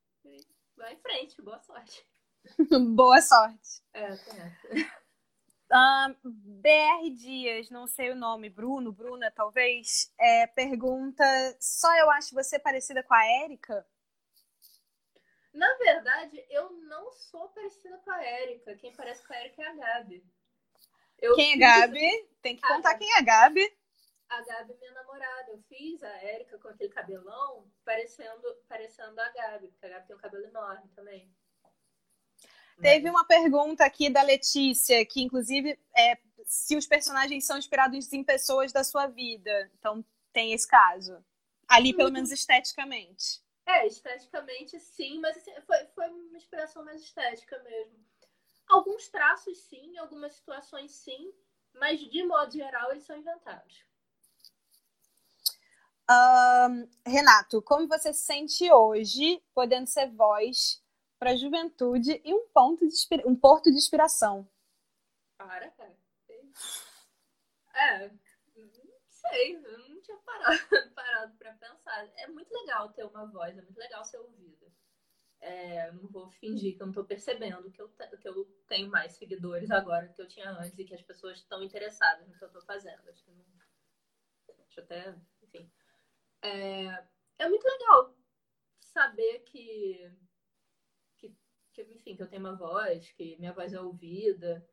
vai 0.76 0.94
em 0.94 1.00
frente, 1.00 1.42
boa 1.42 1.58
sorte. 1.60 2.06
Boa 2.96 3.20
sorte. 3.20 3.82
É, 3.92 4.08
Um, 5.70 6.16
BR 6.24 7.10
Dias, 7.14 7.68
não 7.68 7.86
sei 7.86 8.10
o 8.10 8.16
nome, 8.16 8.48
Bruno, 8.48 8.90
Bruna, 8.90 9.30
talvez, 9.30 10.10
é, 10.18 10.46
pergunta: 10.46 11.22
só 11.60 11.94
eu 11.98 12.10
acho 12.10 12.34
você 12.34 12.58
parecida 12.58 13.02
com 13.02 13.12
a 13.12 13.24
Érica? 13.44 13.86
Na 15.52 15.72
verdade, 15.74 16.44
eu 16.48 16.70
não 16.70 17.10
sou 17.12 17.48
parecida 17.48 17.98
com 17.98 18.10
a 18.10 18.22
Érica. 18.22 18.76
Quem 18.76 18.94
parece 18.94 19.26
com 19.26 19.32
a 19.32 19.36
Érica 19.36 19.62
é 19.62 19.66
a 19.66 19.74
Gabi. 19.74 20.24
Eu 21.18 21.34
quem 21.34 21.54
é 21.54 21.58
Gabi? 21.58 22.28
Tem 22.40 22.56
que 22.56 22.62
contar 22.62 22.94
quem 22.96 23.10
é 23.12 23.18
a 23.18 23.22
Gabi. 23.22 23.76
A 24.28 24.42
Gabi, 24.42 24.74
minha 24.78 24.92
namorada. 24.92 25.50
Eu 25.50 25.60
fiz 25.68 26.02
a 26.02 26.22
Érica 26.22 26.58
com 26.58 26.68
aquele 26.68 26.90
cabelão 26.90 27.70
parecendo, 27.84 28.42
parecendo 28.68 29.20
a 29.20 29.28
Gabi, 29.30 29.68
porque 29.68 29.86
a 29.86 29.88
Gabi 29.88 30.06
tem 30.06 30.16
um 30.16 30.20
cabelo 30.20 30.44
enorme 30.44 30.88
também. 30.94 31.30
Teve 32.80 33.10
uma 33.10 33.26
pergunta 33.26 33.84
aqui 33.84 34.08
da 34.08 34.22
Letícia, 34.22 35.04
que 35.04 35.20
inclusive 35.20 35.78
é 35.94 36.16
se 36.46 36.76
os 36.76 36.86
personagens 36.86 37.44
são 37.44 37.58
inspirados 37.58 38.10
em 38.12 38.24
pessoas 38.24 38.72
da 38.72 38.82
sua 38.82 39.06
vida. 39.06 39.70
Então 39.78 40.04
tem 40.32 40.52
esse 40.52 40.66
caso. 40.66 41.22
Ali, 41.68 41.94
pelo 41.94 42.10
menos 42.10 42.32
esteticamente. 42.32 43.42
É, 43.70 43.86
esteticamente 43.86 44.78
sim, 44.80 45.20
mas 45.20 45.36
assim, 45.36 45.52
foi, 45.62 45.86
foi 45.94 46.08
uma 46.08 46.36
inspiração 46.36 46.84
mais 46.84 47.00
estética 47.00 47.56
mesmo. 47.62 48.04
Alguns 48.66 49.08
traços 49.08 49.58
sim, 49.58 49.96
algumas 49.96 50.34
situações 50.34 50.92
sim, 50.92 51.32
mas 51.74 52.00
de 52.00 52.22
modo 52.24 52.52
geral 52.52 52.90
eles 52.90 53.04
são 53.04 53.16
inventados. 53.16 53.84
Um, 56.10 56.88
Renato, 57.06 57.62
como 57.62 57.86
você 57.86 58.12
se 58.12 58.22
sente 58.22 58.70
hoje, 58.72 59.40
podendo 59.54 59.86
ser 59.86 60.10
voz 60.10 60.82
para 61.16 61.30
a 61.30 61.36
juventude 61.36 62.20
e 62.24 62.34
um 62.34 62.48
ponto 62.48 62.88
de 62.88 62.96
um 63.24 63.36
porto 63.36 63.70
de 63.70 63.76
inspiração. 63.76 64.48
Para, 65.38 65.70
cara. 65.70 65.96
É, 67.74 68.08
não 68.56 68.68
sei, 69.08 69.58
não 69.58 69.89
tinha 70.10 70.18
parado, 70.18 70.58
parado 70.94 71.36
para 71.36 71.54
pensar. 71.54 72.08
É 72.16 72.26
muito 72.26 72.52
legal 72.52 72.92
ter 72.92 73.04
uma 73.04 73.26
voz, 73.26 73.56
é 73.56 73.62
muito 73.62 73.78
legal 73.78 74.04
ser 74.04 74.18
ouvida. 74.18 74.66
É, 75.40 75.90
não 75.92 76.06
vou 76.08 76.30
fingir 76.32 76.76
que 76.76 76.82
eu 76.82 76.86
não 76.86 76.92
estou 76.92 77.04
percebendo 77.04 77.70
que 77.70 77.80
eu, 77.80 77.88
que 77.88 78.28
eu 78.28 78.44
tenho 78.68 78.90
mais 78.90 79.12
seguidores 79.14 79.70
agora 79.70 80.06
do 80.06 80.12
que 80.12 80.20
eu 80.20 80.28
tinha 80.28 80.50
antes 80.50 80.78
e 80.78 80.84
que 80.84 80.94
as 80.94 81.02
pessoas 81.02 81.38
estão 81.38 81.62
interessadas 81.62 82.28
no 82.28 82.36
que 82.36 82.44
eu 82.44 82.48
estou 82.48 82.62
fazendo. 82.62 83.08
Acho 83.08 83.24
que 83.24 83.30
não. 83.30 83.46
Acho 84.66 84.80
até. 84.80 85.16
Enfim. 85.42 85.70
É, 86.42 87.06
é 87.38 87.48
muito 87.48 87.64
legal 87.64 88.14
saber 88.80 89.40
que 89.40 90.14
que, 91.72 91.82
enfim, 91.82 92.16
que 92.16 92.22
eu 92.22 92.28
tenho 92.28 92.42
uma 92.42 92.56
voz, 92.56 93.10
que 93.12 93.36
minha 93.38 93.52
voz 93.52 93.72
é 93.72 93.80
ouvida. 93.80 94.66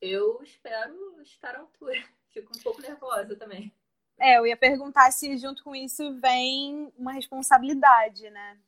Eu 0.00 0.42
espero 0.42 1.20
estar 1.22 1.54
à 1.54 1.60
altura. 1.60 1.92
Fico 2.30 2.56
um 2.56 2.62
pouco 2.62 2.82
nervosa 2.82 3.36
também. 3.36 3.74
É, 4.18 4.38
eu 4.38 4.46
ia 4.46 4.56
perguntar 4.56 5.10
se 5.12 5.36
junto 5.36 5.62
com 5.62 5.74
isso 5.74 6.14
vem 6.20 6.92
uma 6.96 7.12
responsabilidade, 7.12 8.30
né? 8.30 8.58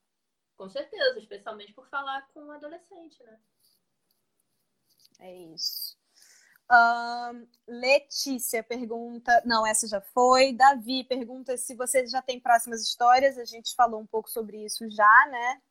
Com 0.56 0.68
certeza, 0.68 1.18
especialmente 1.18 1.72
por 1.72 1.88
falar 1.88 2.28
com 2.34 2.40
um 2.40 2.52
adolescente, 2.52 3.22
né? 3.22 3.38
É 5.20 5.32
isso. 5.32 5.96
Um, 6.70 7.48
Letícia 7.66 8.62
pergunta. 8.62 9.42
Não, 9.46 9.66
essa 9.66 9.88
já 9.88 10.00
foi. 10.00 10.52
Davi 10.52 11.02
pergunta 11.04 11.56
se 11.56 11.74
você 11.74 12.06
já 12.06 12.20
tem 12.20 12.38
próximas 12.38 12.82
histórias. 12.82 13.38
A 13.38 13.44
gente 13.44 13.74
falou 13.74 14.00
um 14.00 14.06
pouco 14.06 14.28
sobre 14.28 14.64
isso 14.64 14.88
já, 14.90 15.26
né? 15.30 15.62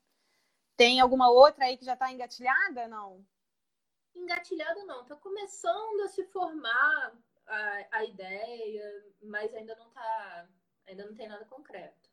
Tem 0.76 1.00
alguma 1.00 1.30
outra 1.30 1.66
aí 1.66 1.78
que 1.78 1.86
já 1.86 1.94
está 1.94 2.12
engatilhada, 2.12 2.88
não? 2.88 3.26
Engatilhada 4.16 4.84
não, 4.86 5.04
está 5.04 5.16
começando 5.16 6.02
a 6.02 6.08
se 6.08 6.24
formar 6.26 7.14
a, 7.48 7.88
a 7.92 8.06
ideia, 8.06 9.06
mas 9.22 9.54
ainda 9.54 9.76
não 9.76 9.90
tá, 9.90 10.48
ainda 10.86 11.06
não 11.06 11.16
tem 11.16 11.28
nada 11.28 11.46
concreto. 11.46 12.08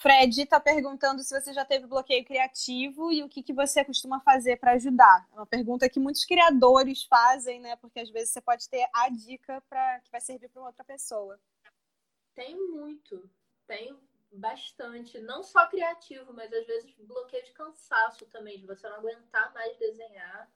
Fred 0.00 0.40
está 0.40 0.60
perguntando 0.60 1.22
se 1.24 1.38
você 1.38 1.52
já 1.52 1.64
teve 1.64 1.86
bloqueio 1.86 2.24
criativo 2.24 3.10
e 3.10 3.24
o 3.24 3.28
que, 3.28 3.42
que 3.42 3.52
você 3.52 3.84
costuma 3.84 4.20
fazer 4.20 4.56
para 4.56 4.72
ajudar. 4.72 5.26
É 5.32 5.34
uma 5.34 5.46
pergunta 5.46 5.88
que 5.88 5.98
muitos 5.98 6.24
criadores 6.24 7.02
fazem, 7.02 7.60
né? 7.60 7.74
Porque 7.76 7.98
às 7.98 8.08
vezes 8.08 8.30
você 8.30 8.40
pode 8.40 8.68
ter 8.68 8.88
a 8.94 9.08
dica 9.08 9.60
para 9.68 10.00
que 10.00 10.10
vai 10.10 10.20
servir 10.20 10.48
para 10.50 10.62
outra 10.62 10.84
pessoa. 10.84 11.38
Tem 12.32 12.56
muito. 12.56 13.28
Tem 13.66 13.98
bastante, 14.30 15.18
não 15.18 15.42
só 15.42 15.66
criativo, 15.66 16.32
mas 16.32 16.52
às 16.52 16.66
vezes 16.66 16.94
bloqueio 16.98 17.44
de 17.44 17.52
cansaço 17.52 18.24
também, 18.26 18.60
de 18.60 18.66
você 18.66 18.88
não 18.88 18.96
aguentar 18.98 19.52
mais 19.52 19.76
desenhar 19.78 20.48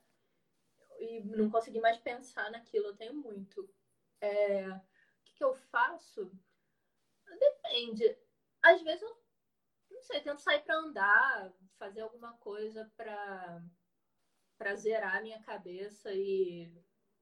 e 1.02 1.20
não 1.24 1.50
conseguir 1.50 1.80
mais 1.80 1.98
pensar 1.98 2.50
naquilo. 2.50 2.86
Eu 2.86 2.96
tenho 2.96 3.14
muito. 3.14 3.68
É, 4.20 4.68
o 4.68 4.80
que, 5.24 5.34
que 5.34 5.44
eu 5.44 5.54
faço? 5.54 6.30
Depende. 7.38 8.16
Às 8.62 8.80
vezes 8.82 9.02
eu 9.02 9.22
não 9.90 10.02
sei, 10.02 10.20
tento 10.20 10.40
sair 10.40 10.60
para 10.60 10.76
andar, 10.76 11.52
fazer 11.78 12.00
alguma 12.00 12.32
coisa 12.38 12.90
para 12.96 13.62
para 14.58 14.76
zerar 14.76 15.16
a 15.16 15.20
minha 15.20 15.42
cabeça 15.42 16.12
e, 16.12 16.72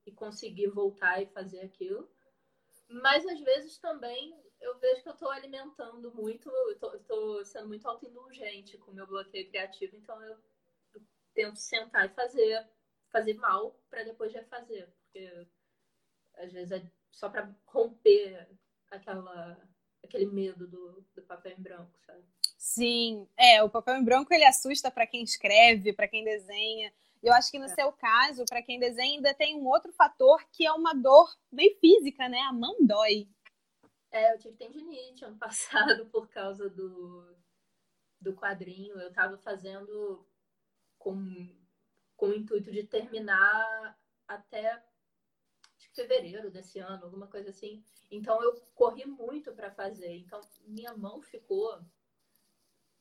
e 0.04 0.12
conseguir 0.12 0.66
voltar 0.66 1.22
e 1.22 1.26
fazer 1.26 1.60
aquilo. 1.62 2.06
Mas 2.86 3.24
às 3.26 3.40
vezes 3.40 3.78
também 3.78 4.38
eu 4.60 4.78
vejo 4.78 5.02
que 5.02 5.08
eu 5.08 5.14
estou 5.14 5.30
alimentando 5.30 6.14
muito, 6.14 6.50
estou 6.70 7.44
sendo 7.46 7.68
muito 7.68 7.88
autoindulgente 7.88 8.76
com 8.76 8.90
o 8.90 8.94
meu 8.94 9.06
bloqueio 9.06 9.48
criativo, 9.48 9.96
então 9.96 10.20
eu, 10.22 10.36
eu 10.94 11.02
tento 11.32 11.56
sentar 11.56 12.06
e 12.06 12.14
fazer, 12.14 12.68
fazer 13.10 13.34
mal 13.34 13.78
para 13.88 14.04
depois 14.04 14.32
refazer, 14.32 14.88
porque 15.02 15.46
às 16.36 16.52
vezes 16.52 16.72
é 16.72 16.82
só 17.10 17.28
para 17.28 17.54
romper 17.66 18.48
aquela, 18.90 19.58
aquele 20.02 20.26
medo 20.26 20.66
do, 20.66 21.04
do 21.14 21.22
papel 21.22 21.52
em 21.52 21.62
branco, 21.62 21.98
sabe? 22.06 22.24
Sim, 22.56 23.28
é, 23.36 23.62
o 23.62 23.70
papel 23.70 23.96
em 23.96 24.04
branco 24.04 24.32
ele 24.32 24.44
assusta 24.44 24.90
para 24.90 25.06
quem 25.06 25.22
escreve, 25.22 25.92
para 25.92 26.08
quem 26.08 26.24
desenha. 26.24 26.92
Eu 27.22 27.32
acho 27.32 27.50
que 27.50 27.58
no 27.58 27.66
é. 27.66 27.68
seu 27.68 27.92
caso, 27.92 28.44
para 28.48 28.62
quem 28.62 28.78
desenha, 28.78 29.16
ainda 29.16 29.34
tem 29.34 29.56
um 29.56 29.66
outro 29.66 29.92
fator 29.92 30.42
que 30.52 30.66
é 30.66 30.72
uma 30.72 30.94
dor 30.94 31.34
bem 31.50 31.74
física, 31.76 32.28
né? 32.28 32.40
A 32.40 32.52
mão 32.52 32.76
dói. 32.80 33.28
É, 34.10 34.34
eu 34.34 34.38
tive 34.38 34.56
tendinite 34.56 35.24
ano 35.24 35.36
passado 35.38 36.06
por 36.06 36.28
causa 36.28 36.68
do, 36.68 37.34
do 38.20 38.34
quadrinho. 38.34 38.98
Eu 39.00 39.08
estava 39.08 39.36
fazendo 39.38 40.26
com, 40.98 41.14
com 42.20 42.26
o 42.26 42.34
intuito 42.34 42.70
de 42.70 42.84
terminar 42.84 43.98
até 44.28 44.84
fevereiro 45.94 46.50
desse 46.50 46.78
ano, 46.78 47.06
alguma 47.06 47.26
coisa 47.26 47.48
assim. 47.48 47.82
Então 48.10 48.42
eu 48.42 48.60
corri 48.74 49.06
muito 49.06 49.52
para 49.54 49.70
fazer. 49.70 50.14
Então 50.18 50.38
minha 50.66 50.94
mão 50.94 51.22
ficou 51.22 51.80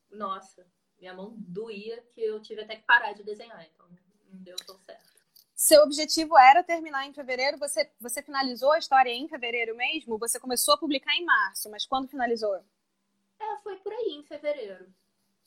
nossa, 0.09 0.65
minha 0.97 1.13
mão 1.13 1.35
doía 1.37 2.01
que 2.13 2.21
eu 2.21 2.41
tive 2.41 2.61
até 2.61 2.77
que 2.77 2.83
parar 2.83 3.11
de 3.11 3.21
desenhar, 3.21 3.61
então 3.65 3.85
não 4.31 4.41
deu 4.41 4.55
tão 4.65 4.79
certo. 4.79 5.09
Seu 5.53 5.83
objetivo 5.83 6.37
era 6.37 6.63
terminar 6.63 7.05
em 7.05 7.13
fevereiro? 7.13 7.57
Você, 7.57 7.91
você 7.99 8.23
finalizou 8.23 8.71
a 8.71 8.79
história 8.79 9.09
em 9.09 9.27
fevereiro 9.27 9.75
mesmo? 9.75 10.17
Você 10.17 10.39
começou 10.39 10.75
a 10.75 10.77
publicar 10.77 11.13
em 11.13 11.25
março, 11.25 11.69
mas 11.69 11.85
quando 11.85 12.07
finalizou? 12.07 12.55
É, 13.37 13.57
foi 13.57 13.75
por 13.79 13.91
aí, 13.91 14.13
em 14.13 14.23
fevereiro. 14.23 14.87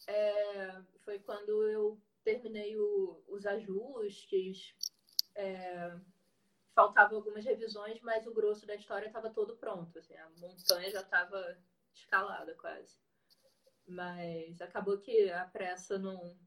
É, 0.06 0.76
foi 1.04 1.18
quando 1.20 1.66
eu 1.68 1.98
terminei 2.24 2.76
o, 2.76 3.22
os 3.28 3.46
ajustes, 3.46 4.74
é, 5.34 5.96
faltavam 6.74 7.18
algumas 7.18 7.44
revisões, 7.44 8.00
mas 8.00 8.26
o 8.26 8.34
grosso 8.34 8.66
da 8.66 8.74
história 8.74 9.06
estava 9.06 9.30
todo 9.30 9.56
pronto. 9.56 9.98
Assim, 9.98 10.16
a 10.16 10.30
montanha 10.38 10.90
já 10.90 11.00
estava 11.00 11.58
escalada 11.94 12.54
quase. 12.54 13.00
Mas 13.86 14.60
acabou 14.60 14.98
que 14.98 15.30
a 15.30 15.44
pressa 15.46 15.98
não, 15.98 16.38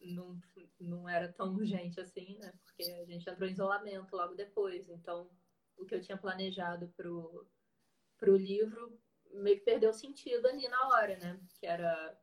não, 0.00 0.38
não 0.78 1.08
era 1.08 1.32
tão 1.32 1.54
urgente 1.54 2.00
assim, 2.00 2.38
né? 2.38 2.52
Porque 2.64 2.82
a 2.82 3.04
gente 3.04 3.28
entrou 3.28 3.48
em 3.48 3.52
isolamento 3.52 4.14
logo 4.14 4.34
depois. 4.34 4.88
Então, 4.88 5.30
o 5.76 5.84
que 5.84 5.94
eu 5.94 6.00
tinha 6.00 6.18
planejado 6.18 6.88
pro, 6.96 7.46
pro 8.18 8.36
livro 8.36 9.00
meio 9.32 9.58
que 9.58 9.64
perdeu 9.64 9.92
sentido 9.92 10.46
ali 10.46 10.68
na 10.68 10.88
hora, 10.88 11.16
né? 11.18 11.40
Que 11.58 11.66
era 11.66 12.18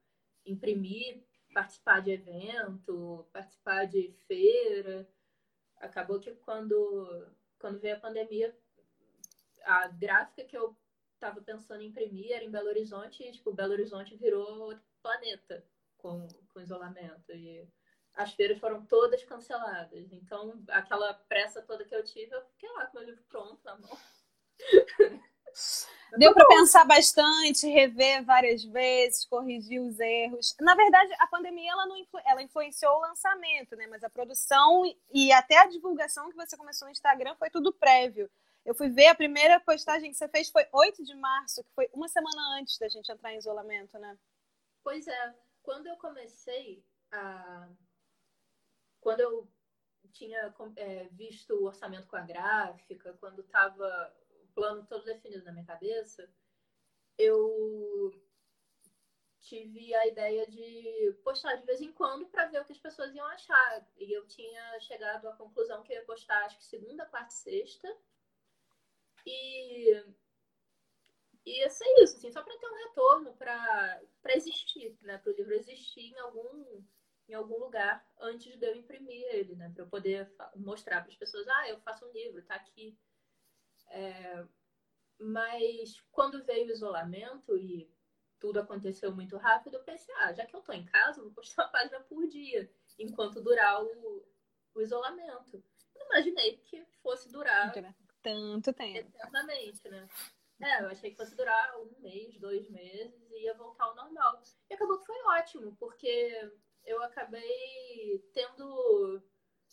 imprimir, 0.46 1.24
participar 1.54 2.02
de 2.02 2.12
evento, 2.12 3.28
participar 3.32 3.86
de 3.86 4.12
feira. 4.28 5.08
Acabou 5.78 6.20
que 6.20 6.32
quando, 6.36 7.28
quando 7.60 7.80
veio 7.80 7.96
a 7.96 8.00
pandemia, 8.00 8.56
a 9.64 9.88
gráfica 9.88 10.44
que 10.44 10.58
eu 10.58 10.76
estava 11.14 11.42
pensando 11.42 11.82
em 11.82 11.88
imprimir 11.88 12.32
era 12.32 12.44
em 12.44 12.52
Belo 12.52 12.68
Horizonte 12.68 13.24
e, 13.24 13.32
tipo, 13.32 13.54
Belo 13.54 13.74
Horizonte 13.74 14.16
virou 14.16 14.64
outro 14.64 14.84
planeta 15.02 15.66
com, 15.98 16.28
com 16.50 16.60
isolamento. 16.60 17.32
E 17.32 17.68
as 18.14 18.34
feiras 18.34 18.60
foram 18.60 18.86
todas 18.86 19.24
canceladas. 19.24 20.12
Então, 20.12 20.62
aquela 20.70 21.14
pressa 21.14 21.62
toda 21.62 21.86
que 21.86 21.96
eu 21.96 22.04
tive, 22.04 22.36
eu 22.36 22.46
fiquei 22.48 22.70
lá 22.72 22.88
com 22.88 22.98
meu 22.98 23.08
livro 23.08 23.24
pronto 23.30 23.60
na 23.64 23.78
mão. 23.78 23.98
Deu 26.18 26.34
para 26.34 26.48
pensar 26.48 26.86
bastante, 26.86 27.68
rever 27.68 28.24
várias 28.24 28.64
vezes, 28.64 29.26
corrigir 29.26 29.82
os 29.82 30.00
erros. 30.00 30.56
Na 30.60 30.76
verdade, 30.76 31.12
a 31.20 31.28
pandemia 31.28 31.72
ela 31.72 31.86
não 31.86 31.98
influ... 31.98 32.20
ela 32.26 32.42
influenciou 32.42 32.96
o 32.96 33.02
lançamento, 33.02 33.76
né? 33.76 33.88
Mas 33.88 34.04
a 34.04 34.10
produção 34.10 34.84
e 35.12 35.32
até 35.32 35.58
a 35.58 35.68
divulgação 35.68 36.30
que 36.30 36.36
você 36.36 36.56
começou 36.56 36.88
no 36.88 36.92
Instagram 36.92 37.36
foi 37.36 37.50
tudo 37.50 37.74
prévio. 37.74 38.30
Eu 38.66 38.76
fui 38.76 38.90
ver 38.90 39.08
a 39.08 39.16
primeira 39.16 39.60
postagem 39.60 40.12
que 40.12 40.18
você 40.18 40.28
fez 40.28 40.50
foi 40.50 40.66
8 40.72 41.04
de 41.04 41.16
março, 41.16 41.64
que 41.64 41.72
foi 41.74 41.90
uma 41.94 42.08
semana 42.08 42.60
antes 42.60 42.78
da 42.78 42.88
gente 42.88 43.12
entrar 43.12 43.34
em 43.34 43.38
isolamento, 43.38 43.98
né? 43.98 44.18
Pois 44.84 45.08
é. 45.08 45.36
Quando 45.62 45.88
eu 45.88 45.98
comecei 45.98 46.86
a. 47.12 47.70
Quando 49.02 49.20
eu 49.20 49.50
tinha 50.12 50.54
é, 50.76 51.08
visto 51.12 51.56
o 51.56 51.66
orçamento 51.66 52.08
com 52.08 52.16
a 52.16 52.22
gráfica, 52.22 53.18
quando 53.20 53.42
estava 53.42 54.14
plano 54.54 54.86
todo 54.88 55.06
definido 55.06 55.44
na 55.44 55.52
minha 55.52 55.66
cabeça, 55.66 56.30
eu 57.18 58.12
tive 59.40 59.94
a 59.94 60.08
ideia 60.08 60.48
de 60.48 61.14
postar 61.24 61.56
de 61.56 61.66
vez 61.66 61.82
em 61.82 61.92
quando 61.92 62.26
para 62.28 62.48
ver 62.48 62.62
o 62.62 62.66
que 62.66 62.72
as 62.72 62.80
pessoas 62.80 63.14
iam 63.14 63.26
achar. 63.28 63.86
E 63.98 64.12
eu 64.16 64.26
tinha 64.28 64.80
chegado 64.80 65.28
à 65.28 65.36
conclusão 65.36 65.84
que 65.84 65.92
eu 65.94 65.98
ia 65.98 66.06
postar, 66.06 66.46
acho 66.46 66.58
que 66.58 66.66
segunda, 66.66 67.06
quarta 67.06 67.34
e 67.34 67.38
sexta. 67.38 67.98
E 69.26 70.04
ia 71.46 71.70
ser 71.70 71.86
isso, 72.02 72.18
assim, 72.18 72.32
só 72.32 72.42
para 72.42 72.58
ter 72.58 72.68
um 72.68 72.88
retorno, 72.88 73.36
para 73.36 74.02
existir, 74.36 74.98
né? 75.02 75.18
Para 75.18 75.32
o 75.32 75.36
livro 75.36 75.54
existir 75.54 76.12
em 76.12 76.20
algum, 76.20 76.84
em 77.28 77.34
algum 77.34 77.60
lugar 77.60 78.06
antes 78.20 78.58
de 78.58 78.66
eu 78.66 78.76
imprimir 78.76 79.26
ele, 79.34 79.56
né? 79.56 79.70
Para 79.74 79.84
eu 79.84 79.90
poder 79.90 80.32
mostrar 80.56 81.02
para 81.02 81.12
as 81.12 81.18
pessoas, 81.18 81.48
ah, 81.48 81.70
eu 81.70 81.80
faço 81.82 82.06
um 82.06 82.12
livro, 82.12 82.40
está 82.40 82.56
aqui. 82.56 82.98
É... 83.94 84.46
Mas 85.20 86.02
quando 86.12 86.44
veio 86.44 86.68
o 86.68 86.72
isolamento 86.72 87.56
e 87.56 87.90
tudo 88.40 88.60
aconteceu 88.60 89.14
muito 89.16 89.38
rápido, 89.38 89.76
eu 89.76 89.84
pensei, 89.84 90.14
ah, 90.16 90.34
já 90.34 90.46
que 90.46 90.54
eu 90.54 90.60
estou 90.60 90.76
em 90.76 90.84
casa, 90.84 91.22
vou 91.22 91.32
postar 91.32 91.64
uma 91.64 91.72
página 91.72 92.00
por 92.02 92.28
dia, 92.28 92.70
enquanto 93.00 93.42
durar 93.42 93.82
o, 93.82 94.28
o 94.76 94.82
isolamento. 94.82 95.64
Eu 95.96 96.00
não 96.00 96.08
imaginei 96.08 96.58
que 96.58 96.84
fosse 97.02 97.32
durar 97.32 97.72
tanto 98.22 98.74
tempo. 98.74 99.10
Eternamente, 99.16 99.88
né? 99.88 100.08
É, 100.62 100.82
eu 100.82 100.88
achei 100.88 101.12
que 101.12 101.18
fosse 101.18 101.36
durar 101.36 101.78
um 101.80 102.02
mês, 102.02 102.40
dois 102.40 102.70
meses 102.70 103.30
e 103.32 103.44
ia 103.44 103.54
voltar 103.54 103.86
ao 103.86 103.96
normal. 103.96 104.42
E 104.70 104.74
acabou 104.74 105.00
que 105.00 105.06
foi 105.06 105.22
ótimo, 105.24 105.76
porque 105.78 106.52
eu 106.86 107.02
acabei 107.04 108.20
tendo, 108.34 109.22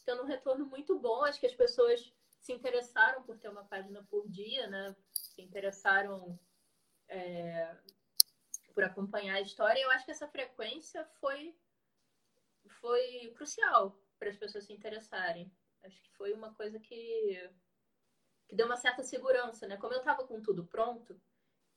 tendo 0.04 0.22
um 0.22 0.26
retorno 0.26 0.66
muito 0.66 0.98
bom. 0.98 1.24
Acho 1.24 1.38
que 1.38 1.46
as 1.46 1.54
pessoas 1.54 2.12
se 2.41 2.53
interessaram 2.53 3.22
por 3.22 3.38
ter 3.38 3.49
uma 3.49 3.64
página 3.64 4.03
por 4.11 4.28
dia, 4.28 4.66
né? 4.66 4.97
Se 5.12 5.43
interessaram 5.43 6.38
é, 7.09 7.76
por 8.74 8.84
acompanhar 8.84 9.36
a 9.36 9.41
história. 9.41 9.80
Eu 9.80 9.91
acho 9.91 10.05
que 10.05 10.11
essa 10.11 10.28
frequência 10.28 11.05
foi, 11.20 11.55
foi 12.80 13.32
crucial 13.36 14.01
para 14.18 14.30
as 14.30 14.36
pessoas 14.36 14.64
se 14.64 14.72
interessarem. 14.72 15.53
Acho 15.82 16.03
que 16.03 16.11
foi 16.12 16.32
uma 16.32 16.55
coisa 16.55 16.78
que 16.78 17.51
que 18.51 18.57
deu 18.57 18.66
uma 18.66 18.76
certa 18.76 19.05
segurança, 19.05 19.68
né? 19.68 19.76
Como 19.76 19.95
eu 19.95 20.01
estava 20.01 20.26
com 20.26 20.43
tudo 20.43 20.66
pronto, 20.66 21.18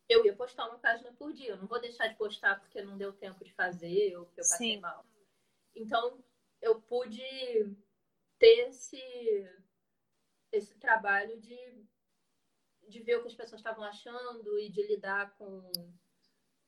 eu 0.10 0.26
ia 0.26 0.36
postar 0.36 0.68
uma 0.68 0.80
página 0.80 1.14
por 1.14 1.32
dia. 1.32 1.52
Eu 1.52 1.58
não 1.58 1.68
vou 1.68 1.80
deixar 1.80 2.08
de 2.08 2.16
postar 2.16 2.60
porque 2.60 2.82
não 2.82 2.98
deu 2.98 3.14
tempo 3.14 3.46
de 3.46 3.54
fazer 3.54 4.18
ou 4.18 4.26
porque 4.26 4.42
eu 4.42 4.46
passei 4.50 4.74
Sim. 4.74 4.80
mal. 4.80 5.06
Então, 5.76 6.24
eu 6.60 6.82
pude 6.82 7.24
ter 8.40 8.70
esse, 8.70 9.00
esse 10.54 10.76
trabalho 10.76 11.40
de, 11.42 11.86
de 12.88 13.00
ver 13.02 13.18
o 13.18 13.22
que 13.22 13.28
as 13.28 13.36
pessoas 13.36 13.60
estavam 13.60 13.84
achando 13.84 14.58
e 14.60 14.70
de 14.70 14.88
lidar 14.88 15.36
com, 15.38 15.70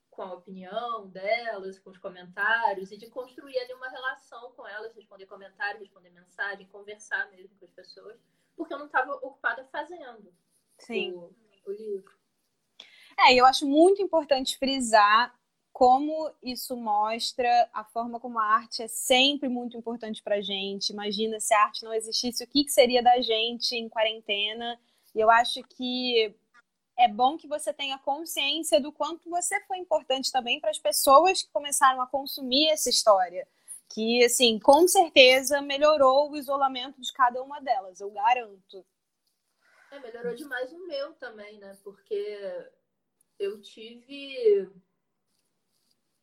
com 0.09 0.21
a 0.21 0.33
opinião 0.33 1.07
delas, 1.07 1.79
com 1.79 1.91
os 1.91 1.97
comentários 1.97 2.91
e 2.91 2.97
de 2.97 3.09
construir 3.09 3.57
ali 3.59 3.73
uma 3.73 3.87
relação 3.87 4.51
com 4.53 4.67
elas, 4.67 4.93
responder 4.93 5.27
comentários, 5.27 5.81
responder 5.81 6.09
mensagem, 6.09 6.67
conversar 6.67 7.29
mesmo 7.31 7.55
com 7.57 7.65
as 7.65 7.71
pessoas 7.71 8.19
porque 8.55 8.73
eu 8.73 8.79
não 8.79 8.85
estava 8.85 9.13
ocupada 9.15 9.63
fazendo 9.65 10.33
Sim. 10.77 11.13
O, 11.13 11.35
o 11.65 11.71
livro. 11.71 12.13
É, 13.19 13.33
eu 13.33 13.45
acho 13.45 13.65
muito 13.65 14.01
importante 14.01 14.57
frisar 14.57 15.33
como 15.75 16.33
isso 16.41 16.77
mostra 16.77 17.69
a 17.73 17.83
forma 17.83 18.17
como 18.17 18.39
a 18.39 18.45
arte 18.45 18.81
é 18.81 18.87
sempre 18.87 19.49
muito 19.49 19.75
importante 19.75 20.23
para 20.23 20.39
gente. 20.39 20.93
Imagina 20.93 21.37
se 21.37 21.53
a 21.53 21.63
arte 21.63 21.83
não 21.83 21.93
existisse, 21.93 22.45
o 22.45 22.47
que, 22.47 22.63
que 22.63 22.71
seria 22.71 23.03
da 23.03 23.19
gente 23.19 23.75
em 23.75 23.89
quarentena? 23.89 24.79
E 25.13 25.19
eu 25.19 25.29
acho 25.29 25.61
que 25.63 26.33
é 26.97 27.09
bom 27.09 27.35
que 27.35 27.45
você 27.45 27.73
tenha 27.73 27.99
consciência 27.99 28.79
do 28.79 28.89
quanto 28.89 29.29
você 29.29 29.59
foi 29.65 29.77
importante 29.77 30.31
também 30.31 30.61
para 30.61 30.69
as 30.69 30.79
pessoas 30.79 31.41
que 31.41 31.51
começaram 31.51 32.01
a 32.01 32.07
consumir 32.07 32.69
essa 32.69 32.89
história 32.89 33.45
que, 33.93 34.23
assim, 34.23 34.57
com 34.57 34.87
certeza 34.87 35.61
melhorou 35.61 36.31
o 36.31 36.37
isolamento 36.37 37.01
de 37.01 37.11
cada 37.11 37.43
uma 37.43 37.59
delas, 37.59 37.99
eu 37.99 38.09
garanto. 38.11 38.85
É, 39.91 39.99
melhorou 39.99 40.35
demais 40.35 40.71
o 40.71 40.87
meu 40.87 41.11
também, 41.15 41.59
né? 41.59 41.77
Porque 41.83 42.71
eu 43.37 43.61
tive 43.61 44.71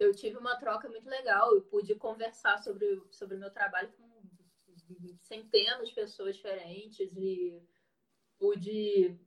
eu 0.03 0.15
tive 0.15 0.37
uma 0.37 0.57
troca 0.57 0.89
muito 0.89 1.09
legal, 1.09 1.55
eu 1.55 1.63
pude 1.63 1.95
conversar 1.95 2.59
sobre 2.59 3.03
sobre 3.11 3.37
o 3.37 3.41
meu 3.41 3.51
trabalho 3.51 3.93
com 3.93 4.13
centenas 5.23 5.89
de 5.89 5.95
pessoas 5.95 6.37
diferentes 6.37 7.17
e 7.17 7.63
pude 8.39 9.19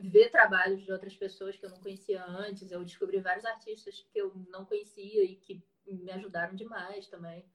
ver 0.00 0.30
trabalhos 0.30 0.84
de 0.84 0.92
outras 0.92 1.16
pessoas 1.16 1.56
que 1.56 1.66
eu 1.66 1.70
não 1.70 1.80
conhecia 1.80 2.24
antes. 2.24 2.70
Eu 2.70 2.84
descobri 2.84 3.20
vários 3.20 3.44
artistas 3.44 4.00
que 4.12 4.18
eu 4.18 4.32
não 4.48 4.64
conhecia 4.64 5.24
e 5.24 5.36
que 5.36 5.62
me 5.86 6.10
ajudaram 6.12 6.54
demais 6.54 7.08
também. 7.08 7.50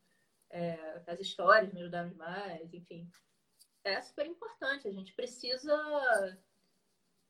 É, 0.49 1.01
as 1.07 1.19
histórias 1.19 1.73
me 1.73 1.81
ajudaram 1.81 2.09
demais, 2.09 2.73
enfim. 2.73 3.09
É 3.83 4.01
super 4.01 4.25
importante. 4.25 4.87
A 4.87 4.91
gente 4.91 5.13
precisa. 5.13 5.73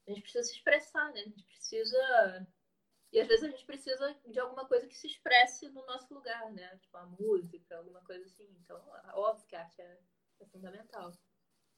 A 0.06 0.12
gente 0.12 0.22
precisa 0.22 0.44
se 0.44 0.54
expressar, 0.54 1.12
né? 1.14 1.22
A 1.22 1.24
gente 1.24 1.46
precisa. 1.46 2.48
E 3.14 3.22
às 3.22 3.28
vezes 3.28 3.44
a 3.44 3.48
gente 3.48 3.64
precisa 3.64 4.18
de 4.26 4.40
alguma 4.40 4.66
coisa 4.66 4.88
que 4.88 4.98
se 4.98 5.06
expresse 5.06 5.70
no 5.70 5.86
nosso 5.86 6.12
lugar, 6.12 6.52
né? 6.52 6.76
Tipo 6.82 6.98
a 6.98 7.06
música, 7.06 7.78
alguma 7.78 8.02
coisa 8.02 8.26
assim. 8.26 8.50
Então, 8.64 8.82
óbvio 9.14 9.46
que 9.46 9.56
a 9.56 9.62
arte 9.62 9.80
é, 9.80 10.00
é 10.40 10.46
fundamental. 10.48 11.14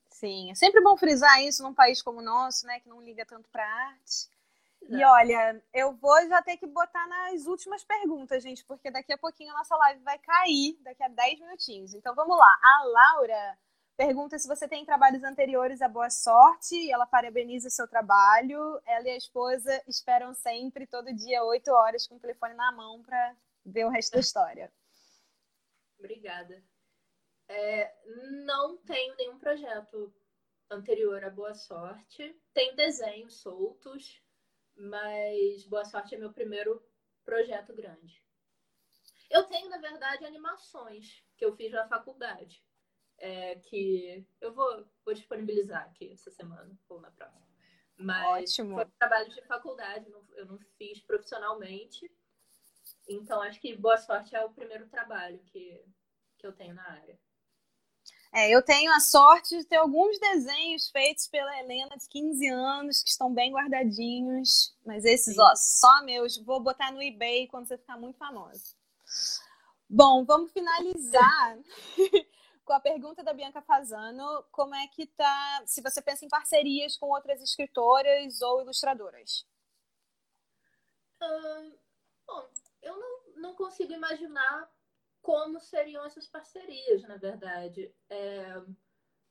Sim, 0.09 0.49
é 0.49 0.55
sempre 0.55 0.79
bom 0.81 0.95
frisar 0.95 1.43
isso 1.43 1.61
num 1.61 1.73
país 1.73 2.01
como 2.01 2.19
o 2.19 2.23
nosso, 2.23 2.65
né? 2.65 2.79
Que 2.79 2.87
não 2.87 3.01
liga 3.01 3.25
tanto 3.25 3.49
para 3.49 3.67
arte. 3.67 4.29
E 4.87 5.03
olha, 5.03 5.61
eu 5.73 5.93
vou 5.93 6.25
já 6.29 6.41
ter 6.41 6.55
que 6.55 6.67
botar 6.67 7.05
nas 7.07 7.45
últimas 7.47 7.83
perguntas, 7.83 8.41
gente, 8.41 8.63
porque 8.63 8.89
daqui 8.89 9.11
a 9.11 9.17
pouquinho 9.17 9.51
a 9.51 9.57
nossa 9.57 9.75
live 9.75 10.01
vai 10.03 10.17
cair, 10.19 10.77
daqui 10.81 11.03
a 11.03 11.09
10 11.09 11.39
minutinhos. 11.41 11.93
Então 11.93 12.15
vamos 12.15 12.37
lá. 12.37 12.59
A 12.63 12.83
Laura 12.85 13.57
pergunta 13.95 14.37
se 14.37 14.47
você 14.47 14.67
tem 14.67 14.85
trabalhos 14.85 15.23
anteriores 15.23 15.81
a 15.81 15.87
Boa 15.87 16.09
Sorte 16.09 16.91
ela 16.91 17.05
parabeniza 17.05 17.67
o 17.67 17.71
seu 17.71 17.87
trabalho. 17.87 18.81
Ela 18.85 19.07
e 19.07 19.11
a 19.11 19.17
esposa 19.17 19.81
esperam 19.87 20.33
sempre, 20.33 20.85
todo 20.85 21.13
dia, 21.13 21.43
oito 21.43 21.71
horas, 21.71 22.07
com 22.07 22.15
o 22.15 22.19
telefone 22.19 22.53
na 22.53 22.71
mão 22.71 23.01
para 23.01 23.35
ver 23.65 23.85
o 23.85 23.89
resto 23.89 24.13
da 24.13 24.19
história. 24.19 24.71
Obrigada. 25.97 26.63
É, 27.47 27.95
não 28.45 28.77
tenho 28.77 29.15
nenhum 29.15 29.39
projeto 29.39 30.13
anterior 30.69 31.23
a 31.23 31.29
Boa 31.29 31.53
Sorte. 31.53 32.35
Tem 32.53 32.75
desenhos 32.75 33.37
soltos, 33.41 34.21
mas 34.75 35.63
Boa 35.65 35.85
Sorte 35.85 36.15
é 36.15 36.17
meu 36.17 36.33
primeiro 36.33 36.83
projeto 37.23 37.73
grande. 37.73 38.23
Eu 39.29 39.43
tenho, 39.45 39.69
na 39.69 39.77
verdade, 39.77 40.25
animações 40.25 41.23
que 41.37 41.45
eu 41.45 41.55
fiz 41.55 41.71
na 41.71 41.87
faculdade 41.87 42.64
é, 43.17 43.55
que 43.55 44.25
eu 44.41 44.53
vou, 44.53 44.85
vou 45.03 45.13
disponibilizar 45.13 45.83
aqui 45.83 46.11
essa 46.11 46.31
semana 46.31 46.77
ou 46.89 46.99
na 47.01 47.11
próxima. 47.11 47.45
Mas 47.97 48.51
Ótimo. 48.51 48.75
foi 48.75 48.85
um 48.85 48.91
trabalho 48.99 49.29
de 49.29 49.41
faculdade, 49.43 50.11
eu 50.35 50.45
não 50.45 50.59
fiz 50.77 50.99
profissionalmente. 51.01 52.11
Então, 53.07 53.41
acho 53.41 53.59
que 53.59 53.75
Boa 53.75 53.97
Sorte 53.97 54.35
é 54.35 54.43
o 54.43 54.51
primeiro 54.51 54.87
trabalho 54.89 55.39
que, 55.45 55.83
que 56.37 56.45
eu 56.45 56.51
tenho 56.51 56.73
na 56.73 56.83
área. 56.89 57.17
É, 58.33 58.49
eu 58.49 58.61
tenho 58.61 58.91
a 58.91 58.99
sorte 58.99 59.57
de 59.57 59.63
ter 59.63 59.77
alguns 59.77 60.19
desenhos 60.19 60.89
feitos 60.89 61.25
pela 61.25 61.57
Helena 61.57 61.95
de 61.95 62.05
15 62.09 62.47
anos, 62.49 63.01
que 63.01 63.09
estão 63.09 63.33
bem 63.33 63.53
guardadinhos. 63.53 64.75
Mas 64.85 65.05
esses, 65.05 65.35
Sim. 65.35 65.41
ó, 65.41 65.53
só 65.55 66.03
meus. 66.03 66.37
Vou 66.39 66.59
botar 66.59 66.91
no 66.91 67.01
eBay 67.01 67.47
quando 67.47 67.67
você 67.67 67.77
ficar 67.77 67.97
muito 67.97 68.17
famosa. 68.17 68.75
Bom, 69.89 70.25
vamos 70.25 70.51
finalizar 70.51 71.57
com 72.65 72.73
a 72.73 72.79
pergunta 72.79 73.23
da 73.23 73.33
Bianca 73.33 73.61
Fazano, 73.61 74.43
como 74.51 74.73
é 74.73 74.87
que 74.87 75.05
tá, 75.05 75.63
se 75.67 75.81
você 75.81 76.01
pensa 76.01 76.25
em 76.25 76.29
parcerias 76.29 76.97
com 76.97 77.07
outras 77.07 77.41
escritoras 77.41 78.41
ou 78.41 78.61
ilustradoras? 78.61 79.45
Uh, 81.21 81.77
bom, 82.25 82.49
eu 82.81 82.97
não, 82.97 83.33
não 83.37 83.55
consigo 83.55 83.93
imaginar 83.93 84.69
como 85.21 85.59
seriam 85.59 86.03
essas 86.05 86.27
parcerias, 86.27 87.03
na 87.03 87.17
verdade. 87.17 87.93
É, 88.09 88.61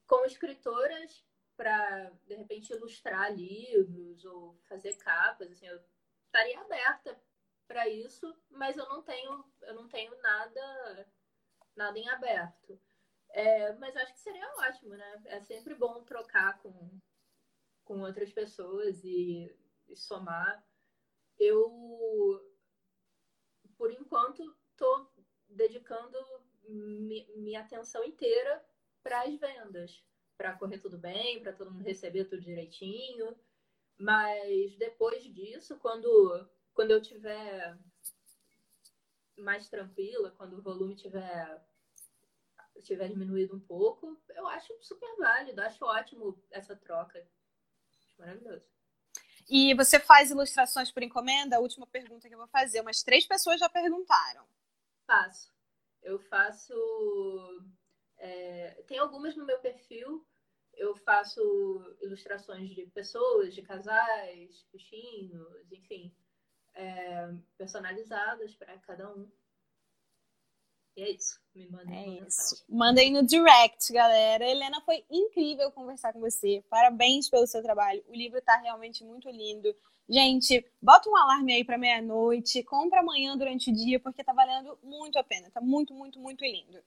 com 0.06 0.24
escritoras 0.24 1.24
para, 1.56 2.10
de 2.26 2.36
repente, 2.36 2.72
ilustrar 2.72 3.34
livros 3.34 4.24
ou 4.24 4.56
fazer 4.68 4.96
capas, 4.98 5.50
assim, 5.50 5.66
eu 5.66 5.80
estaria 6.26 6.60
aberta 6.60 7.20
para 7.66 7.88
isso, 7.88 8.32
mas 8.50 8.76
eu 8.76 8.88
não 8.88 9.02
tenho, 9.02 9.44
eu 9.62 9.74
não 9.74 9.88
tenho 9.88 10.16
nada, 10.20 11.12
nada 11.76 11.98
em 11.98 12.08
aberto. 12.08 12.80
É, 13.34 13.72
mas 13.74 13.96
acho 13.96 14.12
que 14.12 14.20
seria 14.20 14.48
ótimo, 14.58 14.94
né? 14.94 15.22
É 15.24 15.40
sempre 15.40 15.74
bom 15.74 16.04
trocar 16.04 16.62
com, 16.62 17.00
com 17.84 18.00
outras 18.00 18.32
pessoas 18.32 19.02
e, 19.02 19.52
e 19.88 19.96
somar. 19.96 20.64
Eu, 21.36 21.68
por 23.76 23.90
enquanto, 23.90 24.56
estou 24.70 25.12
dedicando 25.48 26.16
mi, 26.68 27.28
minha 27.34 27.62
atenção 27.62 28.04
inteira 28.04 28.64
para 29.02 29.22
as 29.22 29.34
vendas, 29.34 30.00
para 30.38 30.56
correr 30.56 30.78
tudo 30.78 30.96
bem, 30.96 31.42
para 31.42 31.52
todo 31.52 31.72
mundo 31.72 31.82
receber 31.82 32.26
tudo 32.26 32.40
direitinho. 32.40 33.36
Mas 33.98 34.76
depois 34.76 35.24
disso, 35.24 35.76
quando, 35.80 36.48
quando 36.72 36.92
eu 36.92 37.02
tiver 37.02 37.76
mais 39.36 39.68
tranquila, 39.68 40.30
quando 40.30 40.56
o 40.56 40.62
volume 40.62 40.94
tiver 40.94 41.60
tiver 42.82 43.08
diminuído 43.08 43.56
um 43.56 43.60
pouco, 43.60 44.20
eu 44.30 44.46
acho 44.48 44.72
super 44.80 45.16
válido, 45.16 45.60
acho 45.60 45.84
ótimo 45.84 46.42
essa 46.50 46.76
troca. 46.76 47.18
Acho 47.98 48.18
maravilhoso. 48.18 48.74
E 49.48 49.74
você 49.74 50.00
faz 50.00 50.30
ilustrações 50.30 50.90
por 50.90 51.02
encomenda? 51.02 51.56
A 51.56 51.60
última 51.60 51.86
pergunta 51.86 52.28
que 52.28 52.34
eu 52.34 52.38
vou 52.38 52.48
fazer. 52.48 52.80
Umas 52.80 53.02
três 53.02 53.26
pessoas 53.26 53.60
já 53.60 53.68
perguntaram. 53.68 54.46
Faço. 55.06 55.52
Eu 56.02 56.18
faço. 56.18 56.74
É... 58.16 58.82
Tem 58.86 58.98
algumas 58.98 59.36
no 59.36 59.44
meu 59.44 59.58
perfil. 59.60 60.26
Eu 60.72 60.96
faço 60.96 61.40
ilustrações 62.00 62.70
de 62.70 62.86
pessoas, 62.86 63.54
de 63.54 63.62
casais, 63.62 64.66
bichinhos, 64.72 65.70
enfim, 65.70 66.12
é... 66.74 67.32
personalizadas 67.56 68.54
para 68.56 68.76
cada 68.78 69.14
um. 69.14 69.30
E 70.96 71.02
é 71.02 71.10
isso. 71.10 71.40
Me 71.54 71.68
mandem. 71.68 71.96
É 71.96 72.26
isso. 72.26 72.64
Mandem 72.68 73.12
no 73.12 73.24
direct, 73.24 73.92
galera. 73.92 74.44
Helena, 74.44 74.80
foi 74.82 75.04
incrível 75.10 75.70
conversar 75.72 76.12
com 76.12 76.20
você. 76.20 76.64
Parabéns 76.68 77.28
pelo 77.28 77.46
seu 77.46 77.62
trabalho. 77.62 78.02
O 78.08 78.14
livro 78.14 78.40
tá 78.42 78.56
realmente 78.56 79.04
muito 79.04 79.28
lindo. 79.28 79.74
Gente, 80.08 80.64
bota 80.82 81.08
um 81.08 81.16
alarme 81.16 81.54
aí 81.54 81.64
para 81.64 81.78
meia-noite, 81.78 82.62
compra 82.62 83.00
amanhã 83.00 83.36
durante 83.36 83.70
o 83.70 83.74
dia, 83.74 83.98
porque 83.98 84.22
tá 84.22 84.32
valendo 84.32 84.78
muito 84.82 85.18
a 85.18 85.24
pena. 85.24 85.50
Tá 85.50 85.60
muito, 85.60 85.94
muito, 85.94 86.18
muito 86.20 86.44
lindo. 86.44 86.78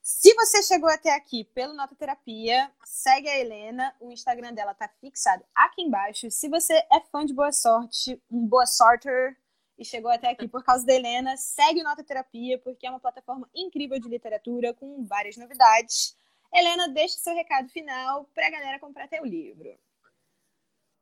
Se 0.00 0.34
você 0.34 0.62
chegou 0.62 0.88
até 0.88 1.14
aqui 1.14 1.44
pelo 1.44 1.72
Nota 1.72 1.94
Terapia, 1.94 2.70
segue 2.84 3.28
a 3.28 3.38
Helena. 3.38 3.94
O 4.00 4.12
Instagram 4.12 4.52
dela 4.52 4.74
tá 4.74 4.88
fixado 5.00 5.42
aqui 5.54 5.82
embaixo. 5.82 6.30
Se 6.30 6.48
você 6.48 6.74
é 6.92 7.00
fã 7.10 7.24
de 7.24 7.32
Boa 7.32 7.52
Sorte, 7.52 8.20
um 8.30 8.46
Boa 8.46 8.66
Sorter, 8.66 9.36
e 9.78 9.84
chegou 9.84 10.10
até 10.10 10.30
aqui 10.30 10.48
por 10.48 10.64
causa 10.64 10.86
da 10.86 10.94
Helena, 10.94 11.36
segue 11.36 11.80
o 11.80 11.84
Nota 11.84 12.04
Terapia, 12.04 12.58
porque 12.58 12.86
é 12.86 12.90
uma 12.90 13.00
plataforma 13.00 13.48
incrível 13.54 13.98
de 13.98 14.08
literatura 14.08 14.72
com 14.72 15.04
várias 15.04 15.36
novidades. 15.36 16.16
Helena, 16.52 16.88
deixe 16.88 17.18
seu 17.18 17.34
recado 17.34 17.68
final 17.68 18.26
para 18.26 18.46
a 18.46 18.50
galera 18.50 18.78
comprar 18.78 19.08
teu 19.08 19.24
livro. 19.24 19.76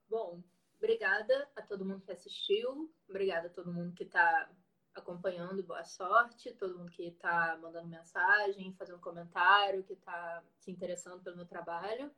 Bom, 0.08 0.42
obrigada 0.76 1.50
a 1.54 1.62
todo 1.62 1.84
mundo 1.84 2.02
que 2.02 2.12
assistiu, 2.12 2.92
obrigada 3.08 3.48
a 3.48 3.50
todo 3.50 3.72
mundo 3.72 3.94
que 3.94 4.04
está 4.04 4.50
acompanhando, 4.94 5.62
boa 5.62 5.84
sorte, 5.84 6.52
todo 6.54 6.78
mundo 6.78 6.90
que 6.90 7.04
está 7.04 7.56
mandando 7.60 7.88
mensagem, 7.88 8.74
fazendo 8.74 9.00
comentário, 9.00 9.84
que 9.84 9.94
está 9.94 10.42
se 10.58 10.70
interessando 10.70 11.22
pelo 11.22 11.36
meu 11.36 11.46
trabalho. 11.46 12.10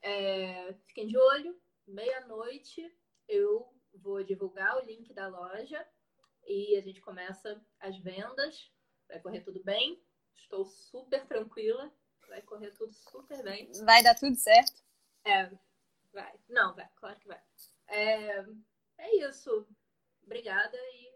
É, 0.00 0.74
fiquem 0.86 1.06
de 1.06 1.16
olho, 1.16 1.58
meia-noite 1.86 2.94
eu 3.28 3.75
vou 3.96 4.22
divulgar 4.22 4.76
o 4.76 4.84
link 4.84 5.12
da 5.12 5.28
loja 5.28 5.86
e 6.46 6.76
a 6.76 6.80
gente 6.80 7.00
começa 7.00 7.60
as 7.80 7.98
vendas. 7.98 8.70
Vai 9.08 9.20
correr 9.20 9.40
tudo 9.40 9.62
bem. 9.62 10.02
Estou 10.34 10.64
super 10.64 11.26
tranquila. 11.26 11.92
Vai 12.28 12.42
correr 12.42 12.72
tudo 12.72 12.92
super 12.92 13.42
bem. 13.42 13.70
Vai 13.84 14.02
dar 14.02 14.14
tudo 14.14 14.36
certo? 14.36 14.82
É, 15.24 15.50
vai. 16.12 16.38
Não, 16.48 16.74
vai, 16.74 16.88
claro 16.96 17.18
que 17.20 17.28
vai. 17.28 17.40
É, 17.88 18.44
é 18.98 19.16
isso. 19.28 19.66
Obrigada 20.22 20.76
e 20.76 21.14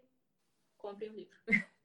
comprem 0.77 1.11
o 1.11 1.15
livro. 1.15 1.39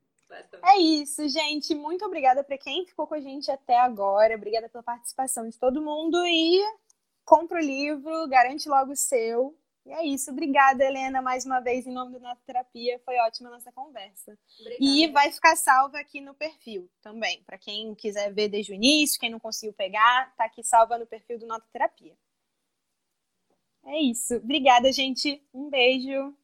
É 0.64 0.80
isso, 0.80 1.30
gente. 1.30 1.76
Muito 1.76 2.04
obrigada 2.04 2.44
para 2.44 2.58
quem 2.58 2.86
ficou 2.86 3.06
com 3.06 3.14
a 3.14 3.20
gente 3.20 3.52
até 3.52 3.80
agora. 3.80 4.36
Obrigada 4.36 4.68
pela 4.68 4.84
participação 4.84 5.48
de 5.48 5.58
todo 5.58 5.84
mundo 5.84 6.18
e 6.26 6.62
compra 7.24 7.60
o 7.60 7.64
livro, 7.64 8.28
garante 8.28 8.68
logo 8.68 8.92
o 8.92 8.96
seu. 8.96 9.56
E 9.86 9.94
é 9.94 10.04
isso. 10.04 10.32
Obrigada, 10.32 10.84
Helena, 10.84 11.22
mais 11.22 11.46
uma 11.46 11.60
vez, 11.60 11.86
em 11.86 11.94
nome 11.94 12.14
do 12.14 12.20
Nota 12.20 12.42
Terapia. 12.46 13.00
Foi 13.06 13.16
ótima 13.20 13.50
a 13.50 13.52
nossa 13.54 13.72
conversa. 13.72 14.38
Obrigada. 14.60 14.84
E 14.84 15.08
vai 15.12 15.32
ficar 15.32 15.56
salva 15.56 16.00
aqui 16.00 16.20
no 16.20 16.34
perfil 16.34 16.90
também. 17.02 17.44
Para 17.44 17.58
quem 17.58 17.94
quiser 17.94 18.34
ver 18.34 18.50
desde 18.50 18.72
o 18.72 18.76
início, 18.76 19.20
quem 19.20 19.30
não 19.30 19.40
conseguiu 19.40 19.74
pegar, 19.74 20.34
tá 20.36 20.46
aqui 20.46 20.64
salva 20.64 20.98
no 20.98 21.06
perfil 21.06 21.38
do 21.38 21.46
Nota 21.46 21.68
Terapia. 21.72 22.18
É 23.86 24.02
isso. 24.02 24.38
Obrigada, 24.38 24.92
gente. 24.92 25.40
Um 25.54 25.70
beijo. 25.70 26.36